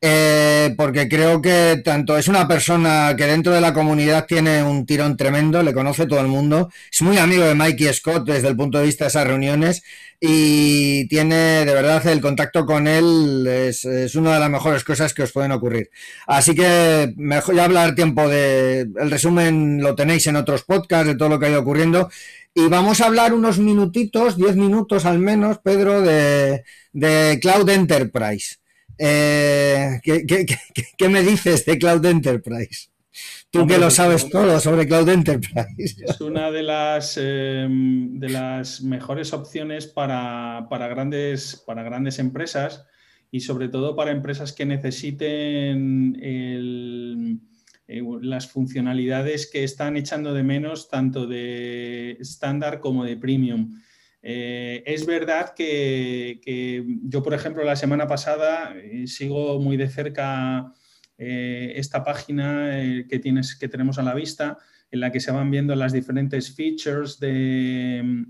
Eh, 0.05 0.75
porque 0.75 1.07
creo 1.07 1.41
que 1.41 1.81
tanto 1.81 2.17
es 2.17 2.27
una 2.27 2.45
persona 2.45 3.15
que 3.17 3.25
dentro 3.25 3.53
de 3.53 3.61
la 3.61 3.73
comunidad 3.73 4.25
tiene 4.25 4.61
un 4.61 4.85
tirón 4.85 5.15
tremendo, 5.15 5.63
le 5.63 5.73
conoce 5.73 6.05
todo 6.07 6.19
el 6.19 6.27
mundo, 6.27 6.69
es 6.91 7.01
muy 7.01 7.17
amigo 7.17 7.45
de 7.45 7.55
Mikey 7.55 7.93
Scott 7.93 8.25
desde 8.25 8.49
el 8.49 8.57
punto 8.57 8.79
de 8.79 8.83
vista 8.83 9.05
de 9.05 9.07
esas 9.07 9.25
reuniones 9.25 9.81
y 10.19 11.07
tiene 11.07 11.63
de 11.63 11.73
verdad 11.73 12.05
el 12.07 12.19
contacto 12.19 12.65
con 12.65 12.85
él 12.89 13.47
es, 13.47 13.85
una 14.15 14.33
de 14.33 14.41
las 14.41 14.49
mejores 14.49 14.83
cosas 14.83 15.13
que 15.13 15.23
os 15.23 15.31
pueden 15.31 15.53
ocurrir. 15.53 15.89
Así 16.27 16.53
que 16.53 17.13
mejor 17.15 17.55
ya 17.55 17.63
hablar 17.63 17.95
tiempo 17.95 18.27
de 18.27 18.81
el 18.81 19.09
resumen 19.09 19.81
lo 19.81 19.95
tenéis 19.95 20.27
en 20.27 20.35
otros 20.35 20.63
podcasts 20.63 21.07
de 21.07 21.15
todo 21.15 21.29
lo 21.29 21.39
que 21.39 21.45
ha 21.45 21.51
ido 21.51 21.61
ocurriendo 21.61 22.09
y 22.53 22.67
vamos 22.67 22.99
a 22.99 23.05
hablar 23.05 23.33
unos 23.33 23.57
minutitos, 23.57 24.35
diez 24.35 24.57
minutos 24.57 25.05
al 25.05 25.19
menos, 25.19 25.59
Pedro, 25.59 26.01
de, 26.01 26.65
de 26.91 27.39
Cloud 27.41 27.69
Enterprise. 27.69 28.62
Eh, 28.97 29.99
¿qué, 30.03 31.09
me 31.09 31.21
dices 31.21 31.65
de 31.65 31.77
Cloud 31.77 32.05
Enterprise? 32.05 32.89
Tú 33.49 33.67
que 33.67 33.75
lo 33.75 33.83
pues, 33.83 33.93
sabes 33.93 34.29
todo 34.29 34.59
sobre 34.59 34.87
Cloud 34.87 35.09
Enterprise. 35.09 36.03
Es 36.03 36.19
una 36.21 36.49
de 36.49 36.63
las, 36.63 37.17
em, 37.21 38.19
de 38.19 38.29
las 38.29 38.81
mejores 38.81 39.33
opciones 39.33 39.85
para, 39.85 40.67
grandes, 40.69 41.63
para 41.65 41.83
grandes 41.83 42.17
empresas 42.17 42.85
y 43.29 43.41
sobre 43.41 43.69
todo 43.69 43.95
para 43.95 44.11
empresas 44.11 44.53
que 44.53 44.65
necesiten 44.65 46.17
eh, 46.21 47.37
las 48.21 48.47
funcionalidades 48.47 49.49
que 49.51 49.63
están 49.63 49.97
echando 49.97 50.33
de 50.33 50.43
menos 50.43 50.89
tanto 50.89 51.27
de 51.27 52.11
estándar 52.19 52.79
como 52.79 53.03
de 53.03 53.17
premium. 53.17 53.79
Eh, 54.25 54.83
es 54.85 55.05
verdad 55.05 55.53
que, 55.53 56.39
yo, 57.03 57.21
por 57.21 57.33
ejemplo, 57.33 57.63
la 57.65 57.75
semana 57.75 58.07
pasada 58.07 58.73
eh, 58.77 59.05
sigo 59.05 59.59
muy 59.59 59.75
de 59.75 59.89
cerca 59.89 60.73
eh, 61.17 61.73
esta 61.75 62.05
página 62.05 62.71
que, 63.09 63.19
tenemos 63.19 63.99
a 63.99 64.03
la 64.03 64.13
vista, 64.13 64.57
en 64.91 65.01
la 65.01 65.11
que 65.11 65.19
se 65.19 65.31
van 65.31 65.51
viendo 65.51 65.75
las 65.75 65.91
diferentes 65.91 66.55
features 66.55 67.19
de, 67.19 68.25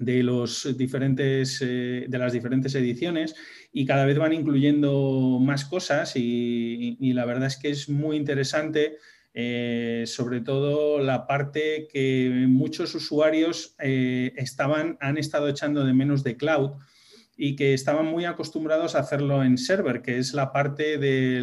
de, 0.00 0.22
los 0.24 0.76
diferentes, 0.76 1.60
de 1.60 2.18
las 2.18 2.32
diferentes 2.32 2.74
ediciones 2.74 3.36
y 3.72 3.86
cada 3.86 4.06
vez 4.06 4.18
van 4.18 4.32
incluyendo 4.32 5.38
más 5.40 5.64
cosas 5.64 6.16
y 6.16 7.12
la 7.12 7.24
verdad 7.24 7.46
es 7.46 7.56
que 7.56 7.70
es 7.70 7.88
muy 7.88 8.16
interesante 8.16 8.96
eh, 9.36 10.04
sobre 10.06 10.40
todo 10.40 11.00
la 11.00 11.26
parte 11.26 11.88
que 11.92 12.46
muchos 12.48 12.94
usuarios 12.94 13.74
eh, 13.80 14.32
estaban, 14.36 14.96
han 15.00 15.18
estado 15.18 15.48
echando 15.48 15.84
de 15.84 15.92
menos 15.92 16.22
de 16.22 16.36
cloud 16.36 16.70
y 17.36 17.56
que 17.56 17.74
estaban 17.74 18.06
muy 18.06 18.26
acostumbrados 18.26 18.94
a 18.94 19.00
hacerlo 19.00 19.42
en 19.42 19.58
server, 19.58 20.02
que 20.02 20.18
es 20.18 20.34
la 20.34 20.52
parte 20.52 20.98
de 20.98 21.42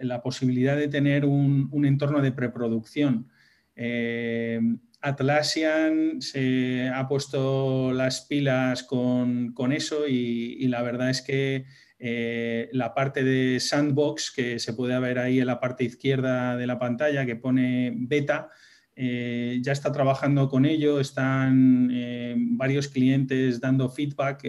la 0.00 0.22
posibilidad 0.22 0.76
de 0.76 0.86
tener 0.86 1.24
un, 1.24 1.84
entorno 1.84 2.22
de 2.22 2.30
preproducción. 2.30 3.28
Eh, 3.74 4.60
Atlassian 5.00 6.22
se 6.22 6.88
ha 6.88 7.08
puesto 7.08 7.92
las 7.92 8.20
pilas 8.20 8.84
con, 8.84 9.72
eso 9.72 10.06
y, 10.06 10.68
la 10.68 10.82
verdad 10.82 11.10
es 11.10 11.22
que 11.22 11.64
eh, 12.04 12.68
la 12.72 12.94
parte 12.94 13.22
de 13.22 13.60
sandbox 13.60 14.32
que 14.32 14.58
se 14.58 14.72
puede 14.72 14.98
ver 14.98 15.20
ahí 15.20 15.38
en 15.38 15.46
la 15.46 15.60
parte 15.60 15.84
izquierda 15.84 16.56
de 16.56 16.66
la 16.66 16.76
pantalla 16.76 17.24
que 17.24 17.36
pone 17.36 17.92
beta, 17.94 18.50
eh, 18.96 19.60
ya 19.62 19.70
está 19.70 19.92
trabajando 19.92 20.48
con 20.48 20.66
ello, 20.66 20.98
están 20.98 21.90
eh, 21.92 22.34
varios 22.36 22.88
clientes 22.88 23.60
dando 23.60 23.88
feedback 23.88 24.44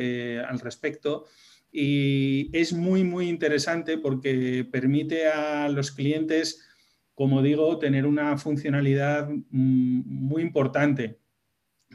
al 0.49 0.59
respecto. 0.61 1.25
Y 1.71 2.49
es 2.57 2.73
muy, 2.73 3.03
muy 3.03 3.29
interesante 3.29 3.99
porque 3.99 4.67
permite 4.71 5.27
a 5.27 5.69
los 5.69 5.91
clientes, 5.91 6.67
como 7.13 7.43
digo, 7.43 7.77
tener 7.77 8.07
una 8.07 8.35
funcionalidad 8.39 9.29
mm, 9.29 10.01
muy 10.07 10.41
importante 10.41 11.19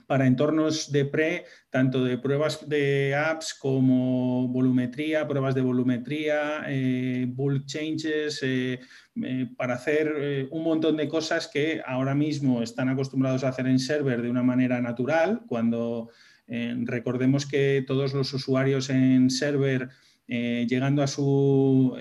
para 0.09 0.27
entornos 0.27 0.91
de 0.91 1.05
pre, 1.05 1.45
tanto 1.69 2.03
de 2.03 2.17
pruebas 2.17 2.67
de 2.67 3.15
apps 3.15 3.53
como 3.53 4.49
volumetría, 4.49 5.29
pruebas 5.29 5.55
de 5.55 5.61
volumetría, 5.61 6.63
eh, 6.67 7.27
bulk 7.29 7.67
changes, 7.67 8.43
eh, 8.43 8.81
eh, 9.23 9.47
para 9.55 9.75
hacer 9.75 10.49
un 10.51 10.65
montón 10.65 10.97
de 10.97 11.09
cosas 11.09 11.47
que 11.47 11.83
ahora 11.87 12.15
mismo 12.15 12.63
están 12.63 12.89
acostumbrados 12.89 13.45
a 13.45 13.49
hacer 13.49 13.67
en 13.67 13.79
server 13.79 14.23
de 14.23 14.31
una 14.31 14.43
manera 14.43 14.81
natural, 14.81 15.43
cuando 15.47 16.09
recordemos 16.47 17.45
que 17.45 17.85
todos 17.87 18.15
los 18.15 18.33
usuarios 18.33 18.89
en 18.89 19.29
server 19.29 19.91
llegando 20.27 21.03
a 21.03 21.07
su, 21.07 21.95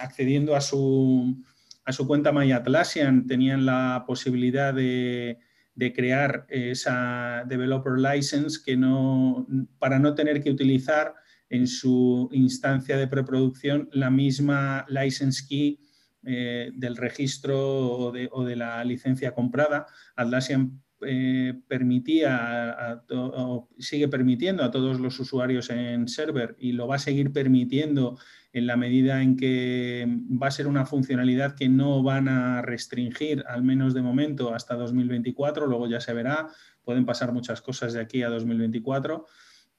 accediendo 0.00 0.56
a 0.56 0.60
su, 0.60 1.40
a 1.84 1.92
su 1.92 2.04
cuenta 2.08 2.32
MyAtlassian 2.32 3.28
tenían 3.28 3.64
la 3.64 4.02
posibilidad 4.04 4.74
de 4.74 5.38
de 5.74 5.92
crear 5.92 6.46
esa 6.48 7.44
developer 7.48 7.98
license 7.98 8.60
que 8.64 8.76
no, 8.76 9.46
para 9.78 9.98
no 9.98 10.14
tener 10.14 10.42
que 10.42 10.50
utilizar 10.50 11.14
en 11.48 11.66
su 11.66 12.28
instancia 12.32 12.96
de 12.96 13.08
preproducción 13.08 13.88
la 13.92 14.10
misma 14.10 14.86
license 14.88 15.44
key 15.48 15.80
eh, 16.24 16.70
del 16.74 16.96
registro 16.96 17.58
o 17.60 18.12
de, 18.44 18.56
la 18.56 18.82
licencia 18.84 19.32
comprada. 19.34 19.86
Atlassian 20.16 20.82
eh, 21.06 21.54
permitía 21.68 23.02
o 23.10 23.68
sigue 23.78 24.08
permitiendo 24.08 24.64
a 24.64 24.70
todos 24.70 25.00
los 25.00 25.18
usuarios 25.20 25.70
en 25.70 26.08
server 26.08 26.56
y 26.58 26.72
lo 26.72 26.86
va 26.86 26.96
a 26.96 26.98
seguir 26.98 27.32
permitiendo 27.32 28.18
en 28.52 28.66
la 28.68 28.76
medida 28.76 29.20
en 29.20 29.36
que 29.36 30.06
va 30.08 30.46
a 30.46 30.52
ser 30.52 30.68
una 30.68 30.86
funcionalidad 30.86 31.56
que 31.56 31.68
no 31.68 32.02
van 32.02 32.28
a 32.28 32.62
restringir, 32.62 33.44
al 33.48 33.64
menos 33.64 33.94
de 33.94 34.02
momento, 34.02 34.54
hasta 34.54 34.76
2024, 34.76 35.66
luego 35.66 35.88
ya 35.88 36.00
se 36.00 36.14
verá, 36.14 36.48
pueden 36.84 37.04
pasar 37.04 37.32
muchas 37.32 37.60
cosas 37.60 37.92
de 37.92 38.00
aquí 38.00 38.22
a 38.22 38.28
2024. 38.28 39.26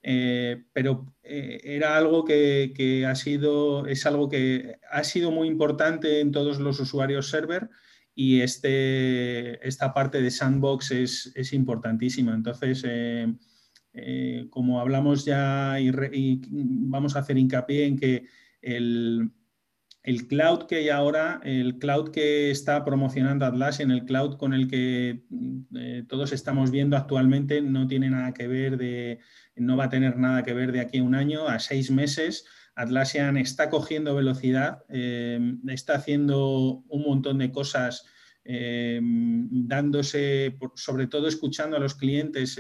Eh, 0.07 0.65
pero 0.71 1.15
eh, 1.23 1.61
era 1.63 1.97
algo 1.97 2.26
que, 2.26 3.05
ha 3.09 3.15
sido, 3.15 3.88
es 3.88 4.05
algo 4.05 4.30
que 4.30 4.78
ha 4.91 5.03
sido 5.03 5.32
muy 5.32 5.47
importante 5.47 6.19
en 6.19 6.32
todos 6.32 6.59
los 6.59 6.80
usuarios 6.80 7.30
server 7.30 7.69
y 8.16 8.39
este, 8.39 9.68
esta 9.68 9.93
parte 9.93 10.22
de 10.22 10.32
sandbox 10.32 10.91
es, 10.91 11.53
importantísima. 11.53 12.34
Entonces, 12.34 12.84
eh, 12.86 14.47
como 14.49 14.80
hablamos 14.80 15.26
ya 15.26 15.78
y, 15.80 15.91
vamos 16.49 17.16
a 17.16 17.20
hacer 17.20 17.38
hincapié 17.38 17.86
en 17.86 17.97
que 17.97 18.26
el, 18.61 19.32
cloud 20.30 20.63
que 20.68 20.78
hay 20.78 20.89
ahora, 20.89 21.41
el 21.43 21.78
cloud 21.78 22.11
que 22.11 22.51
está 22.51 22.86
promocionando 22.86 23.45
Atlassian, 23.45 23.91
el 23.91 24.05
cloud 24.05 24.38
con 24.38 24.53
el 24.53 24.70
que 24.70 25.26
eh, 25.76 26.03
todos 26.07 26.32
estamos 26.32 26.72
viendo 26.72 26.95
actualmente, 26.95 27.61
no 27.61 27.86
tiene 27.86 28.09
nada 28.09 28.34
que 28.34 28.47
ver 28.47 28.78
de, 28.78 29.20
no 29.57 29.76
va 29.76 29.86
a 29.86 29.89
tener 29.89 30.18
nada 30.18 30.43
que 30.43 30.53
ver 30.53 30.72
de 30.72 30.80
aquí 30.80 30.99
a 30.99 31.03
un 31.03 31.16
año, 31.16 31.49
a 31.49 31.59
seis 31.59 31.91
meses. 31.91 32.45
Atlassian 32.76 33.38
está 33.38 33.69
cogiendo 33.69 34.15
velocidad, 34.15 34.84
eh, 34.89 35.39
está 35.69 35.95
haciendo 35.95 36.84
un 36.88 37.01
montón 37.03 37.38
de 37.39 37.51
cosas, 37.51 38.05
eh, 38.43 38.99
dándose, 39.01 40.57
sobre 40.76 41.07
todo 41.07 41.28
escuchando 41.28 41.78
a 41.78 41.80
los 41.80 41.95
clientes 41.95 42.57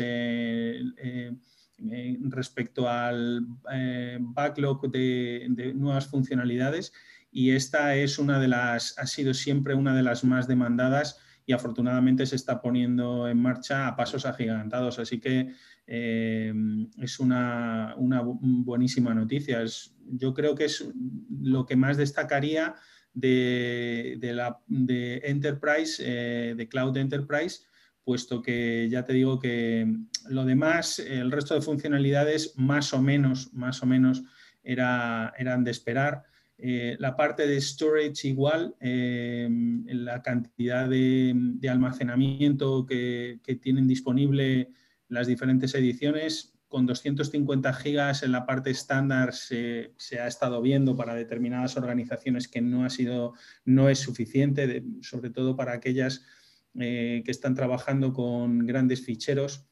eh, 1.77 2.17
respecto 2.29 2.87
al 2.87 3.45
eh, 3.73 4.17
backlog 4.21 4.89
de, 4.89 5.73
nuevas 5.75 6.07
funcionalidades 6.07 6.93
y 7.31 7.51
esta 7.51 7.95
es 7.97 8.17
una 8.17 8.39
de 8.39 8.47
las, 8.47 8.97
ha 8.97 9.05
sido 9.05 9.33
siempre 9.33 9.75
una 9.75 9.93
de 9.93 10.03
las 10.03 10.23
más 10.23 10.47
demandadas 10.47 11.19
y 11.45 11.51
afortunadamente 11.51 12.25
se 12.25 12.37
está 12.37 12.61
poniendo 12.61 13.27
en 13.27 13.41
marcha 13.41 13.87
a 13.87 13.95
pasos 13.97 14.25
agigantados. 14.25 14.99
Así 14.99 15.19
que 15.19 15.53
eh, 15.85 16.53
es 16.97 17.19
una, 17.19 17.93
buenísima 17.97 19.13
noticia. 19.13 19.61
Yo 20.05 20.33
creo 20.33 20.55
que 20.55 20.65
es 20.65 20.87
lo 21.41 21.65
que 21.65 21.75
más 21.75 21.97
destacaría 21.97 22.75
de, 23.13 24.17
la, 24.21 24.59
de 24.67 25.21
Enterprise, 25.23 26.03
de 26.03 26.67
Cloud 26.67 26.97
Enterprise, 26.97 27.61
puesto 28.03 28.41
que 28.41 28.87
ya 28.89 29.03
te 29.03 29.13
digo 29.13 29.39
que 29.39 29.87
lo 30.29 30.45
demás, 30.45 30.99
el 30.99 31.31
resto 31.31 31.55
de 31.55 31.61
funcionalidades 31.61 32.53
más 32.57 32.93
o 32.93 33.01
menos, 33.01 33.53
más 33.53 33.81
o 33.81 33.85
menos 33.85 34.23
era, 34.63 35.33
eran 35.37 35.63
de 35.63 35.71
esperar. 35.71 36.23
Eh, 36.57 36.95
la 36.99 37.17
parte 37.17 37.47
de 37.47 37.59
storage 37.59 38.27
igual, 38.27 38.75
eh, 38.79 39.49
la 39.87 40.21
cantidad 40.21 40.87
de, 40.87 41.59
almacenamiento 41.69 42.85
que, 42.85 43.39
tienen 43.61 43.87
disponible 43.87 44.69
las 45.09 45.27
diferentes 45.27 45.75
ediciones, 45.75 46.54
con 46.75 46.85
250 46.85 47.71
gigas 47.71 48.21
en 48.21 48.33
la 48.33 48.45
parte 48.45 48.69
estándar 48.69 49.33
se, 49.33 49.93
ha 50.19 50.27
estado 50.27 50.61
viendo 50.61 50.93
para 50.97 51.15
determinadas 51.15 51.77
organizaciones 51.77 52.49
que 52.49 52.59
no 52.59 52.83
ha 52.83 52.89
sido, 52.89 53.31
no 53.63 53.87
es 53.87 53.99
suficiente, 53.99 54.83
sobre 54.99 55.29
todo 55.29 55.55
para 55.55 55.71
aquellas 55.71 56.25
eh, 56.77 57.21
que 57.23 57.31
están 57.31 57.55
trabajando 57.55 58.11
con 58.11 58.67
grandes 58.67 59.05
ficheros 59.05 59.69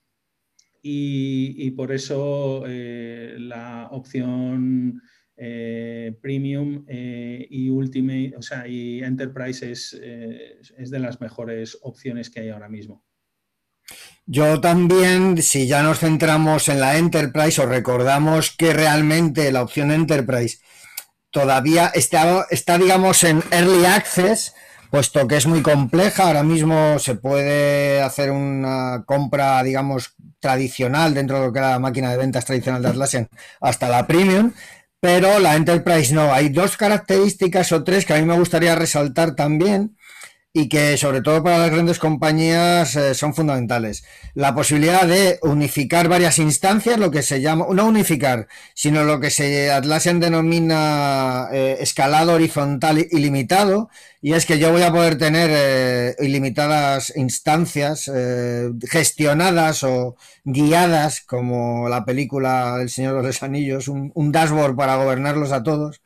y, 0.82 1.72
por 1.72 1.92
eso 1.92 2.64
eh, 2.68 3.36
la 3.38 3.90
opción 3.92 5.02
eh, 5.36 6.18
Premium 6.22 6.86
y 6.88 7.70
Ultimate, 7.70 8.36
o 8.38 8.42
sea, 8.42 8.66
y 8.66 9.04
Enterprise 9.04 9.70
es, 9.70 9.92
es 9.92 10.90
de 10.90 11.00
las 11.00 11.20
mejores 11.20 11.78
opciones 11.82 12.30
que 12.30 12.40
hay 12.40 12.48
ahora 12.48 12.70
mismo. 12.70 13.04
Yo 14.26 14.62
también, 14.62 15.42
si 15.44 15.68
ya 15.68 15.84
nos 15.84 16.00
centramos 16.00 16.70
en 16.70 16.80
la 16.80 16.98
Enterprise, 16.98 17.62
os 17.62 17.68
recordamos 17.68 18.52
que 18.52 18.72
realmente 18.72 19.52
la 19.52 19.62
opción 19.62 19.92
Enterprise 19.92 20.60
todavía 21.30 21.92
está, 21.94 22.46
está 22.50 22.78
digamos, 22.78 23.24
en 23.26 23.44
Early 23.52 23.86
Access, 23.86 24.54
puesto 24.90 25.28
que 25.28 25.36
es 25.36 25.46
muy 25.46 25.62
compleja. 25.62 26.28
Ahora 26.28 26.44
mismo 26.44 27.00
se 27.00 27.16
puede 27.16 28.02
hacer 28.02 28.32
una 28.32 29.04
compra, 29.06 29.62
digamos, 29.62 30.16
tradicional 30.40 31.14
dentro 31.14 31.40
de 31.40 31.48
lo 31.48 31.52
que 31.52 31.60
era 31.60 31.72
la 31.72 31.80
máquina 31.80 32.10
de 32.10 32.18
ventas 32.18 32.46
tradicional 32.46 32.82
de 32.82 32.90
Atlassian 32.90 33.28
hasta 33.60 33.90
la 33.90 34.08
Premium, 34.08 34.54
pero 35.02 35.40
la 35.40 35.56
Enterprise 35.58 36.14
no. 36.14 36.34
Hay 36.34 36.48
dos 36.48 36.78
características 36.78 37.74
o 37.74 37.84
tres 37.84 38.06
que 38.06 38.14
a 38.14 38.20
mí 38.20 38.26
me 38.26 38.38
gustaría 38.38 38.74
resaltar 38.74 39.36
también 39.36 39.98
y 40.56 40.70
que 40.70 40.98
sobre 40.98 41.22
todo 41.22 41.44
para 41.44 41.58
las 41.58 41.72
grandes 41.72 41.98
compañías 41.98 42.96
eh, 42.96 43.16
son 43.16 43.34
fundamentales. 43.34 44.06
La 44.36 44.54
posibilidad 44.54 45.08
de 45.08 45.40
unificar 45.42 46.08
varias 46.08 46.38
instancias, 46.38 47.00
lo 47.00 47.10
que 47.10 47.24
se 47.24 47.42
llama, 47.42 47.66
no 47.72 47.88
unificar, 47.88 48.48
sino 48.76 49.04
lo 49.04 49.20
que 49.20 49.32
se 49.32 49.72
Atlassian 49.72 50.20
denomina 50.20 51.48
eh, 51.52 51.78
escalado 51.80 52.34
horizontal 52.34 53.00
ilimitado, 53.12 53.90
y 54.22 54.34
es 54.34 54.46
que 54.46 54.60
yo 54.60 54.72
voy 54.72 54.84
a 54.84 54.92
poder 54.92 55.18
tener 55.18 55.50
eh, 55.52 56.16
ilimitadas 56.20 57.12
instancias 57.16 58.10
gestionadas 58.90 59.84
o 59.84 60.16
guiadas, 60.46 61.22
como 61.22 61.90
la 61.90 62.06
película 62.06 62.78
El 62.80 62.90
Señor 62.90 63.18
de 63.18 63.28
los 63.28 63.44
Anillos, 63.44 63.88
un 63.88 64.32
dashboard 64.32 64.76
para 64.76 64.96
gobernarlos 64.98 65.52
a 65.52 65.64
todos, 65.64 66.02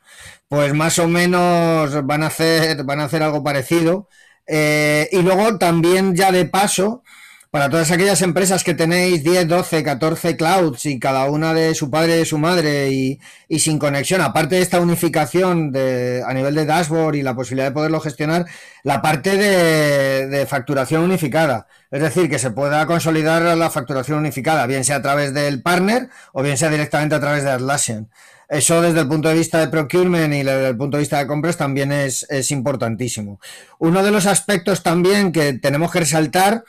pues 0.48 0.74
más 0.74 1.00
o 1.00 1.08
menos 1.08 2.06
van 2.06 2.24
a 2.24 2.28
hacer, 2.28 2.84
van 2.84 3.02
a 3.02 3.06
hacer 3.06 3.24
algo 3.24 3.44
parecido 3.44 4.08
eh, 4.48 5.10
y 5.12 5.22
luego 5.22 5.58
también 5.58 6.16
ya 6.16 6.32
de 6.32 6.46
paso, 6.46 7.04
para 7.50 7.70
todas 7.70 7.92
aquellas 7.92 8.22
empresas 8.22 8.64
que 8.64 8.74
tenéis 8.74 9.24
10, 9.24 9.48
12, 9.48 9.84
14 9.84 10.36
clouds 10.36 10.86
y 10.86 11.00
cada 11.00 11.26
una 11.26 11.54
de 11.54 11.74
su 11.76 11.90
padre 11.90 12.16
y 12.16 12.18
de 12.20 12.26
su 12.26 12.38
madre 12.38 12.92
y, 12.92 13.20
sin 13.60 13.80
conexión, 13.80 14.22
aparte 14.22 14.56
de 14.56 14.62
esta 14.62 14.82
unificación 14.82 15.72
de, 15.72 16.24
a 16.26 16.34
nivel 16.34 16.56
de 16.56 16.66
dashboard 16.66 17.16
y 17.16 17.24
la 17.24 17.36
posibilidad 17.36 17.70
de 17.70 17.74
poderlo 17.74 18.02
gestionar, 18.02 18.46
la 18.84 19.02
parte 19.02 19.38
de, 19.38 20.28
de 20.28 20.46
facturación 20.46 21.04
unificada. 21.04 21.68
Es 21.90 22.02
decir, 22.02 22.30
que 22.30 22.38
se 22.38 22.52
pueda 22.52 22.86
consolidar 22.86 23.42
la 23.58 23.70
facturación 23.70 24.20
unificada, 24.20 24.68
bien 24.68 24.84
sea 24.84 24.98
a 24.98 25.02
través 25.02 25.34
del 25.34 25.62
partner 25.62 26.10
o 26.34 26.44
bien 26.44 26.58
sea 26.58 26.70
directamente 26.70 27.16
a 27.16 27.20
través 27.22 27.44
de 27.44 27.52
Atlassian. 27.52 28.10
Eso 28.50 28.82
desde 28.82 29.02
el 29.02 29.08
punto 29.08 29.28
de 29.28 29.36
vista 29.36 29.60
de 29.60 29.68
procurement 29.68 30.34
y 30.34 30.38
desde 30.38 30.70
el 30.70 30.78
punto 30.78 30.96
de 30.98 31.02
vista 31.02 31.20
de 31.20 31.28
compras 31.28 31.58
también 31.58 31.92
es, 31.92 32.26
importantísimo. 32.52 33.40
Uno 33.80 34.04
de 34.04 34.12
los 34.12 34.26
aspectos 34.26 34.84
también 34.84 35.34
que 35.34 35.54
tenemos 35.54 35.92
que 35.92 36.00
resaltar 36.00 36.64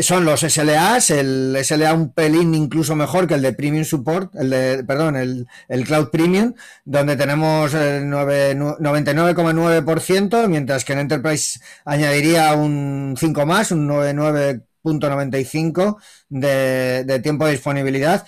son 0.00 0.24
los 0.24 0.40
SLAs, 0.40 1.10
el 1.10 1.56
SLA 1.62 1.92
un 1.94 2.12
pelín 2.12 2.54
incluso 2.54 2.96
mejor 2.96 3.26
que 3.26 3.34
el 3.34 3.42
de 3.42 3.52
Premium 3.52 3.84
Support, 3.84 4.34
el 4.36 4.50
de, 4.50 4.84
perdón, 4.84 5.16
el, 5.16 5.48
Cloud 5.84 6.08
Premium, 6.10 6.54
donde 6.84 7.16
tenemos 7.16 7.74
el 7.74 8.04
99,9%, 8.04 10.48
mientras 10.48 10.84
que 10.84 10.92
en 10.94 10.98
Enterprise 11.00 11.60
añadiría 11.84 12.54
un 12.54 13.16
5 13.18 13.46
más, 13.46 13.72
un 13.72 13.88
99.95 13.88 15.96
de, 16.28 17.04
de 17.04 17.18
tiempo 17.20 17.46
de 17.46 17.52
disponibilidad. 17.52 18.26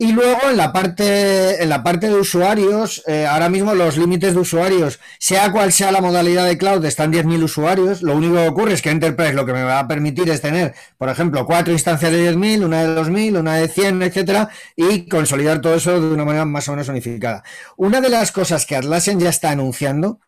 Y 0.00 0.12
luego 0.12 0.42
en 0.48 0.56
la 0.56 0.72
parte, 0.72 1.60
en 1.60 1.68
la 1.68 1.82
parte 1.82 2.06
de 2.06 2.14
usuarios, 2.14 3.02
eh, 3.08 3.26
ahora 3.26 3.48
mismo 3.48 3.74
los 3.74 3.96
límites 3.96 4.32
de 4.32 4.38
usuarios, 4.38 5.00
sea 5.18 5.50
cual 5.50 5.72
sea 5.72 5.90
la 5.90 6.00
modalidad 6.00 6.46
de 6.46 6.56
cloud, 6.56 6.84
están 6.84 7.12
10.000 7.12 7.42
usuarios. 7.42 8.00
Lo 8.02 8.14
único 8.14 8.34
que 8.34 8.46
ocurre 8.46 8.74
es 8.74 8.82
que 8.82 8.90
Enterprise 8.90 9.32
lo 9.32 9.44
que 9.44 9.52
me 9.52 9.64
va 9.64 9.80
a 9.80 9.88
permitir 9.88 10.30
es 10.30 10.40
tener, 10.40 10.72
por 10.98 11.08
ejemplo, 11.08 11.44
cuatro 11.44 11.72
instancias 11.72 12.12
de 12.12 12.32
10.000, 12.32 12.64
una 12.64 12.84
de 12.84 13.00
2.000, 13.00 13.40
una 13.40 13.56
de 13.56 13.66
100, 13.66 14.02
etcétera, 14.02 14.50
y 14.76 15.08
consolidar 15.08 15.60
todo 15.60 15.74
eso 15.74 16.00
de 16.00 16.14
una 16.14 16.24
manera 16.24 16.44
más 16.44 16.68
o 16.68 16.72
menos 16.72 16.88
unificada. 16.88 17.42
Una 17.76 18.00
de 18.00 18.08
las 18.08 18.30
cosas 18.30 18.66
que 18.66 18.76
Atlassian 18.76 19.18
ya 19.18 19.30
está 19.30 19.50
anunciando 19.50 20.20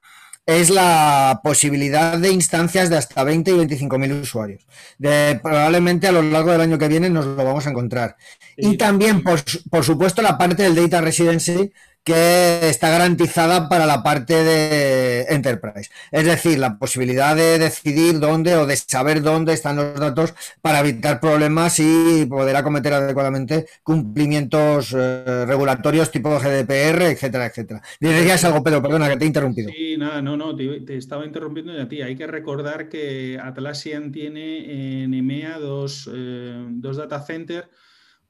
es 0.47 0.71
la 0.71 1.41
posibilidad 1.45 2.19
de 2.19 2.31
instancias 2.31 2.91
de 2.91 2.97
hasta 2.97 3.23
20 3.23 3.51
y 3.51 3.57
25 3.57 3.99
mil 3.99 4.13
usuarios. 4.13 4.67
De, 4.99 5.39
probablemente 5.43 6.09
a 6.09 6.13
lo 6.13 6.23
largo 6.23 6.53
del 6.53 6.61
año 6.61 6.79
que 6.79 6.89
viene 6.89 7.09
nos 7.11 7.27
lo 7.27 7.37
vamos 7.37 7.67
a 7.67 7.71
encontrar. 7.71 8.17
Y 8.57 8.77
también, 8.77 9.23
por, 9.23 9.41
por, 9.71 9.85
supuesto, 9.85 10.23
la 10.23 10.39
parte 10.39 10.63
del 10.63 10.75
Data 10.75 11.01
Residency, 11.01 11.73
que 12.05 12.69
está 12.69 12.91
garantizada 12.91 13.69
para 13.69 13.87
la 13.87 14.03
parte 14.03 14.43
de 14.43 15.23
Enterprise. 15.29 15.91
Es 16.11 16.25
decir, 16.25 16.59
la 16.59 16.79
posibilidad 16.79 17.37
de 17.37 17.59
decidir 17.59 18.19
dónde 18.19 18.57
o 18.57 18.67
de 18.67 18.77
saber 18.77 19.23
dónde 19.23 19.53
están 19.53 19.77
los 19.77 19.99
datos 19.99 20.35
para 20.63 20.81
evitar 20.81 21.21
problemas 21.21 21.79
y 21.79 22.27
poder 22.27 22.57
acometer 22.57 22.95
adecuadamente 22.95 23.67
cumplimientos 23.83 24.95
eh, 24.97 25.45
regulatorios 25.47 26.11
tipo 26.11 26.39
GDPR, 26.39 27.03
etcétera, 27.03 27.47
etcétera. 27.47 27.83
Dirías 28.01 28.45
algo, 28.45 28.63
Pedro, 28.63 28.83
perdona 28.83 29.09
que 29.09 29.17
te 29.17 29.25
he 29.25 29.29
interrumpido. 29.29 29.71
Sí, 29.71 29.97
nada, 29.99 30.23
no, 30.23 30.37
no, 30.37 30.57
te, 30.57 30.97
estaba 30.97 31.27
interrumpiendo 31.27 31.81
a 31.81 31.89
ti. 31.89 32.03
Hay 32.03 32.17
que 32.17 32.27
recordar 32.27 32.89
que 32.89 33.39
Atlassian 33.43 34.11
tiene 34.11 35.03
en 35.05 35.13
EMEA 35.13 35.59
dos, 35.59 36.09
eh, 36.13 36.67
dos 36.71 36.97
data 36.97 37.21
centers 37.21 37.69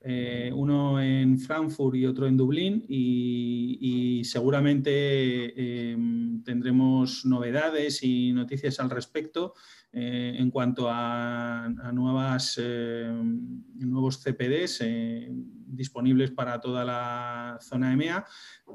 eh, 0.03 0.51
uno 0.55 0.98
en 0.98 1.38
Frankfurt 1.38 1.94
y 1.94 2.07
otro 2.07 2.26
en 2.26 2.36
Dublín 2.36 2.86
y, 2.88 4.22
seguramente 4.24 5.90
em, 5.92 6.42
tendremos 6.42 7.24
novedades 7.24 8.03
y 8.03 8.32
noticias 8.32 8.80
al 8.80 8.90
respecto 8.90 9.55
eh, 9.92 10.36
en 10.38 10.51
cuanto 10.51 10.86
a, 10.88 11.68
nuevas, 11.92 12.59
em, 12.62 13.62
nuevos 13.76 14.22
CPDs 14.22 14.80
eh, 14.82 15.28
disponibles 15.66 16.30
para 16.30 16.61
toda 16.61 16.84
la 16.84 17.59
zona 17.61 17.92
EMEA. 17.92 18.24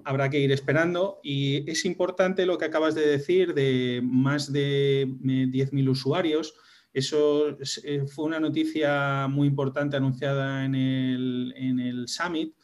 Habrá 0.04 0.30
que 0.30 0.40
ir 0.40 0.52
esperando 0.52 1.20
y 1.24 1.70
es 1.70 1.86
importante 1.86 2.46
lo 2.46 2.58
que 2.58 2.66
acabas 2.66 2.94
de 2.94 3.08
decir 3.08 3.54
de 3.54 4.02
más 4.04 4.52
de 4.52 5.08
10.000 5.08 5.90
usuarios. 5.90 6.54
Eso 6.96 7.58
eh, 7.84 8.06
fue 8.08 8.24
una 8.24 8.40
noticia 8.40 9.28
muy 9.28 9.50
importante 9.50 9.98
anunciada 9.98 10.64
en 10.64 10.76
el, 10.76 12.06
Summit 12.08 12.56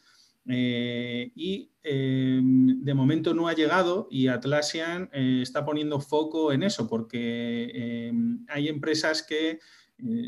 eh, 0.46 1.30
y 1.34 1.70
em, 1.82 2.82
de 2.82 2.94
momento 2.94 3.34
no 3.34 3.46
ha 3.46 3.52
llegado 3.52 4.08
y 4.10 4.28
Atlassian 4.28 5.10
eh, 5.12 5.40
está 5.42 5.66
poniendo 5.66 6.00
foco 6.00 6.50
en 6.50 6.62
eso 6.62 6.88
porque 6.88 8.10
hay 8.48 8.68
empresas 8.68 9.22
que 9.22 9.58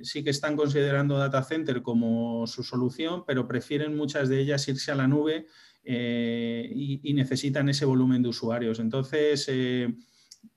sí 0.02 0.22
que 0.22 0.30
están 0.30 0.54
considerando 0.54 1.16
data 1.16 1.42
center 1.42 1.80
como 1.80 2.46
su 2.46 2.62
solución, 2.62 3.24
pero 3.26 3.48
prefieren 3.48 3.96
muchas 3.96 4.28
de 4.28 4.38
ellas 4.38 4.68
irse 4.68 4.92
a 4.92 4.96
la 4.96 5.08
nube 5.08 5.46
y, 5.82 7.12
necesitan 7.14 7.70
ese 7.70 7.86
volumen 7.86 8.22
de 8.22 8.28
usuarios. 8.28 8.80
Entonces, 8.80 9.48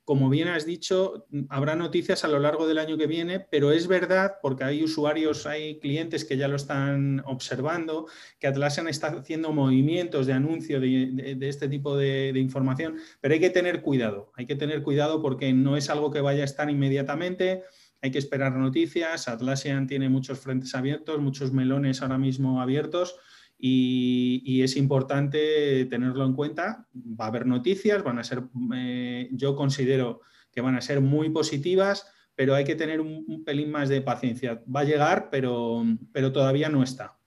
como 0.07 0.29
bien 0.29 0.47
has 0.47 0.65
dicho, 0.65 1.27
habrá 1.49 1.75
noticias 1.75 2.23
a 2.23 2.29
lo 2.29 2.39
largo 2.39 2.65
del 2.65 2.77
año 2.77 2.97
que 2.97 3.07
viene, 3.07 3.41
pero 3.41 3.73
es 3.73 3.87
verdad, 3.87 4.35
porque 4.41 4.63
hay 4.63 4.81
usuarios, 4.81 5.45
hay 5.45 5.79
clientes 5.79 6.23
que 6.23 6.37
ya 6.37 6.47
lo 6.47 6.55
están 6.55 7.21
observando, 7.25 8.07
que 8.39 8.47
Atlassian 8.47 8.87
está 8.87 9.07
haciendo 9.07 9.51
movimientos 9.51 10.25
de 10.25 10.31
anuncio 10.31 10.79
de, 10.79 11.37
este 11.41 11.67
tipo 11.67 11.97
de, 11.97 12.31
información, 12.37 12.95
pero 13.19 13.33
hay 13.33 13.41
que 13.41 13.49
tener 13.49 13.81
cuidado, 13.81 14.31
hay 14.37 14.45
que 14.45 14.55
tener 14.55 14.81
cuidado 14.81 15.21
porque 15.21 15.51
no 15.51 15.75
es 15.75 15.89
algo 15.89 16.09
que 16.09 16.21
vaya 16.21 16.43
a 16.43 16.45
estar 16.45 16.69
inmediatamente, 16.69 17.63
hay 18.01 18.09
que 18.09 18.19
esperar 18.19 18.55
noticias, 18.55 19.27
Atlassian 19.27 19.87
tiene 19.87 20.07
muchos 20.07 20.39
frentes 20.39 20.73
abiertos, 20.73 21.19
muchos 21.19 21.51
melones 21.51 22.01
ahora 22.01 22.17
mismo 22.17 22.61
abiertos 22.61 23.19
y, 23.59 24.61
es 24.61 24.75
importante 24.75 25.85
tenerlo 25.85 26.25
en 26.25 26.33
cuenta. 26.33 26.87
Va 26.93 27.25
a 27.25 27.27
haber 27.29 27.45
noticias, 27.45 28.03
van 28.03 28.19
a 28.19 28.23
ser, 28.23 28.43
eh, 28.75 29.29
yo 29.31 29.55
considero 29.55 30.21
que 30.51 30.61
van 30.61 30.75
a 30.75 30.81
ser 30.81 31.01
muy 31.01 31.29
positivas, 31.29 32.05
pero 32.35 32.55
hay 32.55 32.63
que 32.63 32.75
tener 32.75 33.01
un, 33.01 33.43
pelín 33.45 33.71
más 33.71 33.89
de 33.89 34.01
paciencia. 34.01 34.61
Va 34.73 34.81
a 34.81 34.85
llegar, 34.85 35.29
pero, 35.31 35.83
pero 36.11 36.31
todavía 36.31 36.69
no 36.69 36.83
está. 36.83 37.17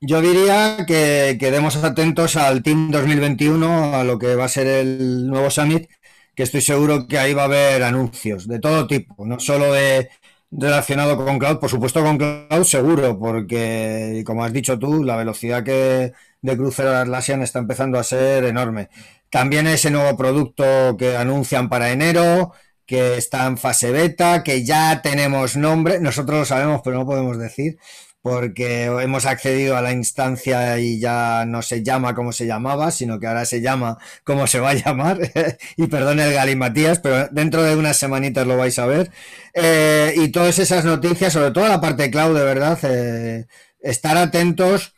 Yo 0.00 0.20
diría 0.20 0.84
que 0.86 1.36
quedemos 1.40 1.76
atentos 1.76 2.36
al 2.36 2.62
Team 2.62 2.90
2021, 2.90 3.96
a 3.96 4.04
lo 4.04 4.18
que 4.18 4.36
va 4.36 4.44
a 4.44 4.48
ser 4.48 4.66
el 4.66 5.26
nuevo 5.26 5.50
Summit, 5.50 5.88
que 6.36 6.44
estoy 6.44 6.60
seguro 6.60 7.08
que 7.08 7.18
ahí 7.18 7.34
va 7.34 7.42
a 7.42 7.46
haber 7.46 7.82
anuncios 7.82 8.46
de 8.46 8.60
todo 8.60 8.86
tipo, 8.86 9.26
no 9.26 9.40
solo 9.40 9.72
de 9.72 10.08
relacionado 10.50 11.16
con 11.16 11.38
cloud, 11.38 11.58
por 11.58 11.70
supuesto 11.70 12.02
con 12.02 12.18
cloud 12.18 12.64
seguro, 12.64 13.18
porque 13.18 14.22
como 14.26 14.44
has 14.44 14.52
dicho 14.52 14.78
tú, 14.78 15.04
la 15.04 15.16
velocidad 15.16 15.64
que 15.64 16.12
de 16.40 16.56
crucero 16.56 16.96
Atlassian 16.96 17.42
está 17.42 17.58
empezando 17.58 17.98
a 17.98 18.04
ser 18.04 18.44
enorme. 18.44 18.88
También 19.30 19.66
ese 19.66 19.90
nuevo 19.90 20.16
producto 20.16 20.96
que 20.98 21.16
anuncian 21.16 21.68
para 21.68 21.90
enero, 21.90 22.52
que 22.86 23.18
está 23.18 23.46
en 23.46 23.58
fase 23.58 23.90
beta, 23.92 24.42
que 24.42 24.64
ya 24.64 25.02
tenemos 25.02 25.56
nombre, 25.56 26.00
nosotros 26.00 26.38
lo 26.40 26.44
sabemos, 26.46 26.80
pero 26.82 26.96
no 26.96 27.06
podemos 27.06 27.38
decir, 27.38 27.78
porque 28.22 28.84
hemos 28.84 29.26
accedido 29.26 29.76
a 29.76 29.82
la 29.82 29.92
instancia 29.92 30.78
y 30.78 30.98
ya 31.00 31.44
no 31.46 31.62
se 31.62 31.82
llama 31.82 32.14
como 32.14 32.32
se 32.32 32.46
llamaba, 32.46 32.90
sino 32.90 33.18
que 33.20 33.26
ahora 33.26 33.44
se 33.44 33.60
llama 33.60 33.98
como 34.24 34.46
se 34.46 34.60
va 34.60 34.70
a 34.70 34.74
llamar. 34.74 35.18
y 35.76 35.86
perdone 35.86 36.24
el 36.24 36.34
galimatías, 36.34 36.98
pero 36.98 37.28
dentro 37.30 37.62
de 37.62 37.76
unas 37.76 37.96
semanitas 37.96 38.46
lo 38.46 38.56
vais 38.56 38.78
a 38.78 38.86
ver. 38.86 39.10
Eh, 39.54 40.14
y 40.16 40.28
todas 40.28 40.58
esas 40.58 40.84
noticias, 40.84 41.32
sobre 41.32 41.52
todo 41.52 41.68
la 41.68 41.80
parte 41.80 42.10
cloud, 42.10 42.36
de 42.36 42.44
verdad, 42.44 42.78
eh, 42.82 43.46
estar 43.80 44.16
atentos, 44.16 44.94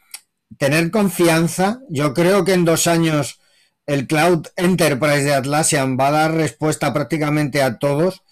tener 0.59 0.91
confianza. 0.91 1.81
Yo 1.89 2.14
creo 2.14 2.45
que 2.45 2.55
en 2.55 2.64
dos 2.64 2.87
años 2.87 3.41
el 3.87 4.07
Cloud 4.07 4.47
Enterprise 4.57 5.25
de 5.25 5.35
Atlassian 5.35 5.97
va 5.99 6.09
a 6.09 6.12
dar 6.12 6.35
respuesta 6.35 6.93
prácticamente 6.93 7.62
a 7.62 7.79
todos 7.79 8.23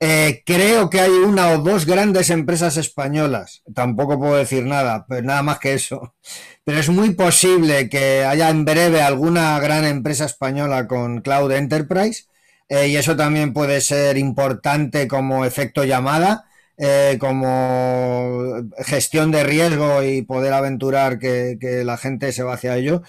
Eh, 0.00 0.42
creo 0.46 0.90
que 0.90 1.00
hay 1.00 1.10
una 1.10 1.50
o 1.50 1.58
dos 1.58 1.84
grandes 1.84 2.30
empresas 2.30 2.76
españolas, 2.76 3.62
tampoco 3.74 4.16
puedo 4.18 4.36
decir 4.36 4.64
nada, 4.64 5.04
pero 5.08 5.22
nada 5.22 5.42
más 5.42 5.58
que 5.58 5.74
eso. 5.74 6.14
Pero 6.64 6.80
es 6.80 6.90
muy 6.90 7.14
posible 7.14 7.88
que 7.88 8.24
haya 8.24 8.50
en 8.50 8.64
breve 8.66 9.00
alguna 9.00 9.58
gran 9.58 9.84
empresa 9.86 10.26
española 10.26 10.86
con 10.86 11.22
Cloud 11.22 11.50
Enterprise 11.52 12.26
eh, 12.68 12.88
y 12.88 12.96
eso 12.96 13.16
también 13.16 13.54
puede 13.54 13.80
ser 13.80 14.18
importante 14.18 15.08
como 15.08 15.46
efecto 15.46 15.84
llamada, 15.84 16.44
eh, 16.76 17.16
como 17.18 18.68
gestión 18.84 19.30
de 19.30 19.44
riesgo 19.44 20.02
y 20.02 20.22
poder 20.22 20.52
aventurar 20.52 21.18
que, 21.18 21.56
que 21.58 21.84
la 21.84 21.96
gente 21.96 22.32
se 22.32 22.42
va 22.42 22.54
hacia 22.54 22.76
ello. 22.76 23.02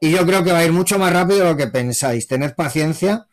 Y 0.00 0.10
yo 0.10 0.26
creo 0.26 0.42
que 0.42 0.52
va 0.52 0.58
a 0.60 0.64
ir 0.64 0.72
mucho 0.72 0.98
más 0.98 1.12
rápido 1.12 1.40
de 1.40 1.44
lo 1.50 1.56
que 1.56 1.66
pensáis. 1.68 2.26
Tened 2.26 2.54
paciencia 2.54 3.26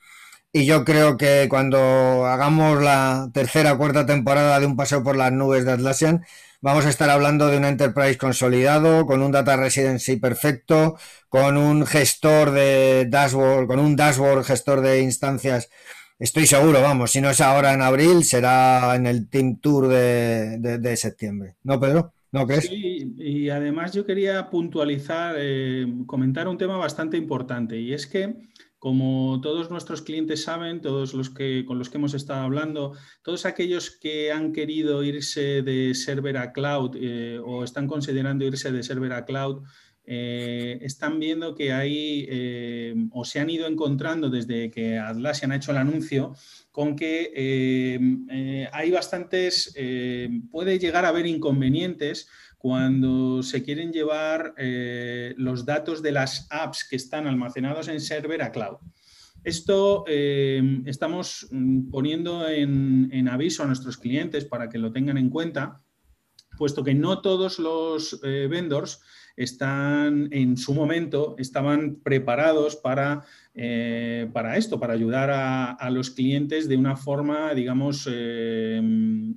y 0.51 0.65
yo 0.65 0.83
creo 0.83 1.17
que 1.17 1.47
cuando 1.49 2.25
hagamos 2.25 2.81
la 2.81 3.29
tercera 3.33 3.73
o 3.73 3.77
cuarta 3.77 4.05
temporada 4.05 4.59
de 4.59 4.65
Un 4.65 4.75
Paseo 4.75 5.03
por 5.03 5.15
las 5.15 5.31
Nubes 5.31 5.65
de 5.65 5.73
Atlassian, 5.73 6.23
vamos 6.61 6.85
a 6.85 6.89
estar 6.89 7.09
hablando 7.09 7.47
de 7.47 7.57
un 7.57 7.65
enterprise 7.65 8.17
consolidado, 8.17 9.05
con 9.05 9.21
un 9.21 9.31
data 9.31 9.57
residency 9.57 10.17
perfecto, 10.17 10.97
con 11.29 11.57
un 11.57 11.85
gestor 11.85 12.51
de 12.51 13.05
dashboard, 13.09 13.67
con 13.67 13.79
un 13.79 13.95
dashboard 13.95 14.43
gestor 14.43 14.81
de 14.81 15.01
instancias. 15.01 15.69
Estoy 16.17 16.47
seguro, 16.47 16.81
vamos, 16.81 17.11
si 17.11 17.21
no 17.21 17.29
es 17.29 17.39
ahora 17.41 17.73
en 17.73 17.81
abril, 17.81 18.23
será 18.23 18.95
en 18.95 19.05
el 19.05 19.29
Team 19.29 19.57
Tour 19.59 19.87
de, 19.87 20.93
septiembre. 20.97 21.55
¿No, 21.63 21.79
Pedro? 21.79 22.13
¿No 22.31 22.45
crees? 22.45 22.65
Sí, 22.65 23.15
y 23.17 23.49
además 23.49 23.93
yo 23.93 24.05
quería 24.05 24.49
puntualizar, 24.49 25.35
eh, 25.37 25.87
comentar 26.05 26.47
un 26.47 26.57
tema 26.57 26.77
bastante 26.77 27.17
importante, 27.17 27.79
y 27.79 27.93
es 27.93 28.05
que 28.05 28.35
como 28.79 29.41
todos 29.41 29.69
nuestros 29.69 30.01
clientes 30.01 30.43
saben, 30.43 30.79
todos 30.79 31.13
los 31.13 31.29
que 31.29 31.65
con 31.65 31.77
los 31.77 31.89
que 31.89 31.97
hemos 31.97 32.13
estado 32.13 32.41
hablando, 32.41 32.93
todos 33.21 33.45
aquellos 33.45 33.91
que 33.91 34.31
han 34.31 34.53
querido 34.53 35.03
irse 35.03 35.61
de 35.61 35.93
server 35.93 36.37
a 36.37 36.53
cloud 36.53 36.95
eh, 36.95 37.39
o 37.43 37.65
están 37.65 37.87
considerando 37.87 38.45
irse 38.45 38.71
de 38.71 38.81
server 38.81 39.11
a 39.11 39.25
cloud, 39.25 39.63
eh, 40.05 40.79
están 40.81 41.19
viendo 41.19 41.53
que 41.53 41.73
hay 41.73 42.25
eh, 42.29 42.95
o 43.11 43.25
se 43.25 43.41
han 43.41 43.49
ido 43.49 43.67
encontrando 43.67 44.29
desde 44.29 44.71
que 44.71 44.97
Atlassian 44.97 45.51
ha 45.51 45.57
hecho 45.57 45.71
el 45.71 45.77
anuncio 45.77 46.33
con 46.71 46.95
que 46.95 48.69
hay 48.71 48.91
bastantes, 48.91 49.75
puede 50.49 50.79
llegar 50.79 51.03
a 51.03 51.09
haber 51.09 51.25
inconvenientes 51.25 52.29
cuando 52.59 53.41
se 53.41 53.63
quieren 53.63 53.93
llevar 53.93 54.53
eh, 54.57 55.33
los 55.37 55.65
datos 55.65 56.03
de 56.03 56.11
las 56.11 56.45
apps 56.51 56.85
que 56.87 56.97
están 56.97 57.25
almacenados 57.25 57.87
en 57.87 58.01
server 58.01 58.43
a 58.43 58.51
cloud. 58.51 58.75
Esto 59.45 60.03
eh, 60.07 60.81
estamos 60.85 61.47
mm, 61.51 61.89
poniendo 61.89 62.47
en, 62.49 63.29
aviso 63.29 63.63
a 63.63 63.65
nuestros 63.65 63.97
clientes 63.97 64.43
para 64.43 64.67
que 64.67 64.77
lo 64.77 64.91
tengan 64.91 65.17
en 65.17 65.29
cuenta, 65.29 65.81
puesto 66.57 66.83
que 66.83 66.93
no 66.93 67.21
todos 67.21 67.59
los 67.59 68.19
eh, 68.23 68.47
vendors 68.51 68.99
están 69.37 70.27
en 70.31 70.57
su 70.57 70.73
momento, 70.73 71.35
estaban 71.37 72.01
preparados 72.03 72.75
para, 72.75 73.23
para 74.33 74.57
esto, 74.57 74.81
para 74.81 74.93
ayudar 74.93 75.29
a, 75.31 75.89
los 75.91 76.09
clientes 76.09 76.67
de 76.67 76.75
una 76.75 76.97
forma, 76.97 77.53
digamos, 77.53 78.05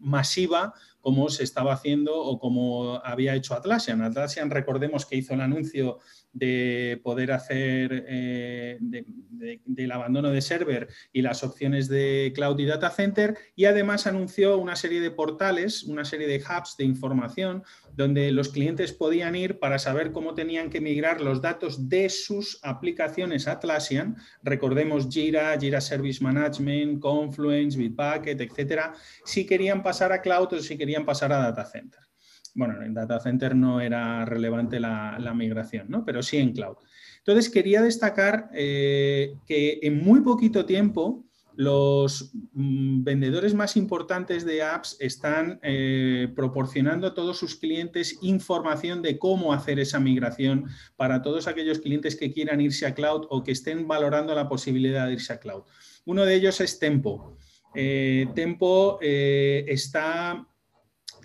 masiva 0.01 0.75
como 1.03 1.29
se 1.29 1.45
estaba 1.45 1.75
haciendo 1.75 2.17
o 2.17 2.39
como 2.39 3.01
había 3.05 3.35
hecho 3.35 3.55
Atlassian. 3.55 4.01
Atlassian, 4.01 4.51
recordemos 4.51 5.05
que 5.05 5.17
hizo 5.17 5.35
el 5.35 5.41
anuncio 5.43 5.99
de 6.33 6.99
poder 7.03 7.33
hacer 7.33 8.07
eh, 8.09 8.79
del 8.81 9.93
abandono 9.93 10.31
de 10.31 10.41
server 10.41 10.89
y 11.13 11.21
las 11.21 11.43
opciones 11.43 11.89
de 11.89 12.33
cloud 12.35 12.59
y 12.59 12.65
data 12.65 12.89
center 12.89 13.37
y 13.55 13.67
además 13.67 14.07
anunció 14.07 14.57
una 14.57 14.77
serie 14.77 15.01
de 15.01 15.11
portales, 15.11 15.83
una 15.83 16.05
serie 16.05 16.27
de 16.27 16.39
hubs 16.39 16.77
de 16.79 16.85
información 16.85 17.65
donde 17.95 18.31
los 18.33 18.49
clientes 18.49 18.93
podían 18.93 19.35
ir 19.35 19.59
para 19.59 19.79
saber 19.79 20.13
cómo 20.13 20.35
tenían 20.35 20.71
que 20.71 20.81
migrar 20.81 21.21
los 21.21 21.43
datos 21.43 21.89
de 21.89 22.09
sus 22.09 22.59
aplicaciones 22.63 23.49
Atlassian. 23.49 24.17
Recordemos 24.43 25.09
Jira, 25.11 25.59
Jira 25.59 25.81
Service 25.81 26.23
Management, 26.23 27.01
Confluence, 27.01 27.79
Bitbucket, 27.79 28.41
etcétera, 28.41 28.95
si 29.25 29.47
querían 29.47 29.83
pasar 29.83 30.13
a 30.13 30.21
cloud 30.21 30.53
o 30.53 30.59
si 30.61 30.77
querían 30.77 31.05
pasar 31.05 31.33
a 31.33 31.39
data 31.39 31.65
center 31.65 32.01
bueno, 32.55 32.83
en 32.83 32.95
data 32.95 33.19
center 33.21 33.57
no 33.57 33.81
era 33.81 34.25
relevante 34.25 34.79
la, 34.79 35.33
migración, 35.35 35.87
¿no? 35.89 36.05
pero 36.05 36.23
sí 36.23 36.37
en 36.39 36.53
cloud. 36.53 36.77
Entonces, 37.19 37.51
quería 37.51 37.83
destacar 37.83 38.51
eh, 38.53 39.35
que 39.47 39.79
en 39.83 40.03
muy 40.03 40.21
poquito 40.21 40.67
tiempo 40.67 41.25
los 41.57 42.33
mm, 42.53 43.05
vendedores 43.05 43.55
más 43.55 43.77
importantes 43.77 44.45
de 44.45 44.63
apps 44.63 44.97
están 45.01 45.61
eh, 45.63 46.33
proporcionando 46.35 47.07
a 47.07 47.15
todos 47.15 47.39
sus 47.39 47.57
clientes 47.57 48.19
información 48.23 49.03
de 49.03 49.19
cómo 49.19 49.53
hacer 49.53 49.79
esa 49.79 50.01
migración 50.01 50.67
para 50.97 51.23
todos 51.23 51.47
aquellos 51.47 51.81
clientes 51.81 52.17
que 52.17 52.33
quieran 52.33 52.61
irse 52.61 52.87
a 52.87 52.95
cloud 52.95 53.27
o 53.31 53.43
que 53.43 53.53
estén 53.53 53.87
valorando 53.87 54.35
la 54.35 54.49
posibilidad 54.49 55.07
de 55.07 55.15
irse 55.15 55.33
a 55.33 55.41
cloud. 55.41 55.63
Uno 56.05 56.25
de 56.25 56.35
ellos 56.35 56.61
es 56.61 56.79
Tempo. 56.79 57.37
Eh, 57.75 58.29
Tempo 58.35 58.99
está 59.01 60.47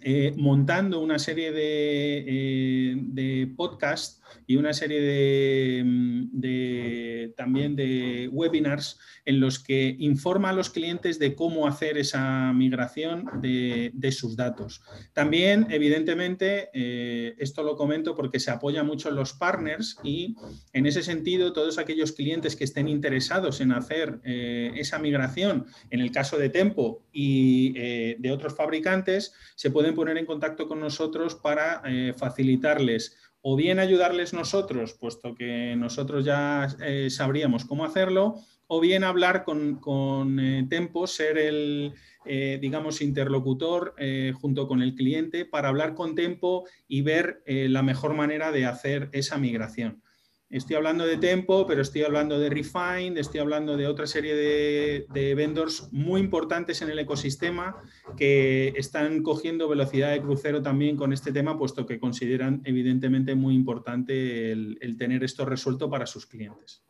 eh, 0.02 0.34
montando 0.38 1.00
una 1.00 1.20
serie 1.20 1.52
de 1.52 3.54
podcasts 3.56 4.17
y 4.46 4.56
una 4.56 4.74
serie 4.74 5.02
de, 5.02 5.84
mm, 5.86 7.34
también 7.36 7.76
de 7.76 8.30
webinars 8.32 9.00
en 9.28 9.42
los 9.42 9.60
que 9.60 9.96
informa 10.00 10.50
a 10.50 10.54
los 10.54 10.70
clientes 10.70 11.20
de 11.20 11.36
cómo 11.36 11.68
hacer 11.68 11.98
esa 11.98 12.54
migración 12.54 13.26
de, 13.42 13.92
sus 14.12 14.38
datos. 14.38 14.82
También, 15.12 15.68
evidentemente, 15.70 16.70
eh, 16.74 17.36
esto 17.38 17.62
lo 17.62 17.76
comento 17.76 18.16
porque 18.16 18.40
se 18.40 18.52
apoya 18.52 18.84
mucho 18.84 19.10
en 19.10 19.16
los 19.16 19.34
partners 19.34 19.98
y 20.02 20.38
en 20.72 20.86
ese 20.86 21.04
sentido 21.04 21.52
todos 21.52 21.78
aquellos 21.78 22.14
clientes 22.14 22.56
que 22.56 22.64
estén 22.64 22.88
interesados 22.88 23.60
en 23.60 23.74
hacer 23.74 24.22
eh, 24.24 24.72
esa 24.76 24.98
migración, 24.98 25.66
en 25.90 26.00
el 26.00 26.12
caso 26.12 26.38
de 26.38 26.48
Tempo 26.48 27.04
y 27.12 27.74
eh, 27.76 28.16
de 28.18 28.32
otros 28.32 28.56
fabricantes, 28.56 29.34
se 29.56 29.72
pueden 29.72 29.94
poner 29.94 30.18
en 30.18 30.26
contacto 30.26 30.70
con 30.70 30.80
nosotros 30.80 31.36
para 31.36 31.84
facilitarles 32.16 33.18
o 33.42 33.56
bien 33.56 33.80
ayudarles 33.80 34.34
nosotros, 34.34 34.94
puesto 34.94 35.36
que 35.36 35.76
nosotros 35.78 36.26
ya 36.26 36.68
eh, 36.82 37.10
sabríamos 37.10 37.66
cómo 37.66 37.86
hacerlo, 37.86 38.36
o 38.68 38.82
bien 38.82 39.04
hablar 39.04 39.46
con, 39.46 40.40
eh, 40.40 40.66
Tempo, 40.70 41.08
ser 41.08 41.38
el, 41.38 41.94
eh, 42.26 42.58
digamos, 42.62 43.02
interlocutor 43.02 43.96
junto 44.34 44.68
con 44.68 44.82
el 44.82 44.96
cliente 44.96 45.46
para 45.46 45.70
hablar 45.70 45.94
con 45.94 46.16
Tempo 46.16 46.66
y 46.88 47.02
ver 47.02 47.42
la 47.46 47.82
mejor 47.82 48.14
manera 48.14 48.52
de 48.52 48.66
hacer 48.66 49.10
esa 49.14 49.38
migración. 49.38 50.02
Estoy 50.50 50.78
hablando 50.78 51.06
de 51.06 51.18
Tempo, 51.18 51.68
pero 51.68 51.82
estoy 51.82 52.04
hablando 52.04 52.40
de 52.40 52.50
Refine, 52.50 53.20
estoy 53.20 53.42
hablando 53.42 53.76
de 53.76 53.86
otra 53.86 54.08
serie 54.08 54.34
de, 54.34 55.36
vendors 55.36 55.90
muy 55.92 56.22
importantes 56.22 56.82
en 56.82 56.90
el 56.90 57.00
ecosistema 57.00 57.76
que 58.16 58.74
están 58.78 59.24
cogiendo 59.24 59.68
velocidad 59.68 60.12
de 60.12 60.22
crucero 60.22 60.62
también 60.62 60.96
con 60.96 61.12
este 61.12 61.34
tema, 61.34 61.58
puesto 61.58 61.86
que 61.86 62.00
consideran 62.00 62.62
evidentemente 62.64 63.36
muy 63.36 63.56
importante 63.56 64.52
el, 64.54 64.78
el 64.80 64.96
tener 64.96 65.26
esto 65.26 65.44
resuelto 65.44 65.90
para 65.90 66.06
sus 66.06 66.26
clientes. 66.26 66.82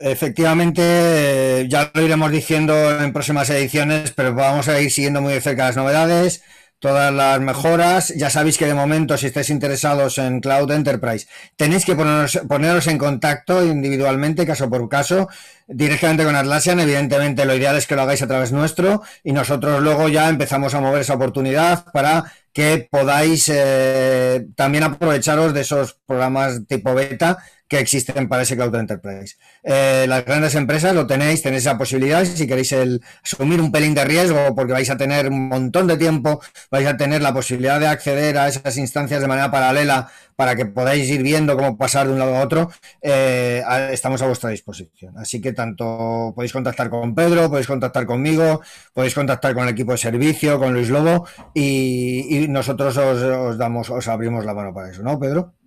Efectivamente, 0.00 1.66
ya 1.68 1.92
lo 1.94 2.02
iremos 2.02 2.30
diciendo 2.32 3.00
en 3.00 3.12
próximas 3.12 3.50
ediciones, 3.50 4.10
pero 4.10 4.34
vamos 4.34 4.68
a 4.68 4.80
ir 4.80 4.90
siguiendo 4.90 5.20
muy 5.20 5.32
de 5.32 5.40
cerca 5.40 5.66
las 5.66 5.76
novedades 5.76 6.42
todas 6.78 7.12
las 7.12 7.40
mejoras. 7.40 8.12
Ya 8.16 8.30
sabéis 8.30 8.58
que 8.58 8.66
de 8.66 8.74
momento, 8.74 9.16
si 9.16 9.26
estáis 9.26 9.50
interesados 9.50 10.18
en 10.18 10.40
Cloud 10.40 10.70
Enterprise, 10.70 11.26
tenéis 11.56 11.84
que 11.84 11.96
poneros, 11.96 12.40
poneros 12.48 12.86
en 12.86 12.98
contacto 12.98 13.64
individualmente, 13.64 14.46
caso 14.46 14.68
por 14.70 14.88
caso, 14.88 15.28
directamente 15.66 16.24
con 16.24 16.36
Atlassian. 16.36 16.80
Evidentemente, 16.80 17.44
lo 17.44 17.54
ideal 17.54 17.76
es 17.76 17.86
que 17.86 17.96
lo 17.96 18.02
hagáis 18.02 18.22
a 18.22 18.28
través 18.28 18.52
nuestro 18.52 19.02
y 19.24 19.32
nosotros 19.32 19.80
luego 19.82 20.08
ya 20.08 20.28
empezamos 20.28 20.74
a 20.74 20.80
mover 20.80 21.02
esa 21.02 21.14
oportunidad 21.14 21.84
para 21.92 22.32
que 22.52 22.88
podáis 22.90 23.48
eh, 23.52 24.46
también 24.56 24.84
aprovecharos 24.84 25.54
de 25.54 25.60
esos 25.60 25.94
programas 26.06 26.66
tipo 26.66 26.94
beta 26.94 27.38
que 27.68 27.78
existen 27.78 28.28
para 28.28 28.42
ese 28.42 28.56
Cloud 28.56 28.74
Enterprise. 28.74 29.36
Eh, 29.62 30.06
las 30.08 30.24
grandes 30.24 30.54
empresas 30.54 30.94
lo 30.94 31.06
tenéis, 31.06 31.42
tenéis 31.42 31.64
esa 31.64 31.76
posibilidad, 31.76 32.24
si 32.24 32.46
queréis 32.46 32.72
el, 32.72 33.02
asumir 33.22 33.60
un 33.60 33.70
pelín 33.70 33.94
de 33.94 34.04
riesgo, 34.04 34.54
porque 34.54 34.72
vais 34.72 34.88
a 34.90 34.96
tener 34.96 35.28
un 35.28 35.48
montón 35.48 35.86
de 35.86 35.96
tiempo, 35.96 36.40
vais 36.70 36.86
a 36.86 36.96
tener 36.96 37.20
la 37.20 37.34
posibilidad 37.34 37.78
de 37.78 37.86
acceder 37.86 38.38
a 38.38 38.48
esas 38.48 38.76
instancias 38.78 39.20
de 39.20 39.28
manera 39.28 39.50
paralela 39.50 40.10
para 40.34 40.56
que 40.56 40.66
podáis 40.66 41.10
ir 41.10 41.22
viendo 41.22 41.56
cómo 41.56 41.76
pasar 41.76 42.06
de 42.06 42.12
un 42.12 42.18
lado 42.20 42.36
a 42.36 42.42
otro, 42.42 42.70
eh, 43.02 43.62
estamos 43.90 44.22
a 44.22 44.26
vuestra 44.26 44.50
disposición. 44.50 45.18
Así 45.18 45.40
que 45.40 45.52
tanto 45.52 46.32
podéis 46.34 46.52
contactar 46.52 46.88
con 46.88 47.14
Pedro, 47.14 47.50
podéis 47.50 47.66
contactar 47.66 48.06
conmigo, 48.06 48.62
podéis 48.94 49.14
contactar 49.14 49.52
con 49.52 49.64
el 49.64 49.70
equipo 49.70 49.92
de 49.92 49.98
servicio, 49.98 50.58
con 50.58 50.72
Luis 50.72 50.90
Lobo, 50.90 51.26
y, 51.54 52.46
nosotros 52.48 52.96
os, 52.96 53.22
os 53.22 53.58
damos, 53.58 53.90
os 53.90 54.08
abrimos 54.08 54.44
la 54.44 54.54
mano 54.54 54.72
para 54.72 54.90
eso, 54.90 55.02
¿no, 55.02 55.18
Pedro? 55.18 55.57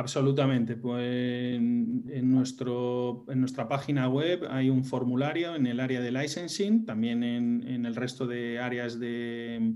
Absolutamente. 0.00 0.76
Pues 0.76 1.04
en, 1.04 2.30
nuestro, 2.30 3.26
en 3.28 3.40
nuestra 3.40 3.68
página 3.68 4.08
web 4.08 4.46
hay 4.48 4.70
un 4.70 4.82
formulario 4.82 5.54
en 5.54 5.66
el 5.66 5.78
área 5.78 6.00
de 6.00 6.10
licensing, 6.10 6.86
también 6.86 7.22
en, 7.22 7.84
el 7.84 7.94
resto 7.94 8.26
de 8.26 8.58
áreas 8.58 8.98
de, 8.98 9.74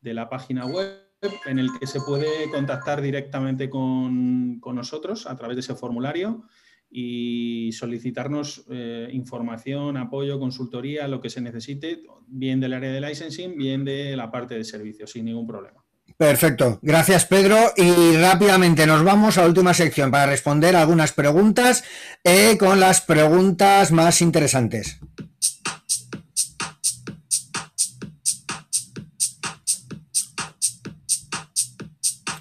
la 0.00 0.30
página 0.30 0.64
web, 0.64 0.96
en 1.44 1.58
el 1.58 1.68
que 1.78 1.86
se 1.86 2.00
puede 2.00 2.50
contactar 2.50 3.02
directamente 3.02 3.68
con, 3.68 4.60
nosotros 4.60 5.26
a 5.26 5.36
través 5.36 5.56
de 5.56 5.60
ese 5.60 5.74
formulario 5.74 6.46
y 6.88 7.70
solicitarnos 7.72 8.64
eh, 8.70 9.10
información, 9.12 9.98
apoyo, 9.98 10.40
consultoría, 10.40 11.06
lo 11.06 11.20
que 11.20 11.28
se 11.28 11.42
necesite, 11.42 12.02
bien 12.26 12.60
del 12.60 12.72
área 12.72 12.92
de 12.92 13.00
licensing, 13.02 13.58
bien 13.58 13.84
de 13.84 14.16
la 14.16 14.30
parte 14.30 14.54
de 14.54 14.64
servicios, 14.64 15.10
sin 15.10 15.26
ningún 15.26 15.46
problema. 15.46 15.85
Perfecto, 16.16 16.78
gracias 16.80 17.26
Pedro. 17.26 17.74
Y 17.76 18.16
rápidamente 18.16 18.86
nos 18.86 19.04
vamos 19.04 19.36
a 19.36 19.42
la 19.42 19.48
última 19.48 19.74
sección 19.74 20.10
para 20.10 20.26
responder 20.26 20.74
algunas 20.74 21.12
preguntas 21.12 21.84
eh, 22.24 22.56
con 22.58 22.80
las 22.80 23.02
preguntas 23.02 23.92
más 23.92 24.22
interesantes. 24.22 24.98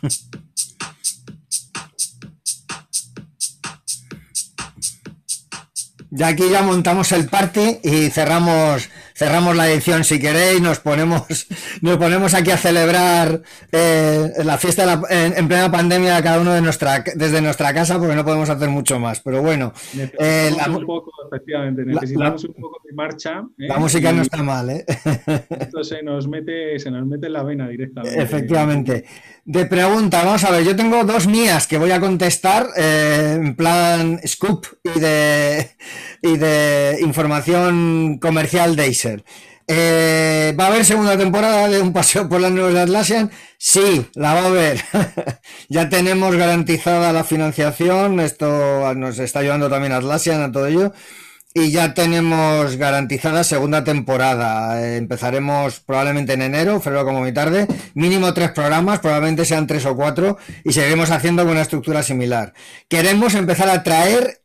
Y 6.17 6.23
aquí 6.23 6.49
ya 6.49 6.61
montamos 6.61 7.11
el 7.11 7.27
party 7.27 7.79
y 7.83 8.09
cerramos 8.09 8.87
cerramos 9.15 9.55
la 9.55 9.69
edición 9.69 10.03
si 10.03 10.19
queréis, 10.19 10.61
nos 10.61 10.79
ponemos, 10.79 11.23
nos 11.81 11.97
ponemos 11.97 12.33
aquí 12.33 12.51
a 12.51 12.57
celebrar 12.57 13.41
eh, 13.71 14.29
la 14.43 14.57
fiesta 14.57 15.01
en, 15.09 15.47
plena 15.47 15.71
pandemia 15.71 16.21
cada 16.21 16.39
uno 16.39 16.53
de 16.53 16.61
nuestra, 16.61 17.03
desde 17.15 17.41
nuestra 17.41 17.73
casa 17.73 17.97
porque 17.97 18.15
no 18.15 18.25
podemos 18.25 18.49
hacer 18.49 18.69
mucho 18.69 18.99
más. 18.99 19.21
Pero 19.21 19.41
bueno, 19.41 19.73
eh, 20.19 20.51
un 20.67 20.85
poco, 20.85 21.11
efectivamente, 21.31 21.85
necesitamos 21.85 22.43
un 22.43 22.53
poco 22.55 22.81
de 22.83 22.93
marcha. 22.93 23.43
¿eh? 23.57 23.67
La 23.67 23.77
música 23.77 24.11
no 24.11 24.21
está 24.21 24.43
mal, 24.43 24.69
¿eh? 24.69 24.85
Esto 25.59 25.83
se 25.83 26.03
nos 26.03 26.27
mete, 26.27 26.77
se 26.77 26.91
nos 26.91 27.05
mete 27.07 27.27
en 27.27 27.33
la 27.33 27.43
vena 27.43 27.67
directamente. 27.69 28.21
Efectivamente. 28.21 29.05
De 29.47 29.67
pregunta, 29.67 30.23
vamos 30.23 30.43
a 30.43 30.49
ver, 30.49 30.63
yo 30.63 30.75
tengo 30.75 31.03
dos 31.03 31.27
mías 31.27 31.67
que 31.67 31.77
voy 31.77 31.91
a 31.91 31.99
contestar 31.99 32.67
en 32.75 33.55
plan 33.55 34.19
scoop 34.25 34.65
y 34.83 34.99
de, 34.99 35.69
y 36.23 36.35
de 36.37 36.97
información 37.01 38.17
comercial 38.17 38.75
de 38.75 39.21
eh, 39.67 40.55
¿Va 40.59 40.63
a 40.65 40.67
haber 40.67 40.83
segunda 40.83 41.15
temporada 41.15 41.67
de 41.67 41.79
Un 41.79 41.93
Paseo 41.93 42.27
por 42.27 42.41
las 42.41 42.51
Nubes 42.51 42.73
de 42.73 42.81
Atlassian? 42.81 43.29
Sí, 43.59 44.07
la 44.15 44.33
va 44.33 44.41
a 44.41 44.45
haber. 44.47 44.83
ya 45.69 45.89
tenemos 45.89 46.35
garantizada 46.35 47.13
la 47.13 47.23
financiación, 47.23 48.19
esto 48.19 48.95
nos 48.95 49.19
está 49.19 49.39
ayudando 49.39 49.69
también 49.69 49.93
Atlassian 49.93 50.41
a 50.41 50.51
todo 50.51 50.65
ello. 50.65 50.91
Y 51.57 51.71
ya 51.71 51.93
tenemos 51.93 52.75
garantizada 52.75 53.45
segunda 53.45 53.85
temporada. 53.85 54.85
Eh, 54.85 54.97
empezaremos 54.97 55.79
probablemente 55.79 56.33
en 56.33 56.41
enero, 56.41 56.81
febrero 56.81 57.05
como 57.05 57.19
muy 57.19 57.33
tarde. 57.33 57.65
Mínimo 57.93 58.33
tres 58.33 58.51
programas, 58.51 58.99
probablemente 58.99 59.45
sean 59.45 59.65
tres 59.65 59.85
o 59.85 59.95
cuatro. 59.95 60.37
Y 60.65 60.73
seguiremos 60.73 61.11
haciendo 61.11 61.43
con 61.43 61.53
una 61.53 61.61
estructura 61.61 62.03
similar. 62.03 62.53
Queremos 62.89 63.35
empezar 63.35 63.69
a 63.69 63.83
traer 63.83 64.41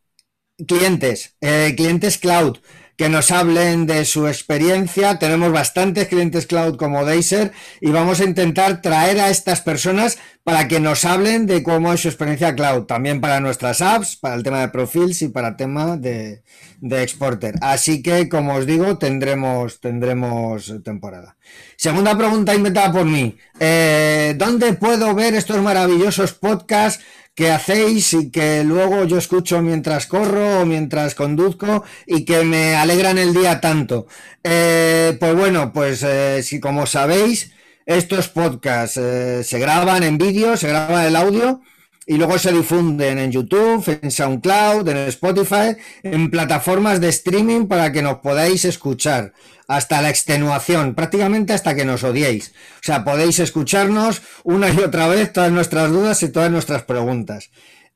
clientes, 0.68 1.34
eh, 1.40 1.74
clientes 1.76 2.16
cloud 2.16 2.58
que 2.96 3.08
nos 3.08 3.32
hablen 3.32 3.86
de 3.86 4.04
su 4.04 4.28
experiencia. 4.28 5.18
Tenemos 5.18 5.50
bastantes 5.50 6.06
clientes 6.06 6.46
cloud 6.46 6.76
como 6.76 7.04
Deiser 7.04 7.50
y 7.80 7.90
vamos 7.90 8.20
a 8.20 8.24
intentar 8.24 8.82
traer 8.82 9.18
a 9.18 9.30
estas 9.30 9.62
personas 9.62 10.18
para 10.44 10.68
que 10.68 10.80
nos 10.80 11.04
hablen 11.04 11.46
de 11.46 11.62
cómo 11.62 11.92
es 11.92 12.00
su 12.00 12.08
experiencia 12.08 12.54
cloud, 12.54 12.84
también 12.84 13.20
para 13.20 13.40
nuestras 13.40 13.82
apps, 13.82 14.16
para 14.16 14.34
el 14.34 14.42
tema 14.42 14.60
de 14.60 14.68
profils 14.68 15.20
y 15.22 15.28
para 15.28 15.48
el 15.48 15.56
tema 15.56 15.96
de, 15.96 16.42
exporter. 16.82 17.54
Así 17.60 18.02
que, 18.02 18.28
como 18.28 18.54
os 18.54 18.66
digo, 18.66 18.96
tendremos, 18.98 19.80
tendremos 19.80 20.72
temporada. 20.82 21.36
Segunda 21.76 22.16
pregunta 22.16 22.54
inventada 22.54 22.92
por 22.92 23.04
mí. 23.04 23.36
Eh, 23.58 24.34
¿Dónde 24.38 24.72
puedo 24.72 25.14
ver 25.14 25.34
estos 25.34 25.60
maravillosos 25.60 26.32
podcasts? 26.32 27.04
que 27.34 27.50
hacéis 27.50 28.12
y 28.12 28.30
que 28.30 28.64
luego 28.64 29.04
yo 29.04 29.16
escucho 29.16 29.62
mientras 29.62 30.06
corro 30.06 30.60
o 30.60 30.66
mientras 30.66 31.14
conduzco 31.14 31.84
y 32.04 32.26
que 32.26 32.44
me 32.44 32.74
alegran 32.76 33.16
el 33.16 33.32
día 33.32 33.62
tanto. 33.62 34.06
Eh, 34.44 35.16
pues 35.18 35.34
bueno, 35.34 35.72
pues 35.72 36.02
eh, 36.02 36.42
si 36.42 36.60
como 36.60 36.86
sabéis, 36.86 37.52
estos 37.96 38.28
podcasts 38.28 38.96
eh, 38.96 39.42
se 39.42 39.58
graban 39.58 40.04
en 40.04 40.16
vídeo, 40.16 40.56
se 40.56 40.68
graba 40.68 41.06
el 41.06 41.16
audio 41.16 41.60
y 42.06 42.18
luego 42.18 42.38
se 42.38 42.52
difunden 42.52 43.18
en 43.18 43.32
YouTube, 43.32 43.98
en 44.00 44.12
SoundCloud, 44.12 44.88
en 44.88 44.96
Spotify, 45.08 45.76
en 46.04 46.30
plataformas 46.30 47.00
de 47.00 47.08
streaming 47.08 47.66
para 47.66 47.90
que 47.90 48.02
nos 48.02 48.18
podáis 48.18 48.64
escuchar 48.64 49.32
hasta 49.66 50.00
la 50.02 50.10
extenuación, 50.10 50.94
prácticamente 50.94 51.52
hasta 51.52 51.74
que 51.74 51.84
nos 51.84 52.04
odiéis. 52.04 52.52
O 52.76 52.82
sea, 52.82 53.04
podéis 53.04 53.40
escucharnos 53.40 54.22
una 54.44 54.68
y 54.70 54.78
otra 54.78 55.08
vez 55.08 55.32
todas 55.32 55.50
nuestras 55.50 55.90
dudas 55.90 56.22
y 56.22 56.28
todas 56.28 56.50
nuestras 56.50 56.84
preguntas. 56.84 57.50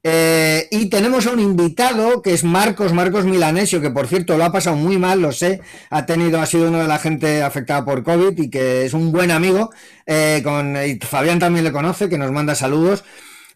Eh, 0.07 0.69
y 0.71 0.91
tenemos 0.91 1.27
a 1.27 1.31
un 1.31 1.41
invitado 1.41 2.21
que 2.21 2.35
es 2.35 2.45
Marcos, 2.45 2.93
Marcos 2.93 3.25
Milanesio, 3.25 3.81
que 3.81 3.91
por 3.91 4.07
cierto 4.07 4.37
lo 4.37 4.45
ha 4.45 4.53
pasado 4.53 4.77
muy 4.77 4.99
mal, 4.99 5.23
lo 5.23 5.33
sé, 5.33 5.63
ha 5.89 6.05
tenido, 6.05 6.43
ha 6.43 6.47
sido 6.47 6.69
uno 6.69 6.81
de 6.81 6.89
la 6.89 6.99
gente 6.99 7.43
afectada 7.43 7.87
por 7.87 8.05
COVID 8.05 8.39
y 8.39 8.51
que 8.51 8.85
es 8.85 8.93
un 8.93 9.13
buen 9.13 9.31
amigo, 9.31 9.71
eh, 10.05 10.43
con, 10.45 10.77
y 10.77 10.99
Fabián 10.99 11.39
también 11.39 11.65
le 11.65 11.73
conoce, 11.73 12.11
que 12.11 12.19
nos 12.19 12.31
manda 12.33 12.55
saludos. 12.55 13.03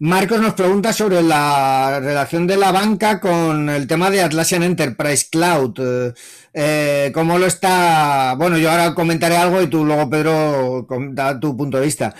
Marcos 0.00 0.40
nos 0.40 0.54
pregunta 0.54 0.92
sobre 0.92 1.22
la 1.22 1.98
relación 2.00 2.46
de 2.46 2.56
la 2.56 2.72
banca 2.72 3.20
con 3.20 3.68
el 3.68 3.86
tema 3.86 4.10
de 4.10 4.22
Atlassian 4.22 4.62
Enterprise 4.62 5.26
Cloud. 5.30 6.14
Eh, 6.54 7.10
¿Cómo 7.12 7.36
lo 7.36 7.46
está? 7.46 8.34
Bueno, 8.38 8.56
yo 8.58 8.70
ahora 8.70 8.94
comentaré 8.94 9.36
algo 9.36 9.60
y 9.60 9.66
tú 9.66 9.84
luego, 9.84 10.08
Pedro, 10.08 10.86
da 11.10 11.38
tu 11.38 11.56
punto 11.56 11.78
de 11.78 11.84
vista. 11.84 12.14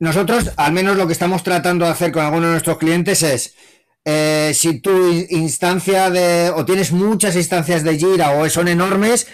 Nosotros, 0.00 0.52
al 0.56 0.72
menos 0.72 0.96
lo 0.96 1.06
que 1.06 1.12
estamos 1.12 1.42
tratando 1.42 1.84
de 1.84 1.90
hacer 1.90 2.12
con 2.12 2.24
algunos 2.24 2.46
de 2.46 2.52
nuestros 2.52 2.78
clientes 2.78 3.22
es, 3.22 3.54
eh, 4.04 4.52
si 4.54 4.80
tu 4.80 5.08
instancia 5.30 6.10
de, 6.10 6.50
o 6.54 6.64
tienes 6.64 6.92
muchas 6.92 7.36
instancias 7.36 7.82
de 7.82 7.98
Jira 7.98 8.30
o 8.30 8.48
son 8.48 8.68
enormes, 8.68 9.26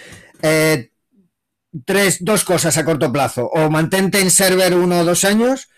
tres, 1.85 2.23
dos 2.23 2.43
cosas 2.43 2.77
a 2.77 2.85
corto 2.85 3.11
plazo. 3.11 3.47
O 3.47 3.69
mantente 3.69 4.19
en 4.19 4.31
server 4.31 4.75
uno 4.75 4.99
o 4.99 5.05
dos 5.05 5.25
años, 5.25 5.69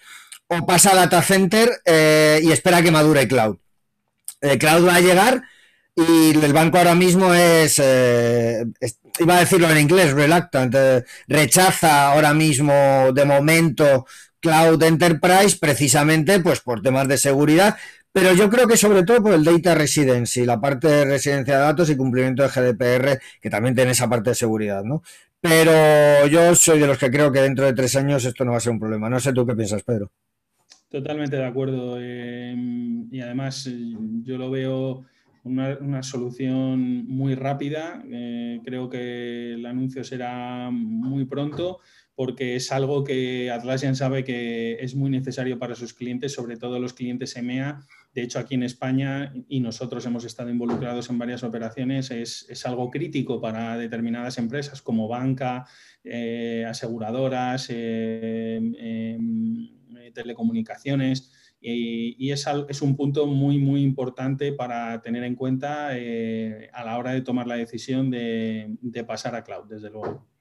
o 0.48 0.66
pasa 0.66 0.92
a 0.92 0.96
Data 0.96 1.22
Center 1.22 1.70
eh, 1.86 2.40
y 2.44 2.52
espera 2.52 2.82
que 2.82 2.92
madure 2.92 3.28
Cloud. 3.28 3.58
Eh, 4.42 4.58
cloud 4.58 4.88
va 4.88 4.96
a 4.96 5.02
llegar 5.02 5.42
y 5.96 6.30
el 6.30 6.54
banco 6.54 6.78
ahora 6.78 6.94
mismo 6.94 7.34
es, 7.34 7.80
eh, 7.84 8.66
iba 9.20 9.36
a 9.36 9.40
decirlo 9.40 9.70
en 9.70 9.80
inglés, 9.80 10.14
reluctant, 10.14 10.76
rechaza 11.28 12.12
ahora 12.12 12.36
mismo 12.36 13.12
de 13.14 13.26
momento 13.26 14.06
Cloud 14.40 14.82
Enterprise 14.84 15.58
precisamente 15.60 16.40
pues 16.40 16.62
por 16.62 16.82
temas 16.82 17.08
de 17.08 17.18
seguridad, 17.18 17.76
pero 18.12 18.34
yo 18.34 18.50
creo 18.50 18.68
que 18.68 18.78
sobre 18.78 19.04
todo 19.04 19.22
por 19.22 19.34
el 19.34 19.44
Data 19.44 19.76
Residency, 19.76 20.46
la 20.46 20.60
parte 20.60 20.88
de 20.88 21.06
residencia 21.06 21.56
de 21.56 21.60
datos 21.62 21.90
y 21.90 21.96
cumplimiento 21.96 22.44
de 22.44 22.50
GDPR, 22.50 23.20
que 23.42 23.50
también 23.50 23.76
tiene 23.76 23.92
esa 23.92 24.10
parte 24.10 24.32
de 24.32 24.36
seguridad, 24.36 24.84
¿no? 24.84 25.04
Pero 25.40 26.26
yo 26.28 26.56
soy 26.56 26.80
de 26.80 26.88
los 26.88 26.98
que 26.98 27.12
creo 27.12 27.32
que 27.32 27.42
dentro 27.42 27.66
de 27.66 27.74
tres 27.74 27.96
años 27.96 28.26
esto 28.26 28.44
no 28.44 28.52
va 28.52 28.58
a 28.58 28.60
ser 28.60 28.72
un 28.74 28.80
problema. 28.80 29.10
No 29.10 29.20
sé 29.20 29.34
tú 29.34 29.46
qué 29.46 29.56
piensas, 29.56 29.84
Pedro. 29.84 30.12
Totalmente 30.90 31.36
de 31.36 31.46
acuerdo. 31.46 32.00
Em, 32.00 33.08
y 33.12 33.22
además 33.22 33.68
eh, 33.68 33.96
yo 34.24 34.38
lo 34.38 34.50
veo 34.50 35.06
una, 35.44 36.02
solución 36.02 37.06
muy 37.08 37.36
rápida. 37.36 38.04
Eh, 38.10 38.62
creo 38.66 38.90
que 38.90 39.54
el 39.54 39.66
anuncio 39.66 40.04
será 40.04 40.70
muy 40.72 41.26
pronto 41.26 41.80
porque 42.18 42.56
es 42.56 42.72
algo 42.72 43.04
que 43.04 43.52
Atlassian 43.52 43.96
sabe 43.96 44.24
que 44.24 44.80
es 44.80 44.96
muy 44.96 45.12
necesario 45.12 45.60
para 45.60 45.76
sus 45.76 45.94
clientes, 45.94 46.34
sobre 46.34 46.58
todo 46.58 46.80
los 46.80 46.94
clientes 46.94 47.36
EMEA. 47.36 47.82
De 48.12 48.24
hecho, 48.24 48.40
aquí 48.40 48.56
en 48.56 48.64
España, 48.64 49.32
y 49.48 49.60
nosotros 49.60 50.04
hemos 50.08 50.26
estado 50.26 50.50
involucrados 50.50 51.12
en 51.12 51.20
varias 51.20 51.44
operaciones, 51.44 52.10
es, 52.10 52.66
algo 52.66 52.90
crítico 52.90 53.40
para 53.40 53.78
determinadas 53.78 54.40
empresas 54.40 54.82
como 54.82 55.08
banca, 55.08 55.68
eh, 56.04 56.66
aseguradoras, 56.68 57.68
em, 57.70 58.74
telecomunicaciones 60.16 61.56
y, 61.62 62.32
es, 62.32 62.48
es, 62.68 62.82
un 62.82 62.96
punto 62.96 63.28
muy, 63.28 63.60
muy 63.60 63.84
importante 63.84 64.54
para 64.54 65.00
tener 65.04 65.24
en 65.24 65.36
cuenta 65.36 65.96
eh, 65.96 66.72
a 66.74 66.84
la 66.84 66.98
hora 66.98 67.12
de 67.12 67.22
tomar 67.22 67.46
la 67.46 67.58
decisión 67.58 68.10
de, 68.10 69.04
pasar 69.06 69.36
a 69.36 69.44
cloud, 69.44 69.66
desde 69.70 69.92
luego. 69.92 70.37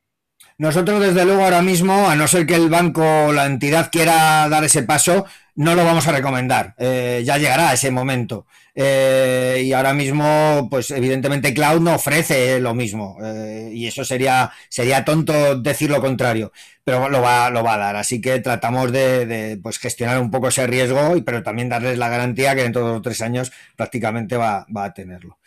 Nosotros, 0.59 1.01
desde 1.01 1.25
luego, 1.25 1.45
ahora 1.45 1.63
mismo, 1.63 2.09
a 2.09 2.17
no 2.17 2.27
ser 2.29 2.47
que 2.47 2.55
el 2.55 2.71
banco 2.71 3.03
o 3.27 3.33
la 3.33 3.47
entidad 3.47 3.91
quiera 3.91 4.49
dar 4.49 4.65
ese 4.65 4.83
paso, 4.83 5.27
no 5.57 5.75
lo 5.75 5.85
vamos 5.85 6.07
a 6.07 6.13
recomendar. 6.13 6.75
Eh, 6.79 7.23
ya 7.25 7.39
llegará 7.39 7.73
ese 7.73 7.91
momento. 7.91 8.47
Eh, 8.79 9.63
y 9.65 9.73
ahora 9.73 9.95
mismo, 9.95 10.69
pues 10.71 10.91
evidentemente 10.91 11.55
Cloud 11.55 11.81
no 11.81 11.95
ofrece 11.95 12.61
lo 12.61 12.75
mismo. 12.75 13.17
Eh, 13.25 13.71
y 13.73 13.87
eso 13.87 14.05
sería, 14.05 14.53
sería 14.69 15.05
tonto 15.05 15.59
decir 15.59 15.91
lo 15.91 16.01
contrario. 16.03 16.53
Pero 16.85 17.09
lo 17.09 17.21
va, 17.21 17.51
lo 17.51 17.65
va 17.65 17.75
a 17.75 17.79
dar. 17.79 17.97
Así 17.97 18.21
que 18.21 18.39
tratamos 18.39 18.93
de, 18.93 19.59
pues, 19.63 19.79
gestionar 19.79 20.21
un 20.21 20.31
poco 20.31 20.49
ese 20.49 20.67
riesgo, 20.69 21.17
y, 21.17 21.23
pero 21.23 21.43
también 21.43 21.69
darles 21.69 21.99
la 21.99 22.09
garantía 22.09 22.55
que 22.55 22.63
dentro 22.63 22.87
de 22.87 22.93
los 22.93 23.03
tres 23.03 23.23
años 23.23 23.51
prácticamente 23.75 24.37
va, 24.37 24.67
va 24.75 24.85
a 24.85 24.95
tenerlo. 24.95 25.39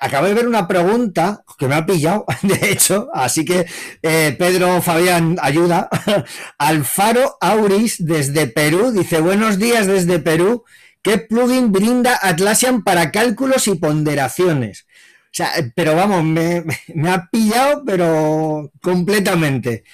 Acabo 0.00 0.28
de 0.28 0.34
ver 0.34 0.46
una 0.48 0.66
pregunta 0.66 1.44
que 1.58 1.68
me 1.68 1.74
ha 1.74 1.84
pillado, 1.84 2.24
de 2.42 2.70
hecho, 2.70 3.10
así 3.12 3.44
que 3.44 3.66
Pedro 4.00 4.80
Fabián 4.80 5.36
ayuda. 5.42 5.90
Alfaro 6.58 7.36
Auris 7.38 7.96
desde 7.98 8.46
Perú 8.46 8.92
dice, 8.92 9.20
buenos 9.32 9.58
días 9.58 9.86
desde 9.86 10.18
Perú. 10.18 10.62
¿Qué 11.00 11.16
plugin 11.16 11.72
brinda 11.72 12.18
Atlassian 12.20 12.84
para 12.84 13.10
cálculos 13.10 13.66
y 13.66 13.76
ponderaciones? 13.76 14.84
O 15.24 15.30
sea, 15.30 15.52
pero 15.74 15.96
vamos, 15.96 16.22
me, 16.22 16.62
ha 17.10 17.30
pillado, 17.30 17.82
pero 17.86 18.70
completamente. 18.82 19.84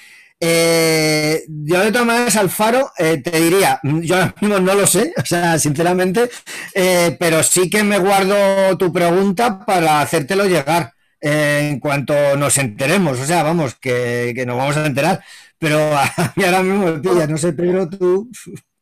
Eh, 0.41 1.45
yo 1.47 1.84
de 1.84 1.93
todas 1.93 2.07
maneras, 2.09 2.34
Alfaro, 2.34 2.91
eh, 2.99 3.18
te 3.22 3.41
diría, 3.41 3.78
yo 3.84 4.16
ahora 4.16 4.34
mismo 4.41 4.59
no 4.59 4.74
lo 4.74 4.89
sé, 4.89 5.12
o 5.16 5.24
sea, 5.24 5.57
sinceramente, 5.61 6.28
eh, 6.74 7.16
pero 7.20 7.45
sí 7.45 7.70
que 7.70 7.84
me 7.84 7.99
guardo 8.01 8.76
tu 8.76 8.93
pregunta 8.93 9.64
para 9.64 10.01
hacértelo 10.01 10.47
llegar 10.47 10.95
en 11.20 11.78
cuanto 11.78 12.36
nos 12.36 12.59
enteremos, 12.59 13.20
o 13.20 13.24
sea, 13.24 13.45
vamos, 13.45 13.76
que, 13.76 14.32
que 14.34 14.45
nos 14.47 14.57
vamos 14.57 14.76
a 14.76 14.86
enterar, 14.86 15.22
pero 15.61 15.78
ahora 16.36 16.62
mismo 16.64 16.86
me 16.86 16.99
pilla, 16.99 17.28
no 17.28 17.39
sé, 17.39 17.53
pero 17.53 17.89
tú... 17.89 18.28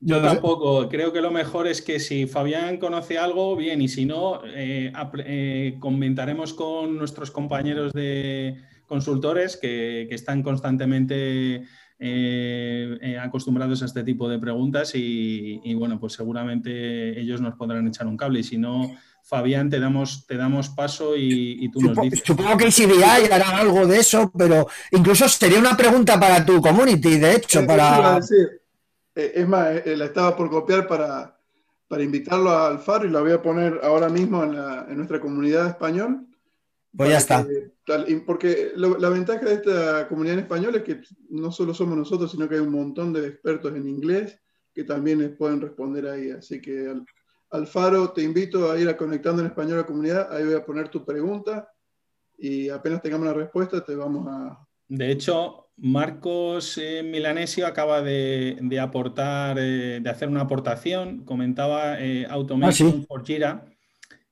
Yo 0.01 0.21
tampoco. 0.21 0.89
Creo 0.89 1.13
que 1.13 1.21
lo 1.21 1.31
mejor 1.31 1.67
es 1.67 1.81
que 1.81 1.99
si 2.01 2.27
Fabián 2.27 2.79
conoce 2.79 3.19
algo, 3.19 3.57
bien, 3.57 3.81
y 3.81 3.89
si 3.89 4.05
no, 4.05 4.41
eh, 4.45 4.93
eh, 5.25 5.77
comentaremos 5.81 6.53
con 6.53 6.97
nuestros 6.99 7.31
compañeros 7.31 7.93
de 7.93 8.63
consultores 8.87 9.57
que, 9.57 10.03
están 10.11 10.43
constantemente 10.43 11.65
eh, 11.99 13.19
acostumbrados 13.21 13.83
a 13.83 13.87
este 13.87 14.05
tipo 14.05 14.29
de 14.29 14.39
preguntas 14.39 14.93
y, 14.95 15.75
bueno, 15.75 15.99
pues 15.99 16.13
seguramente 16.13 17.19
ellos 17.19 17.41
nos 17.41 17.55
podrán 17.55 17.89
echar 17.89 18.07
un 18.07 18.19
cable. 18.19 18.41
Y 18.41 18.45
si 18.45 18.59
no, 18.59 18.95
Fabián, 19.23 19.71
te 19.71 19.81
damos, 19.81 20.27
te 20.27 20.37
damos 20.37 20.69
paso 20.69 21.17
y, 21.17 21.71
tú 21.71 21.81
nos 21.81 21.97
dices. 22.03 22.23
Supongo 22.25 22.57
que 22.59 22.67
el 22.67 22.73
CBI 22.73 23.33
hará 23.33 23.57
algo 23.57 23.87
de 23.87 23.99
eso, 23.99 24.31
pero 24.37 24.69
incluso 24.93 25.27
sería 25.27 25.59
una 25.59 25.77
pregunta 25.77 26.21
para 26.21 26.45
tu 26.45 26.61
community, 26.61 27.19
de 27.19 27.37
hecho, 27.37 27.67
para... 27.67 28.21
es 29.17 29.49
más, 29.49 29.87
eh, 29.87 29.97
la 29.97 30.05
estaba 30.05 30.37
por 30.37 30.51
copiar 30.51 30.87
para, 30.87 31.39
para 31.89 32.03
invitarlo 32.03 32.51
a 32.51 32.69
Alfaro 32.69 33.07
y 33.07 33.11
la 33.11 33.21
voy 33.21 33.33
a 33.33 33.43
poner 33.43 33.81
ahora 33.83 34.09
mismo 34.09 34.45
en, 34.45 34.55
en 34.55 34.97
nuestra 34.97 35.21
comunidad 35.21 35.65
de 35.65 35.71
español. 35.71 36.27
Pues 36.97 37.11
ya 37.11 37.19
está. 37.19 37.47
porque 38.25 38.73
la 38.75 39.11
ventaja 39.11 39.45
de 39.45 39.55
esta 39.55 40.09
comunidad 40.09 40.39
en 40.39 40.45
español 40.45 40.77
es 40.77 40.83
que 40.83 41.03
no 41.29 41.53
solo 41.53 41.75
somos 41.75 41.97
nosotros, 41.97 42.31
sino 42.31 42.49
que 42.49 42.55
hay 42.55 42.61
un 42.63 42.73
montón 42.73 43.13
de 43.13 43.27
expertos 43.27 43.75
en 43.75 43.87
inglés 43.87 44.41
que 44.73 44.85
también 44.85 45.37
pueden 45.37 45.61
responder 45.61 46.07
ahí. 46.07 46.31
Así 46.31 46.61
que, 46.61 46.95
Alfaro, 47.51 48.13
te 48.13 48.23
invito 48.23 48.71
a 48.71 48.79
ir 48.79 48.89
a 48.89 48.97
conectando 48.97 49.43
en 49.43 49.49
español 49.49 49.75
a 49.75 49.81
la 49.83 49.87
comunidad. 49.87 50.33
Ahí 50.35 50.45
voy 50.45 50.55
a 50.55 50.65
poner 50.65 50.89
tu 50.89 51.05
pregunta 51.05 51.71
y 52.39 52.71
apenas 52.71 53.03
tengamos 53.03 53.27
la 53.27 53.35
respuesta, 53.35 53.85
te 53.85 53.95
vamos 53.95 54.27
a. 54.29 54.67
De 54.89 55.11
hecho, 55.11 55.66
Marcos 55.79 56.79
eh, 56.79 57.03
Milanesio 57.03 57.67
acaba 57.67 58.01
de, 58.01 58.79
aportar, 58.81 59.59
eh, 59.59 60.01
de 60.01 60.11
hacer 60.11 60.29
una 60.29 60.43
aportación, 60.43 61.25
comentaba 61.25 62.01
eh, 62.01 62.27
Automation 62.29 63.01
ah, 63.03 63.07
por 63.07 63.27
Jira. 63.27 63.67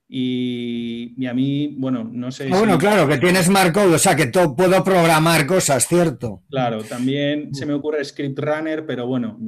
Y, 0.07 1.26
a 1.26 1.34
mí, 1.34 1.74
bueno, 1.78 2.09
no 2.11 2.30
sé. 2.30 2.49
Ah, 2.53 2.59
bueno, 2.59 2.78
claro, 2.78 3.09
que 3.09 3.18
tienes 3.18 3.49
Marcos, 3.49 3.86
o 3.86 3.99
sea, 3.99 4.14
que 4.14 4.26
puedo 4.26 4.84
programar 4.84 5.45
cosas, 5.47 5.88
¿cierto? 5.88 6.42
Claro, 6.51 6.84
también 6.84 7.53
se 7.55 7.66
me 7.66 7.72
ocurre 7.72 8.05
Script 8.05 8.38
Runner, 8.38 8.86
pero 8.86 9.07
bueno, 9.07 9.38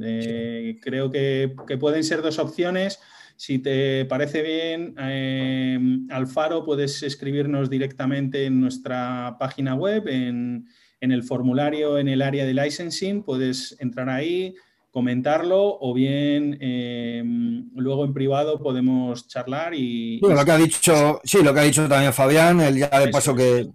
creo 0.81 1.09
que, 1.09 1.55
que, 1.67 1.77
pueden 1.77 2.03
ser 2.03 2.21
dos 2.21 2.37
opciones. 2.37 2.99
Si 3.37 3.59
te 3.59 4.03
parece 4.05 4.41
bien, 4.41 6.09
Alfaro, 6.09 6.65
puedes 6.65 7.01
escribirnos 7.01 7.69
directamente 7.69 8.45
en 8.45 8.59
nuestra 8.59 9.37
página 9.39 9.75
web, 9.75 10.07
en 10.07 10.67
en 11.01 11.11
el 11.11 11.23
formulario 11.23 11.97
en 11.97 12.07
el 12.07 12.21
área 12.21 12.45
de 12.45 12.53
licensing, 12.53 13.23
puedes 13.23 13.75
entrar 13.79 14.09
ahí, 14.09 14.55
comentarlo 14.91 15.77
o 15.79 15.93
bien 15.93 16.57
em, 16.59 17.69
luego 17.75 18.03
en 18.05 18.13
privado 18.13 18.59
podemos 18.59 19.27
charlar 19.27 19.73
y... 19.75 20.19
lo 20.19 20.43
que 20.43 20.51
ha 20.51 20.57
dicho, 20.57 21.21
sí, 21.23 21.43
lo 21.43 21.53
que 21.53 21.59
ha 21.59 21.63
dicho 21.63 21.87
también 21.87 22.13
Fabián, 22.13 22.61
el 22.61 22.77
ya 22.77 22.99
de 22.99 23.09
paso 23.09 23.35
que, 23.35 23.67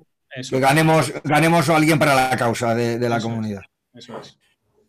ganemos, 0.51 1.13
ganemos 1.25 1.69
a 1.69 1.77
alguien 1.77 1.99
para 1.99 2.31
la 2.31 2.37
causa 2.37 2.75
de, 2.75 3.09
la 3.09 3.21
comunidad. 3.21 3.63
Eso 3.95 4.19
es. 4.19 4.39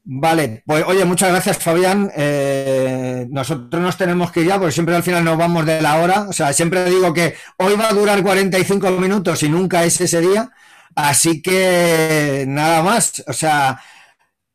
Vale, 0.06 0.64
pues 0.66 0.84
oye, 0.86 1.06
muchas 1.06 1.30
gracias 1.30 1.60
Fabián. 1.60 2.12
Eh, 2.16 3.26
nosotros 3.30 3.82
nos 3.82 3.96
tenemos 3.96 4.32
que 4.32 4.42
ir 4.42 4.48
ya 4.48 4.58
porque 4.58 4.74
siempre 4.74 4.96
al 4.96 5.04
final 5.04 5.24
nos 5.24 5.38
vamos 5.38 5.66
de 5.66 5.82
la 5.82 5.98
hora. 6.02 6.28
O 6.28 6.34
sea, 6.34 6.52
siempre 6.52 6.84
digo 6.90 7.14
que 7.14 7.36
hoy 7.58 7.76
va 7.76 7.90
a 7.90 7.94
durar 7.94 8.22
45 8.22 8.92
minutos 8.92 9.44
y 9.44 9.50
nunca 9.50 9.86
es 9.86 10.02
ese 10.02 10.20
día. 10.20 10.52
Así 10.96 11.42
que 11.42 12.46
nada 12.48 12.84
más, 12.84 13.24
o 13.28 13.34
sea, 13.34 13.82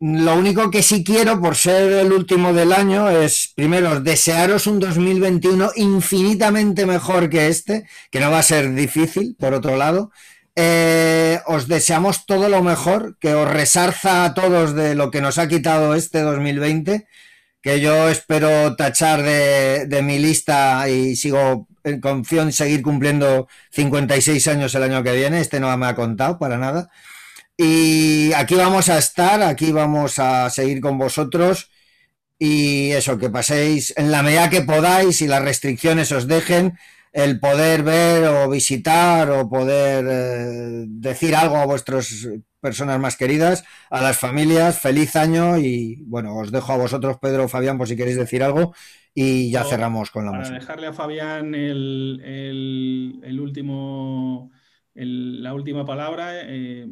lo 0.00 0.36
único 0.36 0.70
que 0.70 0.82
sí 0.82 1.02
quiero, 1.02 1.40
por 1.40 1.56
ser 1.56 1.92
el 1.92 2.12
último 2.12 2.52
del 2.52 2.72
año, 2.72 3.10
es 3.10 3.52
primero 3.56 4.00
desearos 4.00 4.68
un 4.68 4.78
2021 4.78 5.72
infinitamente 5.76 6.86
mejor 6.86 7.28
que 7.28 7.48
este, 7.48 7.84
que 8.10 8.20
no 8.20 8.30
va 8.30 8.38
a 8.38 8.42
ser 8.44 8.72
difícil, 8.74 9.34
por 9.38 9.54
otro 9.54 9.76
lado. 9.76 10.12
Eh, 10.54 11.40
os 11.46 11.66
deseamos 11.68 12.26
todo 12.26 12.48
lo 12.48 12.62
mejor, 12.62 13.16
que 13.18 13.34
os 13.34 13.48
resarza 13.48 14.24
a 14.24 14.34
todos 14.34 14.74
de 14.74 14.94
lo 14.94 15.10
que 15.10 15.20
nos 15.20 15.38
ha 15.38 15.48
quitado 15.48 15.94
este 15.94 16.20
2020, 16.20 17.06
que 17.60 17.80
yo 17.80 18.08
espero 18.08 18.76
tachar 18.76 19.22
de, 19.22 19.86
de 19.86 20.02
mi 20.02 20.18
lista 20.18 20.88
y 20.88 21.16
sigo 21.16 21.66
confío 22.00 22.42
en 22.42 22.52
seguir 22.52 22.82
cumpliendo 22.82 23.48
56 23.72 24.48
años 24.48 24.74
el 24.74 24.82
año 24.84 25.02
que 25.02 25.12
viene, 25.12 25.40
este 25.40 25.60
no 25.60 25.76
me 25.76 25.86
ha 25.86 25.94
contado 25.94 26.38
para 26.38 26.58
nada. 26.58 26.90
Y 27.56 28.32
aquí 28.34 28.54
vamos 28.54 28.88
a 28.88 28.98
estar, 28.98 29.42
aquí 29.42 29.72
vamos 29.72 30.18
a 30.18 30.48
seguir 30.50 30.80
con 30.80 30.96
vosotros 30.98 31.70
y 32.38 32.92
eso, 32.92 33.18
que 33.18 33.30
paséis 33.30 33.92
en 33.96 34.12
la 34.12 34.22
medida 34.22 34.48
que 34.50 34.62
podáis 34.62 35.20
y 35.22 35.26
las 35.26 35.42
restricciones 35.42 36.12
os 36.12 36.28
dejen 36.28 36.78
el 37.12 37.40
poder 37.40 37.82
ver 37.82 38.24
o 38.28 38.48
visitar 38.48 39.30
o 39.30 39.48
poder 39.48 40.06
eh, 40.08 40.84
decir 40.86 41.34
algo 41.34 41.56
a 41.56 41.66
vuestras 41.66 42.28
personas 42.60 43.00
más 43.00 43.16
queridas, 43.16 43.64
a 43.90 44.00
las 44.02 44.16
familias, 44.18 44.78
feliz 44.78 45.16
año 45.16 45.58
y 45.58 46.02
bueno, 46.06 46.36
os 46.36 46.52
dejo 46.52 46.72
a 46.72 46.76
vosotros, 46.76 47.18
Pedro 47.20 47.44
o 47.44 47.48
Fabián, 47.48 47.78
por 47.78 47.88
si 47.88 47.96
queréis 47.96 48.16
decir 48.18 48.42
alro 48.42 48.72
y 49.14 49.50
ya 49.50 49.64
cerramos 49.64 50.10
con 50.10 50.26
la 50.26 50.32
para 50.32 50.50
dejarle 50.50 50.86
a 50.86 50.92
Fabián 50.92 51.54
el, 51.54 53.38
último, 53.40 54.50
la 54.94 55.54
última 55.54 55.84
palabra, 55.84 56.32
eh, 56.42 56.86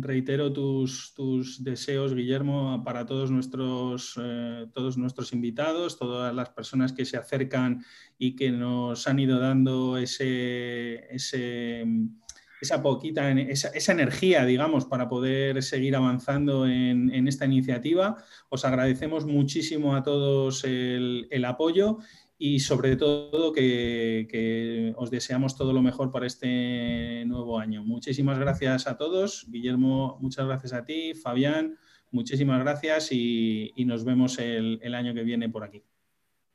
reitero 0.00 0.52
tus, 0.52 1.12
tus, 1.14 1.62
deseos, 1.62 2.14
Guillermo, 2.14 2.82
para 2.84 3.04
todos 3.06 3.30
nuestros, 3.30 4.18
eh, 4.22 4.66
todos 4.72 4.96
nuestros 4.96 5.32
invitados, 5.32 5.98
todas 5.98 6.34
las 6.34 6.50
personas 6.50 6.92
que 6.92 7.04
se 7.04 7.16
acercan 7.16 7.84
y 8.16 8.34
que 8.34 8.50
nos 8.50 9.06
han 9.06 9.18
ido 9.18 9.38
dando 9.38 9.98
ese, 9.98 11.14
ese 11.14 11.84
esa 12.60 12.82
poquita, 12.82 13.30
esa, 13.30 13.68
esa, 13.68 13.92
energía, 13.92 14.44
digamos, 14.44 14.84
para 14.86 15.08
poder 15.08 15.62
seguir 15.62 15.94
avanzando 15.96 16.66
en, 16.66 17.28
esta 17.28 17.46
iniciativa. 17.46 18.16
Os 18.48 18.64
agradecemos 18.64 19.26
muchísimo 19.26 19.94
a 19.94 20.02
todos 20.02 20.64
el, 20.64 21.44
apoyo 21.44 21.98
y 22.36 22.60
sobre 22.60 22.96
todo 22.96 23.52
que, 23.52 24.92
os 24.96 25.10
deseamos 25.10 25.56
todo 25.56 25.72
lo 25.72 25.82
mejor 25.82 26.10
para 26.10 26.26
este 26.26 27.24
nuevo 27.26 27.58
año. 27.58 27.84
Muchísimas 27.84 28.38
gracias 28.38 28.86
a 28.86 28.96
todos. 28.96 29.46
Guillermo, 29.48 30.18
muchas 30.20 30.46
gracias 30.46 30.72
a 30.72 30.84
ti. 30.84 31.14
Fabián, 31.14 31.78
muchísimas 32.10 32.60
gracias 32.60 33.08
y, 33.12 33.72
nos 33.86 34.04
vemos 34.04 34.38
el, 34.38 34.80
el, 34.82 34.94
año 34.94 35.14
que 35.14 35.22
viene 35.22 35.48
por 35.48 35.64
aquí. 35.64 35.84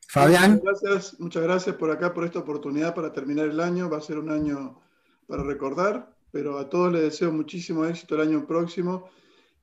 Fabián. 0.07 0.61
Muchas 0.63 0.81
gracias, 0.81 1.19
muchas 1.19 1.43
gracias 1.43 1.75
por 1.75 1.89
acá, 1.89 2.13
por 2.13 2.25
esta 2.25 2.39
oportunidad 2.39 2.93
para 2.93 3.11
terminar 3.13 3.47
el 3.47 3.59
año. 3.59 3.89
Va 3.89 3.97
a 3.97 4.01
ser 4.01 4.19
un 4.19 4.29
año 4.29 4.82
para 5.33 5.45
recordar, 5.45 6.15
pero 6.29 6.59
a 6.59 6.69
todos 6.69 6.93
les 6.93 7.01
deseo 7.01 7.31
muchísimo 7.31 7.85
éxito 7.85 8.13
el 8.13 8.21
año 8.21 8.45
próximo 8.45 9.09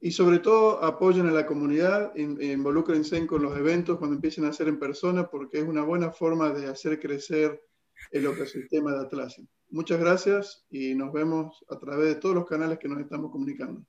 y 0.00 0.10
sobre 0.10 0.40
todo 0.40 0.82
apoyen 0.82 1.28
a 1.28 1.30
la 1.30 1.46
comunidad, 1.46 2.12
involúcrense 2.16 3.24
con 3.28 3.42
los 3.44 3.56
eventos 3.56 3.96
cuando 3.96 4.16
empiecen 4.16 4.46
a 4.46 4.48
hacer 4.48 4.66
en 4.66 4.80
persona 4.80 5.28
porque 5.30 5.58
es 5.58 5.64
una 5.64 5.84
buena 5.84 6.10
forma 6.10 6.50
de 6.50 6.66
hacer 6.66 6.98
crecer 6.98 7.62
el 8.10 8.26
ecosistema 8.26 8.90
de 8.90 8.98
Atlassian. 9.02 9.48
Muchas 9.68 10.00
gracias 10.00 10.66
y 10.70 10.96
nos 10.96 11.12
vemos 11.12 11.64
a 11.68 11.78
través 11.78 12.08
de 12.08 12.14
todos 12.16 12.34
los 12.34 12.46
canales 12.46 12.80
que 12.80 12.88
nos 12.88 12.98
estamos 12.98 13.30
comunicando. 13.30 13.84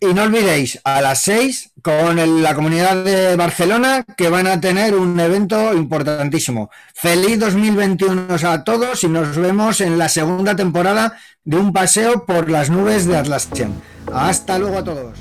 Y 0.00 0.12
no 0.12 0.24
olvidéis, 0.24 0.80
a 0.84 1.00
las 1.00 1.22
6 1.22 1.70
con 1.82 2.42
la 2.42 2.54
comunidad 2.54 3.04
de 3.04 3.36
Barcelona 3.36 4.04
que 4.16 4.28
van 4.28 4.46
a 4.46 4.60
tener 4.60 4.94
un 4.94 5.18
evento 5.20 5.72
importantísimo. 5.72 6.70
Feliz 6.94 7.38
2021 7.38 8.34
a 8.42 8.64
todos 8.64 9.04
y 9.04 9.08
nos 9.08 9.36
vemos 9.36 9.80
en 9.80 9.98
la 9.98 10.08
segunda 10.08 10.56
temporada 10.56 11.16
de 11.44 11.56
un 11.56 11.72
paseo 11.72 12.24
por 12.24 12.50
las 12.50 12.70
nubes 12.70 13.06
de 13.06 13.16
Atlassian. 13.16 13.74
Hasta 14.12 14.58
luego 14.58 14.78
a 14.78 14.84
todos. 14.84 15.18